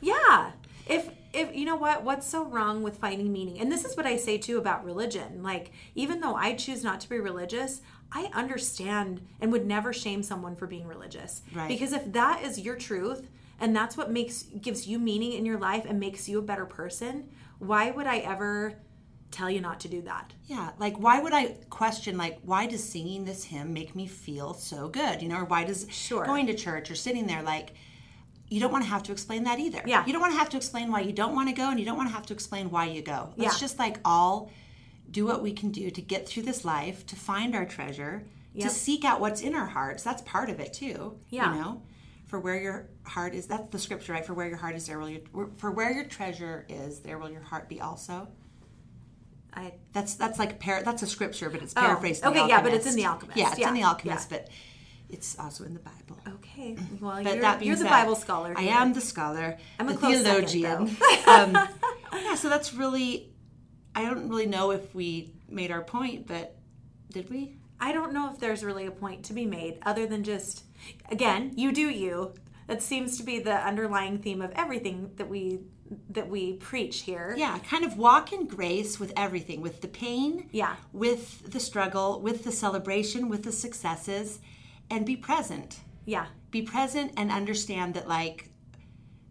Yeah. 0.00 0.52
If 0.86 1.10
if 1.32 1.54
you 1.54 1.64
know 1.64 1.76
what 1.76 2.04
what's 2.04 2.26
so 2.26 2.44
wrong 2.44 2.82
with 2.82 2.98
finding 2.98 3.32
meaning. 3.32 3.58
And 3.60 3.70
this 3.70 3.84
is 3.84 3.96
what 3.96 4.06
I 4.06 4.16
say 4.16 4.38
too 4.38 4.58
about 4.58 4.84
religion. 4.84 5.42
Like 5.42 5.72
even 5.94 6.20
though 6.20 6.34
I 6.34 6.54
choose 6.54 6.84
not 6.84 7.00
to 7.00 7.08
be 7.08 7.18
religious, 7.18 7.80
I 8.12 8.30
understand 8.32 9.20
and 9.40 9.52
would 9.52 9.66
never 9.66 9.92
shame 9.92 10.22
someone 10.22 10.56
for 10.56 10.66
being 10.66 10.86
religious. 10.86 11.42
Right. 11.54 11.68
Because 11.68 11.92
if 11.92 12.12
that 12.12 12.42
is 12.42 12.58
your 12.58 12.76
truth 12.76 13.28
and 13.60 13.74
that's 13.76 13.96
what 13.96 14.10
makes 14.10 14.44
gives 14.60 14.86
you 14.86 14.98
meaning 14.98 15.32
in 15.32 15.44
your 15.44 15.58
life 15.58 15.84
and 15.86 16.00
makes 16.00 16.28
you 16.28 16.38
a 16.38 16.42
better 16.42 16.64
person, 16.66 17.28
why 17.58 17.90
would 17.90 18.06
I 18.06 18.18
ever 18.18 18.74
tell 19.30 19.50
you 19.50 19.60
not 19.60 19.80
to 19.80 19.88
do 19.88 20.00
that? 20.02 20.32
Yeah, 20.46 20.70
like 20.78 20.96
why 20.98 21.20
would 21.20 21.34
I 21.34 21.56
question 21.68 22.16
like 22.16 22.38
why 22.42 22.66
does 22.66 22.82
singing 22.82 23.26
this 23.26 23.44
hymn 23.44 23.74
make 23.74 23.94
me 23.94 24.06
feel 24.06 24.54
so 24.54 24.88
good? 24.88 25.20
You 25.20 25.28
know, 25.28 25.40
or 25.40 25.44
why 25.44 25.64
does 25.64 25.86
Sure. 25.90 26.24
going 26.24 26.46
to 26.46 26.54
church 26.54 26.90
or 26.90 26.94
sitting 26.94 27.26
there 27.26 27.42
like 27.42 27.74
you 28.48 28.58
don't 28.60 28.72
want 28.72 28.82
to 28.84 28.88
have 28.88 29.02
to 29.02 29.12
explain 29.12 29.44
that 29.44 29.58
either. 29.58 29.82
Yeah. 29.84 30.06
You 30.06 30.12
don't 30.14 30.22
want 30.22 30.32
to 30.32 30.38
have 30.38 30.48
to 30.50 30.56
explain 30.56 30.90
why 30.90 31.00
you 31.00 31.12
don't 31.12 31.34
want 31.34 31.50
to 31.50 31.54
go 31.54 31.68
and 31.68 31.78
you 31.78 31.84
don't 31.84 31.98
want 31.98 32.08
to 32.08 32.14
have 32.14 32.24
to 32.26 32.32
explain 32.32 32.70
why 32.70 32.86
you 32.86 33.02
go. 33.02 33.34
Let's 33.36 33.56
Yeah. 33.56 33.60
just 33.60 33.78
like 33.78 33.98
all 34.06 34.50
do 35.10 35.24
what 35.26 35.42
we 35.42 35.52
can 35.52 35.70
do 35.70 35.90
to 35.90 36.02
get 36.02 36.28
through 36.28 36.42
this 36.44 36.64
life, 36.64 37.06
to 37.06 37.16
find 37.16 37.54
our 37.54 37.64
treasure, 37.64 38.24
Yep. 38.54 38.68
to 38.68 38.74
seek 38.74 39.04
out 39.04 39.20
what's 39.20 39.40
in 39.40 39.54
our 39.54 39.66
hearts. 39.66 40.02
That's 40.02 40.22
part 40.22 40.50
of 40.50 40.58
it 40.58 40.72
too. 40.72 41.18
Yeah. 41.28 41.54
You 41.54 41.60
know? 41.60 41.82
For 42.26 42.38
where 42.40 42.60
your 42.60 42.88
heart 43.04 43.34
is, 43.34 43.46
that's 43.46 43.70
the 43.70 43.78
scripture, 43.78 44.12
right? 44.12 44.24
For 44.26 44.34
where 44.34 44.48
your 44.48 44.56
heart 44.58 44.74
is, 44.74 44.86
there 44.86 44.98
will 44.98 45.08
your 45.08 45.20
for 45.56 45.70
where 45.70 45.92
your 45.92 46.04
treasure 46.04 46.66
is, 46.68 46.98
there 47.00 47.18
will 47.18 47.30
your 47.30 47.40
heart 47.42 47.68
be 47.68 47.80
also. 47.80 48.28
I 49.54 49.72
That's 49.92 50.14
that's 50.14 50.38
like 50.38 50.60
par- 50.60 50.82
that's 50.84 51.02
a 51.02 51.06
scripture, 51.06 51.48
but 51.50 51.62
it's 51.62 51.72
Oh, 51.76 51.80
paraphrased. 51.80 52.24
okay, 52.24 52.46
yeah, 52.48 52.60
but 52.62 52.74
it's 52.74 52.86
in 52.86 52.96
The 52.96 53.06
Alchemist. 53.06 53.38
Yeah, 53.38 53.50
it's 53.52 53.58
in 53.66 53.72
The 53.74 53.82
Alchemist, 53.82 54.30
yeah. 54.30 54.38
but 54.38 54.48
it's 55.08 55.38
also 55.38 55.64
in 55.64 55.72
the 55.72 55.80
Bible. 55.80 56.18
okay. 56.36 56.76
Well, 57.00 57.22
But 57.22 57.32
you're, 57.34 57.40
that 57.42 57.64
you're 57.64 57.76
the 57.76 57.82
said, 57.82 57.90
Bible 57.90 58.14
scholar. 58.14 58.52
I 58.56 58.64
am 58.64 58.92
the 58.92 59.00
scholar. 59.00 59.56
I'm 59.80 59.88
a 59.88 59.92
the 59.92 59.98
close 59.98 60.22
second, 60.22 60.48
theologian. 60.48 60.96
um, 61.26 61.68
yeah, 62.12 62.34
so 62.34 62.50
that's 62.50 62.74
really, 62.74 63.27
I 63.98 64.04
don't 64.04 64.28
really 64.28 64.46
know 64.46 64.70
if 64.70 64.94
we 64.94 65.32
made 65.48 65.70
our 65.70 65.82
point, 65.82 66.26
but 66.26 66.56
did 67.10 67.28
we? 67.30 67.56
I 67.80 67.92
don't 67.92 68.12
know 68.12 68.30
if 68.32 68.38
there's 68.38 68.64
really 68.64 68.86
a 68.86 68.90
point 68.90 69.24
to 69.26 69.32
be 69.32 69.46
made 69.46 69.78
other 69.84 70.06
than 70.06 70.24
just, 70.24 70.64
again, 71.10 71.52
you 71.56 71.72
do 71.72 71.88
you. 71.88 72.34
That 72.66 72.82
seems 72.82 73.16
to 73.18 73.22
be 73.24 73.38
the 73.38 73.54
underlying 73.54 74.18
theme 74.18 74.42
of 74.42 74.52
everything 74.54 75.10
that 75.16 75.28
we 75.28 75.60
that 76.10 76.28
we 76.28 76.52
preach 76.52 77.00
here. 77.00 77.34
Yeah, 77.34 77.58
kind 77.60 77.82
of 77.82 77.96
walk 77.96 78.30
in 78.34 78.46
grace 78.46 79.00
with 79.00 79.10
everything, 79.16 79.62
with 79.62 79.80
the 79.80 79.88
pain, 79.88 80.50
Yeah. 80.52 80.76
with 80.92 81.50
the 81.50 81.58
struggle, 81.58 82.20
with 82.20 82.44
the 82.44 82.52
celebration, 82.52 83.30
with 83.30 83.42
the 83.44 83.52
successes, 83.52 84.38
and 84.90 85.06
be 85.06 85.16
present. 85.16 85.80
Yeah. 86.04 86.26
Be 86.50 86.60
present 86.60 87.12
and 87.16 87.30
understand 87.30 87.94
that 87.94 88.06
like 88.06 88.50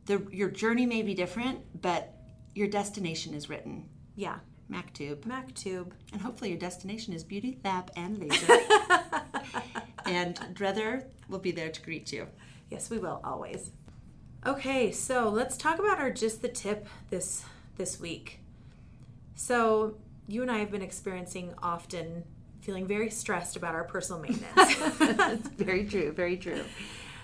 the 0.05 0.25
your 0.31 0.49
journey 0.49 0.87
may 0.87 1.03
be 1.03 1.13
different, 1.13 1.59
but 1.79 2.15
your 2.55 2.67
destination 2.67 3.35
is 3.35 3.49
written. 3.49 3.87
Yeah. 4.15 4.39
Maktub. 4.71 5.21
Maktub. 5.21 5.91
And 6.11 6.21
hopefully 6.21 6.51
your 6.51 6.59
destination 6.59 7.13
is 7.13 7.23
beauty, 7.23 7.59
lab, 7.63 7.91
and 7.95 8.17
laser. 8.17 8.47
and 10.05 10.35
Drether 10.53 11.05
will 11.29 11.39
be 11.39 11.51
there 11.51 11.69
to 11.69 11.81
greet 11.81 12.11
you. 12.11 12.27
Yes, 12.69 12.89
we 12.89 12.97
will 12.97 13.21
always. 13.23 13.71
Okay, 14.45 14.91
so 14.91 15.29
let's 15.29 15.57
talk 15.57 15.79
about 15.79 15.99
our 15.99 16.11
just 16.11 16.41
the 16.41 16.47
tip 16.47 16.87
this 17.09 17.43
this 17.77 17.99
week. 17.99 18.39
So 19.35 19.97
you 20.27 20.41
and 20.41 20.51
I 20.51 20.57
have 20.59 20.71
been 20.71 20.81
experiencing 20.81 21.53
often 21.61 22.23
feeling 22.61 22.87
very 22.87 23.09
stressed 23.09 23.55
about 23.55 23.75
our 23.75 23.83
personal 23.83 24.21
maintenance. 24.21 24.75
It's 24.99 25.47
very 25.57 25.85
true, 25.85 26.11
very 26.11 26.37
true. 26.37 26.63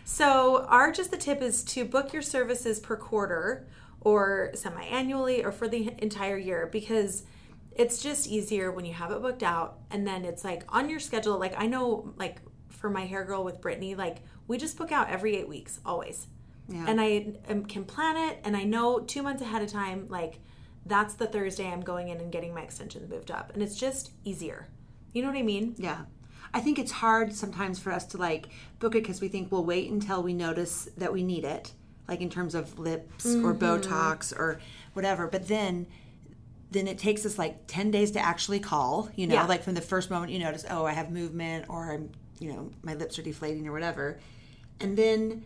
so 0.05 0.65
our 0.69 0.91
just 0.91 1.11
the 1.11 1.17
tip 1.17 1.41
is 1.41 1.63
to 1.65 1.85
book 1.85 2.13
your 2.13 2.21
services 2.21 2.79
per 2.79 2.95
quarter 2.95 3.67
or 4.03 4.51
semi-annually 4.53 5.43
or 5.43 5.51
for 5.51 5.67
the 5.67 5.91
entire 5.99 6.37
year 6.37 6.69
because 6.71 7.23
it's 7.71 8.01
just 8.01 8.27
easier 8.27 8.71
when 8.71 8.85
you 8.85 8.93
have 8.93 9.11
it 9.11 9.21
booked 9.21 9.43
out 9.43 9.79
and 9.89 10.05
then 10.05 10.25
it's 10.25 10.43
like 10.43 10.63
on 10.69 10.89
your 10.89 10.99
schedule. 10.99 11.39
Like 11.39 11.55
i 11.57 11.67
know 11.67 12.13
like 12.17 12.39
for 12.69 12.89
my 12.89 13.05
hair 13.05 13.23
girl 13.23 13.43
with 13.43 13.61
brittany 13.61 13.95
like 13.95 14.17
we 14.47 14.57
just 14.57 14.77
book 14.77 14.91
out 14.91 15.09
every 15.09 15.35
eight 15.37 15.47
weeks 15.47 15.79
always. 15.85 16.27
Yeah. 16.69 16.85
and 16.87 17.01
i 17.01 17.33
um, 17.49 17.65
can 17.65 17.83
plan 17.83 18.15
it 18.15 18.39
and 18.45 18.55
i 18.55 18.63
know 18.63 18.99
two 18.99 19.21
months 19.21 19.41
ahead 19.41 19.61
of 19.61 19.69
time 19.69 20.07
like 20.07 20.39
that's 20.85 21.13
the 21.15 21.27
thursday 21.27 21.67
i'm 21.67 21.81
going 21.81 22.07
in 22.07 22.21
and 22.21 22.31
getting 22.31 22.53
my 22.53 22.61
extensions 22.61 23.09
moved 23.09 23.31
up 23.31 23.51
and 23.53 23.61
it's 23.61 23.75
just 23.75 24.11
easier. 24.23 24.69
You 25.11 25.21
know 25.21 25.27
what 25.27 25.37
i 25.37 25.43
mean? 25.43 25.75
Yeah. 25.77 26.05
I 26.53 26.59
think 26.59 26.77
it's 26.77 26.91
hard 26.91 27.33
sometimes 27.33 27.79
for 27.79 27.91
us 27.91 28.05
to 28.07 28.17
like 28.17 28.47
book 28.79 28.95
it 28.95 29.03
because 29.03 29.21
we 29.21 29.27
think 29.27 29.51
we'll 29.51 29.65
wait 29.65 29.89
until 29.89 30.21
we 30.21 30.33
notice 30.33 30.87
that 30.97 31.11
we 31.11 31.23
need 31.23 31.45
it, 31.45 31.73
like 32.07 32.21
in 32.21 32.29
terms 32.29 32.53
of 32.55 32.77
lips 32.79 33.25
or 33.25 33.53
Botox 33.53 34.31
or 34.37 34.59
whatever. 34.93 35.27
But 35.27 35.47
then, 35.47 35.87
then 36.71 36.87
it 36.87 36.97
takes 36.97 37.25
us 37.25 37.37
like 37.37 37.65
ten 37.67 37.91
days 37.91 38.11
to 38.11 38.19
actually 38.19 38.59
call. 38.59 39.09
You 39.15 39.27
know, 39.27 39.35
Yeah. 39.35 39.45
like 39.45 39.63
from 39.63 39.73
the 39.75 39.81
first 39.81 40.09
moment 40.09 40.31
you 40.31 40.39
notice, 40.39 40.65
oh, 40.69 40.85
I 40.85 40.91
have 40.93 41.11
movement 41.11 41.65
or 41.69 41.91
I'm, 41.91 42.09
you 42.39 42.51
know, 42.51 42.71
my 42.81 42.93
lips 42.95 43.17
are 43.19 43.23
deflating 43.23 43.67
or 43.67 43.71
whatever, 43.71 44.19
and 44.79 44.97
then 44.97 45.43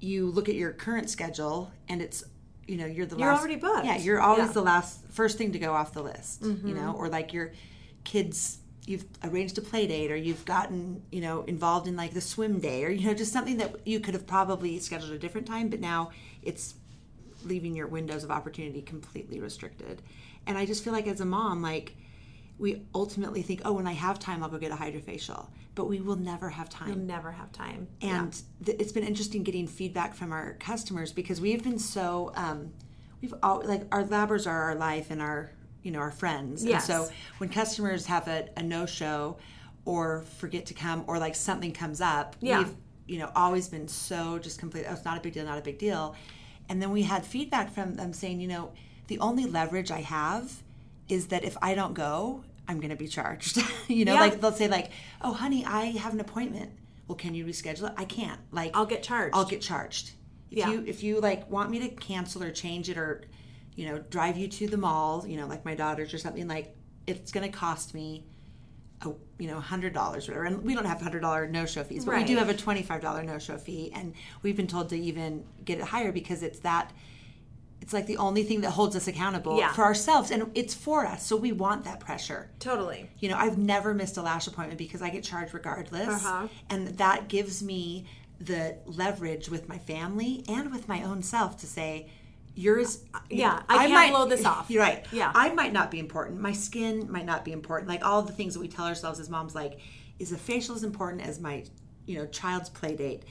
you 0.00 0.26
look 0.30 0.48
at 0.48 0.56
your 0.56 0.72
current 0.72 1.08
schedule 1.08 1.70
and 1.88 2.02
it's 2.02 2.24
you 2.66 2.76
know 2.76 2.86
you're 2.86 3.06
the 3.06 3.16
You're 3.16 3.28
last 3.28 3.38
already 3.40 3.56
booked. 3.56 3.84
yeah 3.84 3.96
you're 3.98 4.20
always 4.20 4.38
Yeah. 4.38 4.44
Mm-hmm. 4.46 4.52
the 4.54 4.62
last 4.62 5.00
first 5.10 5.38
thing 5.38 5.52
to 5.52 5.58
go 5.60 5.72
off 5.74 5.92
the 5.92 6.02
list 6.02 6.42
you 6.42 6.74
know 6.74 6.92
or 6.98 7.08
like 7.08 7.32
your 7.32 7.52
kids 8.04 8.58
you've 8.86 9.04
arranged 9.22 9.56
a 9.58 9.60
play 9.60 9.86
date 9.86 10.10
or 10.10 10.16
you've 10.16 10.44
gotten 10.44 11.02
you 11.12 11.20
know 11.20 11.42
involved 11.42 11.86
in 11.86 11.96
like 11.96 12.12
the 12.12 12.20
swim 12.20 12.58
day 12.58 12.84
or 12.84 12.90
you 12.90 13.06
know 13.06 13.14
just 13.14 13.32
something 13.32 13.58
that 13.58 13.86
you 13.86 14.00
could 14.00 14.14
have 14.14 14.26
probably 14.26 14.78
scheduled 14.78 15.12
a 15.12 15.18
different 15.18 15.46
time 15.46 15.68
but 15.68 15.80
now 15.80 16.10
it's 16.42 16.74
leaving 17.44 17.74
your 17.74 17.86
windows 17.86 18.22
of 18.22 18.30
opportunity 18.30 18.82
completely 18.82 19.40
restricted. 19.40 20.02
And 20.46 20.58
i 20.58 20.66
just 20.66 20.82
feel 20.82 20.92
like 20.92 21.06
as 21.06 21.20
a 21.20 21.24
mom 21.24 21.62
like 21.62 21.94
we 22.58 22.82
ultimately 22.94 23.42
think 23.42 23.62
oh 23.64 23.72
when 23.72 23.86
i 23.86 23.92
have 23.92 24.18
time 24.18 24.42
i'll 24.42 24.48
go 24.48 24.58
get 24.58 24.72
a 24.72 24.76
hydrofacial. 24.76 25.48
But 25.74 25.86
we 25.86 26.02
will 26.02 26.16
never 26.16 26.50
have 26.50 26.68
time. 26.68 26.88
You'll 26.88 26.98
never 26.98 27.32
have 27.32 27.50
time. 27.50 27.88
And 28.02 28.38
th- 28.62 28.78
it's 28.78 28.92
been 28.92 29.04
interesting 29.04 29.42
getting 29.42 29.66
feedback 29.66 30.14
from 30.14 30.30
our 30.30 30.52
customers 30.60 31.12
because 31.12 31.40
we've 31.40 31.64
been 31.64 31.78
so 31.78 32.30
um, 32.34 32.74
we've 33.22 33.32
all 33.42 33.62
like 33.64 33.84
our 33.90 34.04
labbers 34.04 34.46
are 34.46 34.64
our 34.64 34.74
life 34.74 35.10
and 35.10 35.22
our 35.22 35.50
you 35.82 35.90
know 35.90 35.98
our 35.98 36.10
friends 36.10 36.64
Yes. 36.64 36.88
and 36.88 37.06
so 37.08 37.12
when 37.38 37.48
customers 37.48 38.06
have 38.06 38.28
a, 38.28 38.48
a 38.56 38.62
no 38.62 38.86
show 38.86 39.36
or 39.84 40.22
forget 40.38 40.66
to 40.66 40.74
come 40.74 41.04
or 41.06 41.18
like 41.18 41.34
something 41.34 41.72
comes 41.72 42.00
up 42.00 42.36
Yeah. 42.40 42.58
we've 42.58 42.74
you 43.06 43.18
know 43.18 43.30
always 43.34 43.68
been 43.68 43.88
so 43.88 44.38
just 44.38 44.58
complete 44.58 44.84
oh, 44.88 44.92
it's 44.92 45.04
not 45.04 45.16
a 45.18 45.20
big 45.20 45.32
deal 45.34 45.44
not 45.44 45.58
a 45.58 45.62
big 45.62 45.78
deal 45.78 46.14
and 46.68 46.80
then 46.80 46.90
we 46.92 47.02
had 47.02 47.24
feedback 47.26 47.72
from 47.72 47.94
them 47.94 48.12
saying 48.12 48.40
you 48.40 48.48
know 48.48 48.72
the 49.08 49.18
only 49.18 49.44
leverage 49.44 49.90
i 49.90 50.00
have 50.00 50.62
is 51.08 51.26
that 51.28 51.42
if 51.44 51.56
i 51.60 51.74
don't 51.74 51.94
go 51.94 52.44
i'm 52.68 52.78
going 52.78 52.90
to 52.90 52.96
be 52.96 53.08
charged 53.08 53.58
you 53.88 54.04
know 54.04 54.14
Yeah. 54.14 54.20
like 54.20 54.40
they'll 54.40 54.52
say 54.52 54.68
like 54.68 54.90
oh 55.20 55.32
honey 55.32 55.64
i 55.66 55.86
have 55.86 56.14
an 56.14 56.20
appointment 56.20 56.70
well 57.08 57.16
can 57.16 57.34
you 57.34 57.44
reschedule 57.44 57.88
it 57.88 57.94
i 57.96 58.04
can't 58.04 58.40
like 58.52 58.70
I'll 58.74 58.86
get 58.86 59.02
charged. 59.02 59.34
i'll 59.34 59.44
get 59.44 59.60
charged 59.60 60.12
if 60.52 60.58
Yeah. 60.58 60.70
you 60.70 60.84
if 60.86 61.02
you 61.02 61.20
like 61.20 61.50
want 61.50 61.70
me 61.70 61.80
to 61.80 61.88
cancel 61.88 62.42
or 62.44 62.52
change 62.52 62.88
it 62.88 62.96
or 62.96 63.22
you 63.74 63.86
know 63.86 63.98
drive 64.10 64.36
you 64.36 64.48
to 64.48 64.66
the 64.66 64.76
mall 64.76 65.24
you 65.26 65.36
know 65.36 65.46
like 65.46 65.64
my 65.64 65.74
daughters 65.74 66.12
or 66.12 66.18
something 66.18 66.46
like 66.48 66.74
it's 67.06 67.32
going 67.32 67.50
to 67.50 67.56
cost 67.56 67.94
me 67.94 68.24
a 69.02 69.10
you 69.38 69.48
know 69.48 69.58
hundred 69.60 69.92
dollars 69.92 70.28
or 70.28 70.32
whatever 70.32 70.44
and 70.46 70.62
we 70.62 70.74
don't 70.74 70.84
have 70.84 71.00
hundred 71.00 71.20
dollar 71.20 71.46
no 71.48 71.66
show 71.66 71.82
fees 71.82 72.04
but 72.04 72.14
we 72.14 72.24
do 72.24 72.36
have 72.36 72.48
a 72.48 72.54
twenty 72.54 72.82
five 72.82 73.00
dollar 73.00 73.22
no 73.22 73.38
show 73.38 73.56
fee 73.56 73.90
and 73.94 74.14
we've 74.42 74.56
been 74.56 74.66
told 74.66 74.88
to 74.90 74.96
even 74.98 75.44
get 75.64 75.78
it 75.78 75.84
higher 75.84 76.12
because 76.12 76.42
it's 76.42 76.60
that 76.60 76.92
it's 77.80 77.92
like 77.92 78.06
the 78.06 78.16
only 78.18 78.44
thing 78.44 78.60
that 78.60 78.70
holds 78.70 78.94
us 78.94 79.08
accountable 79.08 79.58
Yeah. 79.58 79.72
for 79.72 79.82
ourselves 79.82 80.30
and 80.30 80.52
it's 80.54 80.72
for 80.72 81.04
us 81.04 81.26
so 81.26 81.34
we 81.36 81.50
want 81.50 81.84
that 81.84 81.98
pressure 81.98 82.48
totally 82.60 83.10
you 83.18 83.28
know, 83.28 83.36
I've 83.36 83.58
never 83.58 83.92
missed 83.94 84.16
a 84.18 84.22
lash 84.22 84.46
appointment 84.46 84.78
because 84.78 85.02
I 85.02 85.10
get 85.10 85.24
charged 85.24 85.52
regardless. 85.54 86.24
Uh-huh. 86.24 86.46
And 86.70 86.88
that 86.98 87.26
gives 87.28 87.60
me 87.62 88.06
the 88.40 88.76
leverage 88.86 89.48
with 89.48 89.68
my 89.68 89.78
family 89.78 90.44
and 90.48 90.70
with 90.72 90.88
my 90.88 91.02
own 91.04 91.22
self 91.22 91.56
to 91.58 91.66
say, 91.66 92.08
yours. 92.54 93.04
yeah, 93.30 93.54
know, 93.54 93.62
I 93.68 93.86
can't 93.88 94.12
blow 94.12 94.26
this 94.26 94.44
off. 94.44 94.66
You're 94.70 94.82
right. 94.82 95.06
Yeah. 95.12 95.32
I 95.34 95.52
might 95.54 95.72
not 95.72 95.90
be 95.90 95.98
important. 95.98 96.40
My 96.40 96.52
skin 96.52 97.10
might 97.10 97.24
not 97.24 97.44
be 97.44 97.52
important. 97.52 97.88
Like 97.88 98.04
all 98.04 98.22
the 98.22 98.32
things 98.32 98.54
that 98.54 98.60
we 98.60 98.68
tell 98.68 98.86
ourselves 98.86 99.20
as 99.20 99.30
moms, 99.30 99.54
like, 99.54 99.78
is 100.18 100.32
a 100.32 100.38
facial 100.38 100.74
as 100.74 100.84
important 100.84 101.26
as 101.26 101.40
my, 101.40 101.64
you 102.06 102.18
know, 102.18 102.26
child's 102.26 102.68
play 102.68 102.96
date? 102.96 103.24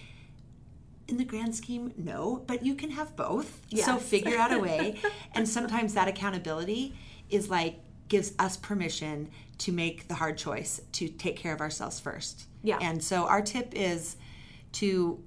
In 1.08 1.18
the 1.18 1.26
grand 1.26 1.56
scheme, 1.56 1.94
no, 1.98 2.44
but 2.48 2.66
you 2.66 2.74
can 2.74 2.92
have 2.92 3.16
both. 3.16 3.62
So 3.76 3.98
figure 3.98 4.38
out 4.38 4.54
a 4.54 4.60
way. 4.60 5.00
and 5.34 5.48
sometimes 5.48 5.94
that 5.94 6.08
accountability 6.08 6.96
is 7.30 7.50
like 7.50 7.80
gives 8.08 8.34
us 8.40 8.58
permission 8.58 9.30
to 9.58 9.72
make 9.72 10.08
the 10.08 10.16
hard 10.16 10.38
choice 10.38 10.82
to 10.92 11.08
take 11.08 11.38
care 11.38 11.54
of 11.54 11.62
ourselves 11.62 12.00
first. 12.00 12.46
Yeah. 12.64 12.78
And 12.82 13.04
so 13.04 13.26
our 13.26 13.42
tip 13.42 13.74
is 13.74 14.18
to 14.74 15.24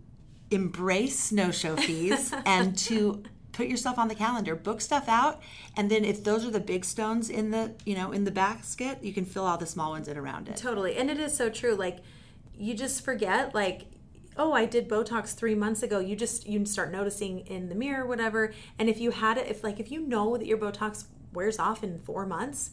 embrace 0.51 1.33
no 1.33 1.51
show 1.51 1.77
fees 1.77 2.33
and 2.47 2.77
to 2.79 3.23
put 3.55 3.69
yourself 3.69 3.99
on 3.99 4.09
the 4.09 4.15
calendar 4.15 4.55
book 4.55 4.81
stuff 4.81 5.09
out 5.09 5.41
and 5.77 5.91
then 5.91 6.05
if 6.05 6.23
those 6.23 6.45
are 6.45 6.51
the 6.51 6.61
big 6.61 6.85
stones 6.85 7.31
in 7.31 7.51
the 7.51 7.73
you 7.87 7.95
know 7.95 8.13
in 8.13 8.25
the 8.25 8.31
basket 8.31 8.99
you 9.03 9.15
can 9.15 9.25
fill 9.25 9.47
all 9.47 9.57
the 9.57 9.67
small 9.67 9.93
ones 9.93 10.09
in 10.09 10.19
around 10.19 10.49
it 10.49 10.57
Totally. 10.57 10.97
And 10.97 11.11
it 11.11 11.19
is 11.19 11.37
so 11.37 11.51
true. 11.51 11.75
Like 11.75 11.99
you 12.57 12.75
just 12.75 13.05
forget 13.05 13.55
like 13.55 13.87
oh, 14.37 14.53
I 14.53 14.65
did 14.65 14.89
Botox 14.89 15.33
3 15.33 15.55
months 15.55 15.85
ago. 15.85 16.01
You 16.01 16.17
just 16.17 16.49
you 16.49 16.67
start 16.67 16.91
noticing 16.91 17.41
in 17.41 17.69
the 17.69 17.75
mirror 17.75 18.05
whatever. 18.05 18.53
And 18.79 18.89
if 18.89 18.99
you 18.99 19.11
had 19.13 19.39
it 19.39 19.47
if 19.49 19.63
like 19.63 19.79
if 19.79 19.91
you 19.91 20.01
know 20.01 20.37
that 20.37 20.47
your 20.47 20.59
Botox 20.59 21.05
wears 21.33 21.59
off 21.59 21.85
in 21.85 21.99
4 22.01 22.27
months 22.27 22.71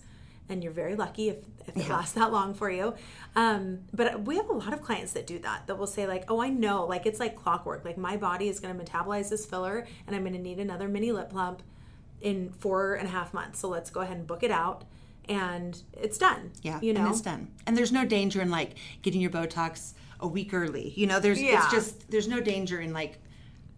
and 0.52 0.62
you're 0.64 0.74
very 0.74 0.96
lucky 0.96 1.30
if, 1.30 1.38
if 1.66 1.76
it 1.78 1.90
lasts 1.90 2.14
that 2.14 2.32
long 2.32 2.54
for 2.54 2.70
you. 2.70 2.94
Um, 3.36 3.80
but 3.94 4.24
we 4.26 4.36
have 4.36 4.50
a 4.50 4.54
lot 4.54 4.74
of 4.74 4.82
clients 4.82 5.14
that 5.14 5.26
do 5.26 5.40
that. 5.40 5.66
That 5.68 5.78
will 5.80 5.88
say 5.88 6.06
like, 6.06 6.30
"Oh, 6.30 6.42
I 6.42 6.50
know, 6.50 6.86
like 6.86 7.06
it's 7.06 7.20
like 7.20 7.36
clockwork. 7.36 7.86
Like 7.86 7.98
my 7.98 8.18
body 8.18 8.50
is 8.50 8.60
going 8.60 8.78
to 8.78 8.84
metabolize 8.86 9.30
this 9.30 9.46
filler, 9.46 9.88
and 10.06 10.16
I'm 10.16 10.24
going 10.24 10.34
to 10.34 10.40
need 10.40 10.60
another 10.60 10.88
mini 10.88 11.12
lip 11.12 11.30
plump 11.30 11.64
in 12.22 12.52
four 12.60 12.96
and 12.96 13.08
a 13.08 13.12
half 13.12 13.34
months. 13.34 13.60
So 13.60 13.70
let's 13.70 13.90
go 13.90 14.02
ahead 14.02 14.18
and 14.18 14.28
book 14.28 14.44
it 14.44 14.52
out, 14.52 14.84
and 15.28 15.82
it's 15.94 16.18
done. 16.18 16.52
Yeah, 16.62 16.80
you 16.82 16.94
know, 16.94 17.02
and 17.02 17.10
it's 17.12 17.22
done. 17.22 17.48
And 17.66 17.78
there's 17.78 17.92
no 17.92 18.06
danger 18.06 18.42
in 18.42 18.52
like 18.52 18.72
getting 19.02 19.22
your 19.22 19.32
Botox 19.32 19.94
a 20.20 20.28
week 20.28 20.54
early. 20.54 20.94
You 20.96 21.08
know, 21.08 21.20
there's 21.20 21.42
Yeah. 21.42 21.64
it's 21.64 21.72
just 21.72 22.12
there's 22.12 22.28
no 22.28 22.42
danger 22.42 22.80
in 22.82 22.94
like 22.94 23.18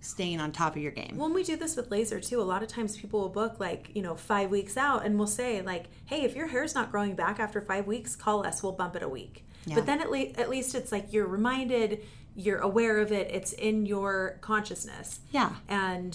staying 0.04 0.40
on 0.40 0.52
top 0.52 0.76
of 0.76 0.82
your 0.82 0.92
game. 0.92 1.16
when 1.18 1.34
we 1.34 1.44
do 1.44 1.56
this 1.56 1.76
with 1.76 1.90
laser 1.90 2.20
too, 2.20 2.42
a 2.42 2.44
lot 2.44 2.62
of 2.62 2.68
times 2.68 2.98
people 2.98 3.22
will 3.22 3.30
book 3.30 3.60
like, 3.60 3.90
you 3.96 4.02
know, 4.02 4.16
five 4.16 4.52
weeks 4.52 4.76
out 4.78 5.06
and 5.06 5.18
we'll 5.18 5.26
say 5.28 5.62
like, 5.62 5.86
hey, 6.06 6.22
if 6.24 6.36
your 6.36 6.48
hair's 6.48 6.76
not 6.76 6.92
growing 6.92 7.16
back 7.16 7.40
after 7.40 7.62
five 7.62 7.88
weeks, 7.88 8.16
call 8.16 8.46
us. 8.46 8.62
We'll 8.62 8.74
bump 8.74 8.96
it 8.96 9.04
a 9.04 9.10
week. 9.10 9.46
Yeah. 9.66 9.76
But 9.76 9.86
then 9.86 10.02
at, 10.02 10.12
le- 10.12 10.34
at 10.38 10.50
least 10.50 10.76
it's 10.76 10.92
like 10.92 11.14
you're 11.14 11.26
reminded, 11.26 12.04
you're 12.36 12.60
aware 12.60 13.00
of 13.00 13.12
it, 13.14 13.30
it's 13.32 13.54
in 13.54 13.86
your 13.86 14.38
consciousness. 14.42 15.22
yeah. 15.32 15.54
And, 15.70 16.14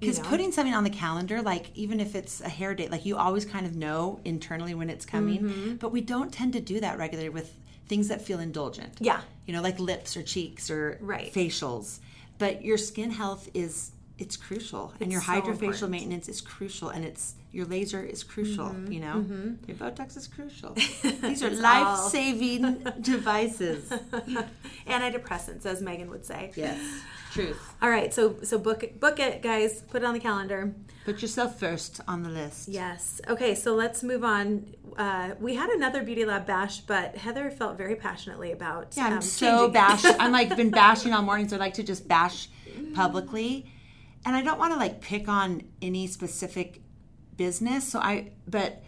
you 0.00 0.08
Because 0.08 0.18
know, 0.22 0.28
putting 0.30 0.52
something 0.52 0.74
on 0.74 0.84
the 0.84 0.90
calendar, 0.90 1.40
like 1.42 1.70
even 1.76 2.00
if 2.00 2.14
it's 2.14 2.40
a 2.40 2.48
hair 2.48 2.74
date, 2.74 2.90
like 2.90 3.06
you 3.06 3.16
always 3.16 3.44
kind 3.44 3.64
of 3.66 3.76
know 3.76 4.20
internally 4.24 4.74
when 4.74 4.90
it's 4.90 5.06
coming. 5.06 5.40
Mm-hmm. 5.42 5.74
But 5.76 5.92
we 5.92 6.00
don't 6.00 6.32
tend 6.32 6.52
to 6.54 6.60
do 6.60 6.80
that 6.80 6.98
regularly 6.98 7.28
with 7.30 7.54
things 7.86 8.08
that 8.08 8.20
feel 8.20 8.40
indulgent. 8.40 8.94
Yeah. 9.00 9.20
You 9.46 9.52
know, 9.54 9.62
like 9.62 9.78
lips 9.78 10.16
or 10.16 10.22
cheeks 10.22 10.70
or 10.70 10.98
Right. 11.00 11.32
facials. 11.32 12.00
But 12.42 12.54
your 12.68 12.78
skin 12.90 13.10
health 13.22 13.44
is 13.54 13.72
it's 14.18 14.36
crucial 14.46 14.84
and 15.00 15.10
your 15.14 15.20
so 15.22 15.32
hydrofacial 15.32 15.62
important. 15.88 15.90
maintenance 15.96 16.28
is 16.34 16.40
crucial 16.54 16.88
and 16.94 17.02
it's 17.10 17.24
your 17.56 17.66
laser 17.74 18.02
is 18.14 18.20
crucial 18.32 18.68
Mm-hmm. 18.70 18.92
you 18.94 19.00
know 19.06 19.16
your 19.68 19.76
botox 19.82 20.08
is 20.20 20.26
crucial 20.36 20.72
these 21.28 21.42
are 21.46 21.50
life-saving 21.70 22.64
devices 23.12 23.82
Antidepressants, 24.86 25.64
as 25.66 25.80
Megan 25.82 26.08
would 26.10 26.24
say. 26.24 26.50
yes 26.54 26.78
truth 27.32 27.60
All 27.80 27.90
right, 27.96 28.12
so 28.12 28.36
so 28.42 28.58
book 28.58 28.82
it, 28.84 29.00
book 29.00 29.18
it, 29.18 29.34
guys. 29.42 29.82
Put 29.90 30.02
it 30.02 30.04
on 30.04 30.14
the 30.14 30.20
calendar. 30.20 30.74
put 31.08 31.22
yourself 31.22 31.58
first 31.58 32.00
on 32.06 32.22
the 32.22 32.28
list 32.40 32.68
Yes. 32.68 33.20
Okay, 33.28 33.54
so 33.54 33.74
let's 33.74 34.02
move 34.02 34.22
on. 34.24 34.44
Uh, 34.96 35.34
we 35.40 35.54
had 35.54 35.70
another 35.70 36.02
Beauty 36.02 36.24
Lab 36.24 36.46
bash, 36.46 36.80
but 36.80 37.16
Heather 37.16 37.50
felt 37.50 37.76
very 37.76 37.96
passionately 37.96 38.52
about. 38.52 38.94
Yeah, 38.96 39.06
I'm 39.06 39.12
um, 39.14 39.22
so 39.22 39.68
bash. 39.68 40.04
I'm 40.04 40.32
like 40.32 40.56
been 40.56 40.70
bashing 40.82 41.12
all 41.12 41.22
morning, 41.22 41.48
so 41.48 41.56
I 41.56 41.58
like 41.58 41.74
to 41.74 41.82
just 41.82 42.06
bash 42.06 42.48
publicly, 42.94 43.72
and 44.24 44.36
I 44.36 44.42
don't 44.42 44.58
want 44.58 44.72
to 44.72 44.78
like 44.78 45.00
pick 45.00 45.28
on 45.28 45.62
any 45.80 46.06
specific 46.06 46.82
business. 47.36 47.88
So 47.88 47.98
I, 47.98 48.32
but 48.46 48.82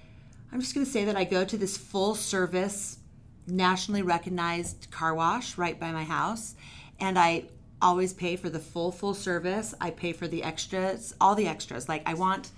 I'm 0.53 0.61
just 0.61 0.75
going 0.75 0.87
to 0.87 0.93
say 0.93 1.05
that 1.07 1.17
I 1.17 1.25
go 1.25 1.45
to 1.45 1.57
this 1.57 1.77
full 1.77 2.15
service, 2.15 2.99
nationally 3.47 4.03
recognized 4.03 4.91
car 4.91 5.15
wash 5.15 5.59
right 5.59 5.79
by 5.79 5.93
my 5.93 6.05
house, 6.05 6.55
and 7.01 7.19
I 7.19 7.47
always 7.83 8.13
pay 8.13 8.37
for 8.37 8.49
the 8.49 8.61
full 8.61 8.93
full 8.93 9.15
service. 9.15 9.75
I 9.81 9.91
pay 9.91 10.13
for 10.13 10.29
the 10.29 10.43
extras, 10.43 11.15
all 11.21 11.35
the 11.35 11.47
extras. 11.47 11.89
Like 11.89 12.03
I 12.07 12.15
want 12.15 12.51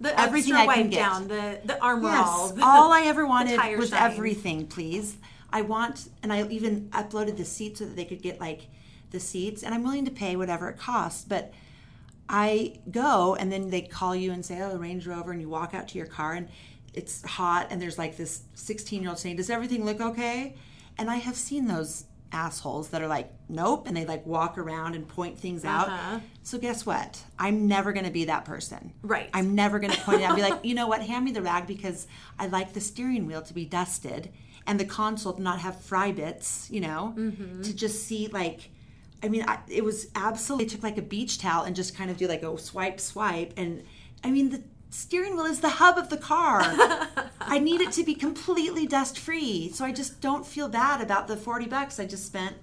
the 0.00 0.18
everything 0.20 0.54
I 0.54 0.66
can 0.66 0.90
get. 0.90 0.98
down, 0.98 1.28
the 1.28 1.60
the 1.64 1.80
armor 1.82 2.08
Yes, 2.10 2.26
all. 2.28 2.62
all 2.62 2.92
I 2.92 3.02
ever 3.02 3.26
wanted 3.26 3.58
was 3.76 3.90
shine. 3.90 4.12
everything, 4.12 4.66
please. 4.66 5.16
I 5.50 5.62
want, 5.62 6.08
and 6.22 6.32
I 6.32 6.46
even 6.48 6.88
uploaded 6.90 7.36
the 7.38 7.44
seats 7.44 7.78
so 7.78 7.86
that 7.86 7.96
they 7.96 8.04
could 8.04 8.22
get 8.22 8.40
like 8.40 8.68
the 9.10 9.18
seats, 9.20 9.62
and 9.62 9.74
I'm 9.74 9.82
willing 9.82 10.04
to 10.04 10.10
pay 10.10 10.36
whatever 10.36 10.68
it 10.68 10.78
costs. 10.78 11.24
But 11.24 11.52
I 12.28 12.80
go, 12.90 13.34
and 13.34 13.50
then 13.50 13.70
they 13.70 13.80
call 13.82 14.14
you 14.14 14.32
and 14.32 14.44
say, 14.44 14.60
"Oh, 14.60 14.76
Range 14.76 15.06
Rover," 15.06 15.32
and 15.32 15.40
you 15.40 15.48
walk 15.48 15.72
out 15.74 15.88
to 15.88 15.98
your 15.98 16.06
car, 16.06 16.34
and 16.34 16.48
it's 16.92 17.22
hot, 17.24 17.68
and 17.70 17.80
there's 17.80 17.96
like 17.98 18.16
this 18.16 18.42
16 18.54 19.00
year 19.00 19.08
old 19.10 19.18
saying, 19.18 19.36
"Does 19.36 19.50
everything 19.50 19.84
look 19.84 20.00
okay?" 20.00 20.54
And 20.98 21.10
I 21.10 21.16
have 21.16 21.36
seen 21.36 21.66
those 21.66 22.04
assholes 22.32 22.88
that 22.90 23.02
are 23.02 23.08
like, 23.08 23.30
"Nope," 23.48 23.86
and 23.88 23.96
they 23.96 24.04
like 24.04 24.24
walk 24.26 24.58
around 24.58 24.94
and 24.94 25.06
point 25.08 25.38
things 25.38 25.64
Uh-huh. 25.64 25.90
out. 25.90 26.20
So 26.42 26.58
guess 26.58 26.84
what? 26.86 27.22
I'm 27.38 27.66
never 27.66 27.92
going 27.92 28.04
to 28.06 28.10
be 28.10 28.24
that 28.26 28.44
person. 28.44 28.92
Right. 29.02 29.30
I'm 29.32 29.54
never 29.54 29.78
going 29.78 29.92
to 29.92 30.00
point 30.00 30.20
it 30.20 30.24
out 30.24 30.30
and 30.30 30.36
be 30.36 30.42
like, 30.50 30.64
you 30.68 30.74
know 30.74 30.86
what, 30.86 31.02
hand 31.02 31.24
me 31.24 31.32
the 31.32 31.42
rag 31.42 31.66
because 31.66 32.06
I 32.38 32.46
like 32.46 32.72
the 32.72 32.80
steering 32.80 33.26
wheel 33.26 33.42
to 33.42 33.54
be 33.54 33.64
dusted 33.64 34.30
and 34.66 34.78
the 34.78 34.84
console 34.84 35.32
to 35.34 35.42
not 35.42 35.60
have 35.60 35.80
fry 35.80 36.12
bits, 36.12 36.68
you 36.70 36.80
know, 36.80 37.14
Mm-hmm. 37.16 37.62
to 37.62 37.74
just 37.74 38.04
see 38.04 38.28
like, 38.28 38.70
I 39.22 39.28
mean, 39.28 39.44
I, 39.48 39.58
it 39.68 39.82
was 39.84 40.08
absolutely, 40.14 40.66
I 40.66 40.68
took 40.68 40.82
like 40.82 40.98
a 40.98 41.02
beach 41.02 41.38
towel 41.38 41.64
and 41.64 41.74
just 41.74 41.96
kind 41.96 42.10
of 42.10 42.16
do 42.18 42.26
like 42.28 42.42
a 42.42 42.56
swipe, 42.58 43.00
swipe. 43.00 43.52
And 43.56 43.84
I 44.22 44.30
mean, 44.30 44.50
the 44.50 44.62
steering 44.90 45.36
wheel 45.36 45.44
is 45.46 45.60
the 45.60 45.68
hub 45.68 45.98
of 45.98 46.08
the 46.10 46.16
car. 46.16 46.60
I 47.40 47.58
need 47.58 47.80
it 47.80 47.92
to 47.92 48.04
be 48.04 48.14
completely 48.14 48.86
dust 48.86 49.18
free. 49.18 49.70
So 49.72 49.84
I 49.84 49.92
just 49.92 50.20
don't 50.20 50.46
feel 50.46 50.68
bad 50.68 51.00
about 51.00 51.28
the 51.28 51.36
40 51.36 51.66
bucks 51.66 51.98
I 52.00 52.06
just 52.06 52.26
spent 52.26 52.56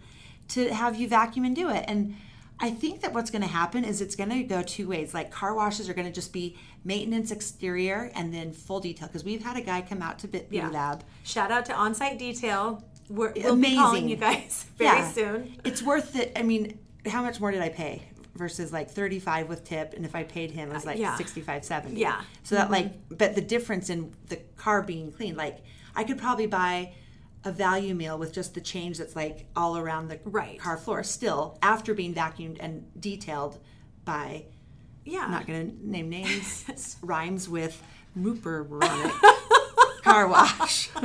to 0.49 0.73
have 0.73 0.95
you 0.99 1.07
vacuum 1.07 1.45
and 1.45 1.55
do 1.55 1.69
it. 1.69 1.85
And 1.87 2.15
I 2.59 2.69
think 2.71 3.01
that 3.01 3.13
what's 3.13 3.31
going 3.31 3.41
to 3.41 3.47
happen 3.47 3.83
is 3.83 3.99
it's 4.01 4.15
going 4.15 4.29
to 4.29 4.43
go 4.43 4.61
two 4.61 4.87
ways. 4.87 5.13
Like 5.13 5.31
car 5.31 5.53
washes 5.53 5.89
are 5.89 5.93
going 5.93 6.07
to 6.07 6.13
just 6.13 6.31
be 6.31 6.57
maintenance 6.83 7.31
exterior 7.31 8.11
and 8.15 8.33
then 8.33 8.53
full 8.53 8.79
detail. 8.79 9.07
Because 9.07 9.23
we've 9.23 9.43
had 9.43 9.57
a 9.57 9.61
guy 9.61 9.81
come 9.81 10.01
out 10.01 10.19
to 10.19 10.27
Bit 10.27 10.47
Yeah. 10.51 10.69
Lab. 10.69 11.03
Shout 11.23 11.51
out 11.51 11.65
to 11.65 11.73
On-Site 11.73 12.17
Detail. 12.19 12.83
We're, 13.09 13.33
we'll 13.35 13.55
be 13.55 13.75
calling 13.75 14.05
Amazing. 14.05 14.09
you 14.09 14.15
guys 14.15 14.65
very 14.77 14.97
Yeah. 14.99 15.11
soon. 15.11 15.57
It's 15.63 15.81
worth 15.83 16.15
it. 16.15 16.31
I 16.35 16.41
mean, 16.43 16.79
how 17.05 17.21
much 17.21 17.39
more 17.39 17.51
did 17.51 17.61
I 17.61 17.69
pay? 17.69 18.03
Versus 18.35 18.73
like 18.73 18.91
35 18.91 19.47
with 19.47 19.63
tip, 19.63 19.93
and 19.93 20.05
if 20.05 20.13
I 20.13 20.23
paid 20.23 20.51
him, 20.51 20.69
it 20.69 20.73
was 20.73 20.83
uh, 20.85 20.89
like 20.89 20.99
yeah. 20.99 21.15
65, 21.15 21.63
70. 21.63 21.99
Yeah. 21.99 22.21
So 22.43 22.55
that 22.55 22.65
mm-hmm. 22.65 22.73
like, 22.73 22.93
but 23.09 23.33
the 23.35 23.41
difference 23.41 23.89
in 23.89 24.13
the 24.27 24.37
car 24.57 24.81
being 24.81 25.11
clean, 25.11 25.37
like 25.37 25.59
I 25.95 26.03
could 26.03 26.17
probably 26.17 26.47
buy 26.47 26.93
a 27.45 27.51
value 27.51 27.93
meal 27.93 28.17
with 28.17 28.33
just 28.33 28.53
the 28.55 28.61
change 28.61 28.97
that's 28.97 29.15
like 29.15 29.45
all 29.55 29.77
around 29.77 30.09
the 30.09 30.19
Right. 30.25 30.59
car 30.59 30.77
floor 30.77 31.03
still 31.03 31.57
after 31.61 31.93
being 31.93 32.13
vacuumed 32.13 32.57
and 32.59 32.85
detailed 32.99 33.59
by 34.03 34.45
Yeah. 35.05 35.25
I'm 35.25 35.31
not 35.31 35.47
to 35.47 35.87
name 35.87 36.09
names. 36.09 36.97
rhymes 37.01 37.47
with 37.47 37.81
Mooper 38.17 38.69
on 38.83 39.11
Car 40.05 40.27
wash. 40.27 40.89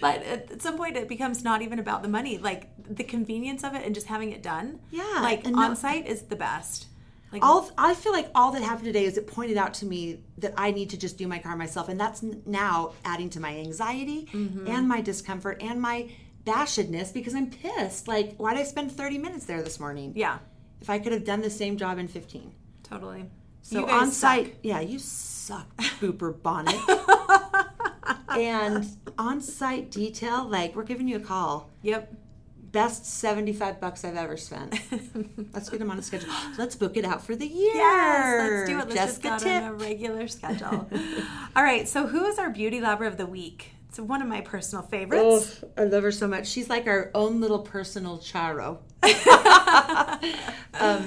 But 0.00 0.22
at 0.22 0.62
some 0.62 0.76
point, 0.78 0.96
it 0.96 1.08
becomes 1.08 1.44
not 1.44 1.60
even 1.62 1.78
about 1.78 2.02
the 2.02 2.08
money. 2.08 2.38
Like 2.38 2.70
the 2.88 3.04
convenience 3.04 3.62
of 3.64 3.74
it 3.74 3.84
and 3.84 3.94
just 3.94 4.06
having 4.06 4.32
it 4.32 4.42
done. 4.42 4.80
Yeah, 4.90 5.02
Like 5.20 5.46
no- 5.46 5.60
on 5.60 5.76
site 5.76 6.06
is 6.06 6.22
the 6.22 6.36
best. 6.36 6.86
Like 7.32 7.44
All 7.44 7.70
I 7.78 7.94
feel 7.94 8.12
like 8.12 8.28
all 8.34 8.50
that 8.52 8.62
happened 8.62 8.86
today 8.86 9.04
is 9.04 9.16
it 9.16 9.26
pointed 9.26 9.56
out 9.56 9.74
to 9.74 9.86
me 9.86 10.24
that 10.38 10.52
I 10.56 10.72
need 10.72 10.90
to 10.90 10.96
just 10.96 11.16
do 11.16 11.28
my 11.28 11.38
car 11.38 11.56
myself, 11.56 11.88
and 11.88 12.00
that's 12.00 12.22
now 12.44 12.94
adding 13.04 13.30
to 13.30 13.40
my 13.40 13.56
anxiety 13.56 14.26
mm-hmm. 14.32 14.66
and 14.66 14.88
my 14.88 15.00
discomfort 15.00 15.58
and 15.62 15.80
my 15.80 16.08
bashedness 16.44 17.12
because 17.14 17.34
I'm 17.36 17.48
pissed. 17.50 18.08
Like, 18.08 18.34
why 18.38 18.54
did 18.54 18.60
I 18.60 18.64
spend 18.64 18.90
30 18.90 19.18
minutes 19.18 19.44
there 19.44 19.62
this 19.62 19.78
morning? 19.78 20.12
yeah, 20.16 20.38
If 20.80 20.90
I 20.90 20.98
could 20.98 21.12
have 21.12 21.24
done 21.24 21.40
the 21.40 21.50
same 21.50 21.76
job 21.76 21.98
in 21.98 22.08
15. 22.08 22.52
totally. 22.82 23.26
So 23.62 23.86
on 23.88 24.10
site, 24.10 24.56
yeah, 24.64 24.80
you 24.80 24.98
suck, 25.40 25.76
booper 26.00 26.40
bonnet. 26.42 26.78
and 28.36 28.86
on 29.18 29.40
site 29.40 29.90
detail, 29.90 30.46
like 30.46 30.76
we're 30.76 30.84
giving 30.84 31.08
you 31.08 31.16
a 31.16 31.20
call. 31.20 31.70
Yep. 31.82 32.14
Best 32.72 33.04
seventy-five 33.04 33.80
bucks 33.80 34.04
I've 34.04 34.16
ever 34.16 34.36
spent. 34.36 34.78
let's 35.52 35.68
get 35.68 35.80
them 35.80 35.90
on 35.90 35.98
a 35.98 36.02
schedule. 36.02 36.30
Let's 36.58 36.76
book 36.76 36.96
it 36.96 37.04
out 37.04 37.24
for 37.26 37.34
the 37.34 37.46
year. 37.46 37.74
Yes, 37.74 38.50
let's 38.50 38.70
do 38.70 38.78
it. 38.78 38.94
Let's 38.94 38.94
just 38.94 39.22
Jessica 39.22 39.44
get 39.44 39.62
on 39.64 39.68
a 39.70 39.74
regular 39.74 40.28
schedule. 40.28 40.88
All 41.56 41.64
right. 41.64 41.88
So 41.88 42.06
who 42.06 42.26
is 42.26 42.38
our 42.38 42.48
beauty 42.48 42.80
lover 42.80 43.06
of 43.06 43.16
the 43.16 43.26
week? 43.26 43.72
It's 43.90 43.98
one 43.98 44.22
of 44.22 44.28
my 44.28 44.40
personal 44.40 44.84
favorites. 44.84 45.64
Oh, 45.64 45.68
I 45.76 45.82
love 45.86 46.04
her 46.04 46.12
so 46.12 46.28
much. 46.28 46.46
She's 46.46 46.70
like 46.70 46.86
our 46.86 47.10
own 47.12 47.40
little 47.40 47.58
personal 47.58 48.18
charo. 48.18 48.78
um, 49.02 49.10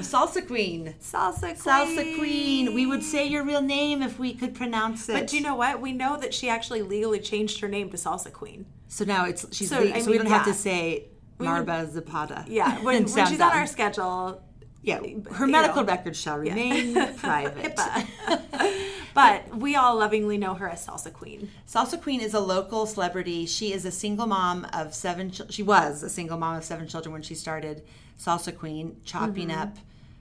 salsa 0.01 0.45
queen. 0.45 0.93
Salsa 0.99 1.39
queen. 1.39 1.55
Salsa 1.55 2.17
queen. 2.17 2.73
We 2.73 2.86
would 2.86 3.01
say 3.01 3.25
your 3.25 3.45
real 3.45 3.61
name 3.61 4.01
if 4.01 4.19
we 4.19 4.34
could 4.34 4.53
pronounce 4.53 5.07
it. 5.07 5.13
But 5.13 5.27
do 5.27 5.38
you 5.38 5.43
know 5.43 5.55
what? 5.55 5.79
We 5.79 5.93
know 5.93 6.17
that 6.17 6.34
she 6.34 6.49
actually 6.49 6.81
legally 6.81 7.21
changed 7.21 7.61
her 7.61 7.69
name 7.69 7.89
to 7.89 7.95
Salsa 7.95 8.34
Queen. 8.34 8.65
So 8.89 9.05
now 9.05 9.27
it's 9.27 9.45
she's 9.55 9.69
So, 9.69 9.77
so, 9.77 9.93
I 9.93 10.01
so 10.01 10.11
we 10.11 10.17
don't 10.17 10.27
have 10.27 10.43
to 10.45 10.53
say 10.53 11.05
would- 11.38 11.47
Marba 11.47 11.89
Zapata. 11.89 12.43
Yeah, 12.49 12.79
when, 12.84 13.05
when 13.05 13.27
she's 13.27 13.39
on 13.39 13.53
our 13.53 13.65
schedule. 13.65 14.43
yeah, 14.81 14.99
her 15.31 15.47
medical 15.47 15.84
know. 15.84 15.88
records 15.88 16.19
shall 16.19 16.38
remain 16.38 16.95
private. 17.15 17.79
But 19.14 19.55
we 19.55 19.76
all 19.76 19.97
lovingly 19.97 20.38
know 20.38 20.55
her 20.55 20.68
as 20.70 20.86
Salsa 20.86 21.14
Queen. 21.14 21.51
Salsa 21.68 22.01
Queen 22.01 22.20
is 22.20 22.34
a 22.34 22.39
local 22.39 22.86
celebrity. 22.86 23.45
She 23.45 23.72
is 23.72 23.86
a 23.86 23.91
single 23.91 24.26
mom 24.26 24.66
of 24.74 24.93
seven. 24.93 25.32
She 25.49 25.61
was 25.64 26.01
a 26.03 26.09
single 26.09 26.38
mom 26.38 26.55
of 26.57 26.64
seven 26.64 26.88
children 26.88 27.14
when 27.14 27.22
she 27.22 27.36
started 27.36 27.84
Salsa 28.20 28.57
Queen, 28.57 28.97
chopping 29.05 29.49
Mm-hmm. 29.49 29.61
up 29.61 29.78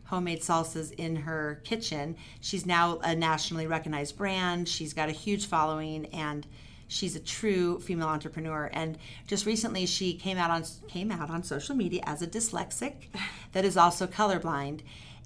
homemade 0.07 0.43
salsas 0.43 0.93
in 0.93 1.17
her 1.17 1.63
kitchen. 1.65 2.15
She's 2.43 2.67
now 2.67 2.99
a 3.03 3.17
nationally 3.17 3.67
recognized 3.67 4.19
brand. 4.19 4.69
She's 4.69 4.93
got 4.93 5.09
a 5.09 5.13
huge 5.13 5.47
following 5.47 6.05
and 6.07 6.47
she's 6.87 7.17
a 7.17 7.21
true 7.21 7.81
female 7.81 8.09
entrepreneur. 8.09 8.69
And 8.75 8.99
just 9.27 9.47
recently, 9.47 9.87
she 9.87 10.13
came 10.13 10.37
out 10.37 10.51
on 10.51 10.65
came 10.87 11.11
out 11.11 11.31
on 11.31 11.43
social 11.43 11.75
media 11.75 12.03
as 12.05 12.21
a 12.21 12.27
dyslexic 12.27 13.07
that 13.53 13.65
is 13.65 13.79
also 13.79 14.07
colorblind, 14.07 14.81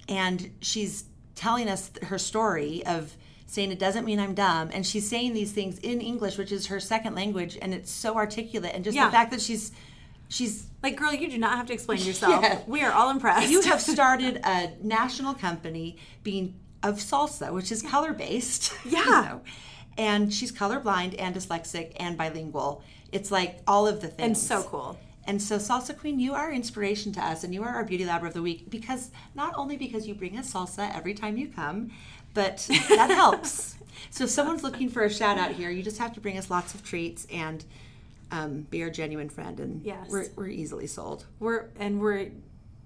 and 0.09 0.51
she's 0.61 1.07
telling 1.35 1.69
us 1.69 1.91
her 2.03 2.17
story 2.19 2.87
of 2.87 3.17
saying 3.47 3.71
it 3.73 3.79
doesn't 3.79 4.05
mean 4.05 4.19
I'm 4.21 4.35
dumb. 4.35 4.71
And 4.73 4.85
she's 4.87 5.09
saying 5.09 5.35
these 5.35 5.53
things 5.53 5.79
in 5.79 6.01
English, 6.01 6.37
which 6.39 6.51
is 6.53 6.67
her 6.67 6.81
second 6.81 7.15
language, 7.15 7.57
and 7.63 7.73
it's 7.73 7.91
so 7.91 8.17
articulate. 8.17 8.73
And 8.75 8.83
just 8.85 8.95
Yeah. 8.97 9.07
the 9.07 9.13
fact 9.13 9.31
that 9.31 9.41
she's 9.41 9.73
she's 10.29 10.67
Like, 10.83 10.97
girl, 10.97 11.13
you 11.15 11.29
do 11.31 11.39
not 11.39 11.57
have 11.57 11.67
to 11.67 11.73
explain 11.73 11.99
yourself. 12.11 12.43
Yeah. 12.43 12.61
We 12.67 12.83
are 12.83 12.93
all 12.93 13.11
impressed. 13.11 13.51
you 13.51 13.61
have 13.63 13.81
started 13.97 14.41
a 14.45 14.73
national 14.83 15.35
company 15.35 15.97
being 16.25 16.55
of 16.83 16.97
salsa, 16.97 17.53
which 17.53 17.71
is 17.73 17.83
color 17.83 18.13
based. 18.13 18.73
Yeah. 18.85 19.39
And 19.99 20.33
she's 20.35 20.53
colorblind 20.53 21.15
and 21.19 21.35
dyslexic 21.35 21.93
and 21.97 22.19
bilingual. 22.19 22.83
It's 23.13 23.31
like 23.31 23.61
all 23.67 23.87
of 23.87 24.01
the 24.03 24.09
things. 24.09 24.27
and 24.27 24.37
so 24.37 24.63
cool. 24.65 24.99
And 25.29 25.41
so, 25.43 25.57
Salsa 25.57 25.99
Queen, 25.99 26.21
you 26.21 26.35
are 26.35 26.53
inspiration 26.53 27.11
to 27.15 27.21
us, 27.25 27.43
and 27.43 27.53
you 27.53 27.63
are 27.65 27.71
our 27.71 27.83
beauty 27.85 28.05
labber 28.05 28.29
of 28.29 28.35
the 28.35 28.43
week 28.43 28.71
because 28.71 29.11
not 29.35 29.55
only 29.57 29.77
because 29.77 30.07
you 30.07 30.15
bring 30.15 30.39
us 30.39 30.53
salsa 30.53 30.95
every 30.95 31.15
time 31.15 31.37
you 31.37 31.49
come, 31.49 31.91
but 32.37 32.59
that 32.89 33.11
helps. 33.11 33.73
So, 34.11 34.25
if 34.25 34.31
someone's 34.31 34.63
looking 34.63 34.89
for 34.89 35.03
a 35.03 35.11
shout 35.11 35.37
out 35.37 35.51
here, 35.53 35.69
you 35.69 35.83
just 35.83 35.99
have 35.99 36.13
to 36.15 36.21
bring 36.21 36.39
us 36.39 36.49
lots 36.49 36.75
of 36.75 36.83
treats 36.83 37.27
and 37.31 37.63
um, 38.31 38.61
be 38.71 38.83
our 38.83 38.89
genuine 38.89 39.29
friend, 39.29 39.59
and 39.61 39.83
Yes. 39.85 40.09
we're, 40.09 40.27
we're 40.37 40.49
easily 40.49 40.87
sold. 40.87 41.27
We're 41.39 41.67
and 41.79 42.01
we're 42.01 42.31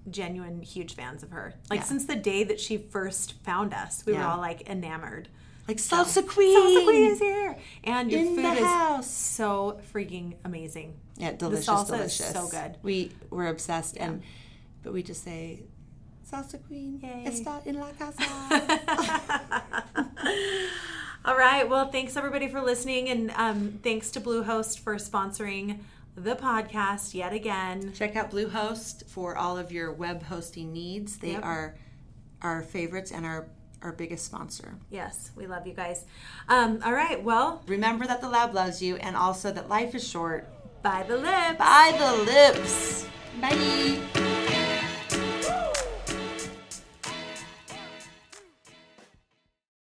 genuine 0.09 0.61
huge 0.61 0.95
fans 0.95 1.23
of 1.23 1.29
her. 1.31 1.53
Like 1.69 1.81
Yeah. 1.81 1.85
since 1.85 2.05
the 2.05 2.15
day 2.15 2.43
that 2.45 2.59
she 2.59 2.77
first 2.77 3.33
found 3.43 3.73
us, 3.73 4.03
we 4.05 4.13
were 4.13 4.23
all 4.23 4.39
like 4.39 4.67
enamored. 4.67 5.29
Like 5.67 5.77
Salsa 5.77 6.27
Queen, 6.27 6.57
Salsa 6.57 6.83
Queen 6.85 7.11
is 7.11 7.19
here, 7.19 7.55
and 7.83 8.11
your 8.11 8.21
In 8.21 8.35
food 8.35 8.43
the 8.45 8.51
is 8.53 8.65
house. 8.65 9.09
so 9.11 9.79
freaking 9.93 10.33
amazing. 10.43 10.95
Yeah, 11.17 11.33
delicious, 11.33 11.67
salsa 11.67 11.81
is 11.81 12.17
delicious. 12.17 12.31
so 12.33 12.47
good. 12.49 12.77
We 12.81 13.11
we're 13.29 13.47
obsessed, 13.47 13.95
and 13.97 14.21
but 14.83 14.91
we 14.91 15.01
just 15.03 15.23
say 15.23 15.61
Salsa 16.31 16.59
Queen. 16.67 16.99
Yay. 17.03 17.25
Está 17.27 17.61
en 17.65 17.75
la 17.79 17.91
casa. 17.97 18.23
All 21.25 21.37
right. 21.37 21.67
Well, 21.69 21.91
thanks 21.91 22.15
everybody 22.17 22.47
for 22.47 22.61
listening, 22.61 23.09
and 23.09 23.31
um, 23.35 23.79
thanks 23.83 24.11
to 24.11 24.21
Bluehost 24.21 24.79
for 24.79 24.95
sponsoring 24.95 25.79
the 26.15 26.35
podcast 26.35 27.13
yet 27.13 27.31
again. 27.33 27.93
Check 27.93 28.15
out 28.15 28.31
Bluehost 28.31 29.05
for 29.07 29.37
all 29.37 29.57
of 29.57 29.71
your 29.71 29.91
web 29.91 30.23
hosting 30.23 30.73
needs. 30.73 31.17
They 31.17 31.31
Yep. 31.33 31.45
are 31.45 31.75
our 32.41 32.61
favorites 32.63 33.11
and 33.11 33.25
our, 33.25 33.47
our 33.83 33.91
biggest 33.91 34.25
sponsor. 34.25 34.75
Yes, 34.89 35.31
we 35.35 35.45
love 35.47 35.67
you 35.67 35.73
guys. 35.73 36.05
Um, 36.49 36.79
all 36.83 36.93
right. 36.93 37.21
Well, 37.23 37.61
Remember 37.67 38.07
that 38.07 38.19
the 38.21 38.29
lab 38.29 38.53
loves 38.55 38.81
you 38.81 38.95
and 38.95 39.15
also 39.15 39.51
that 39.51 39.69
life 39.69 39.93
is 39.95 40.07
short. 40.07 40.49
by 40.81 41.03
the 41.03 41.17
lip. 41.17 41.57
By 41.59 41.93
the 41.99 42.13
lips. 42.23 43.05
Bye. 43.39 43.99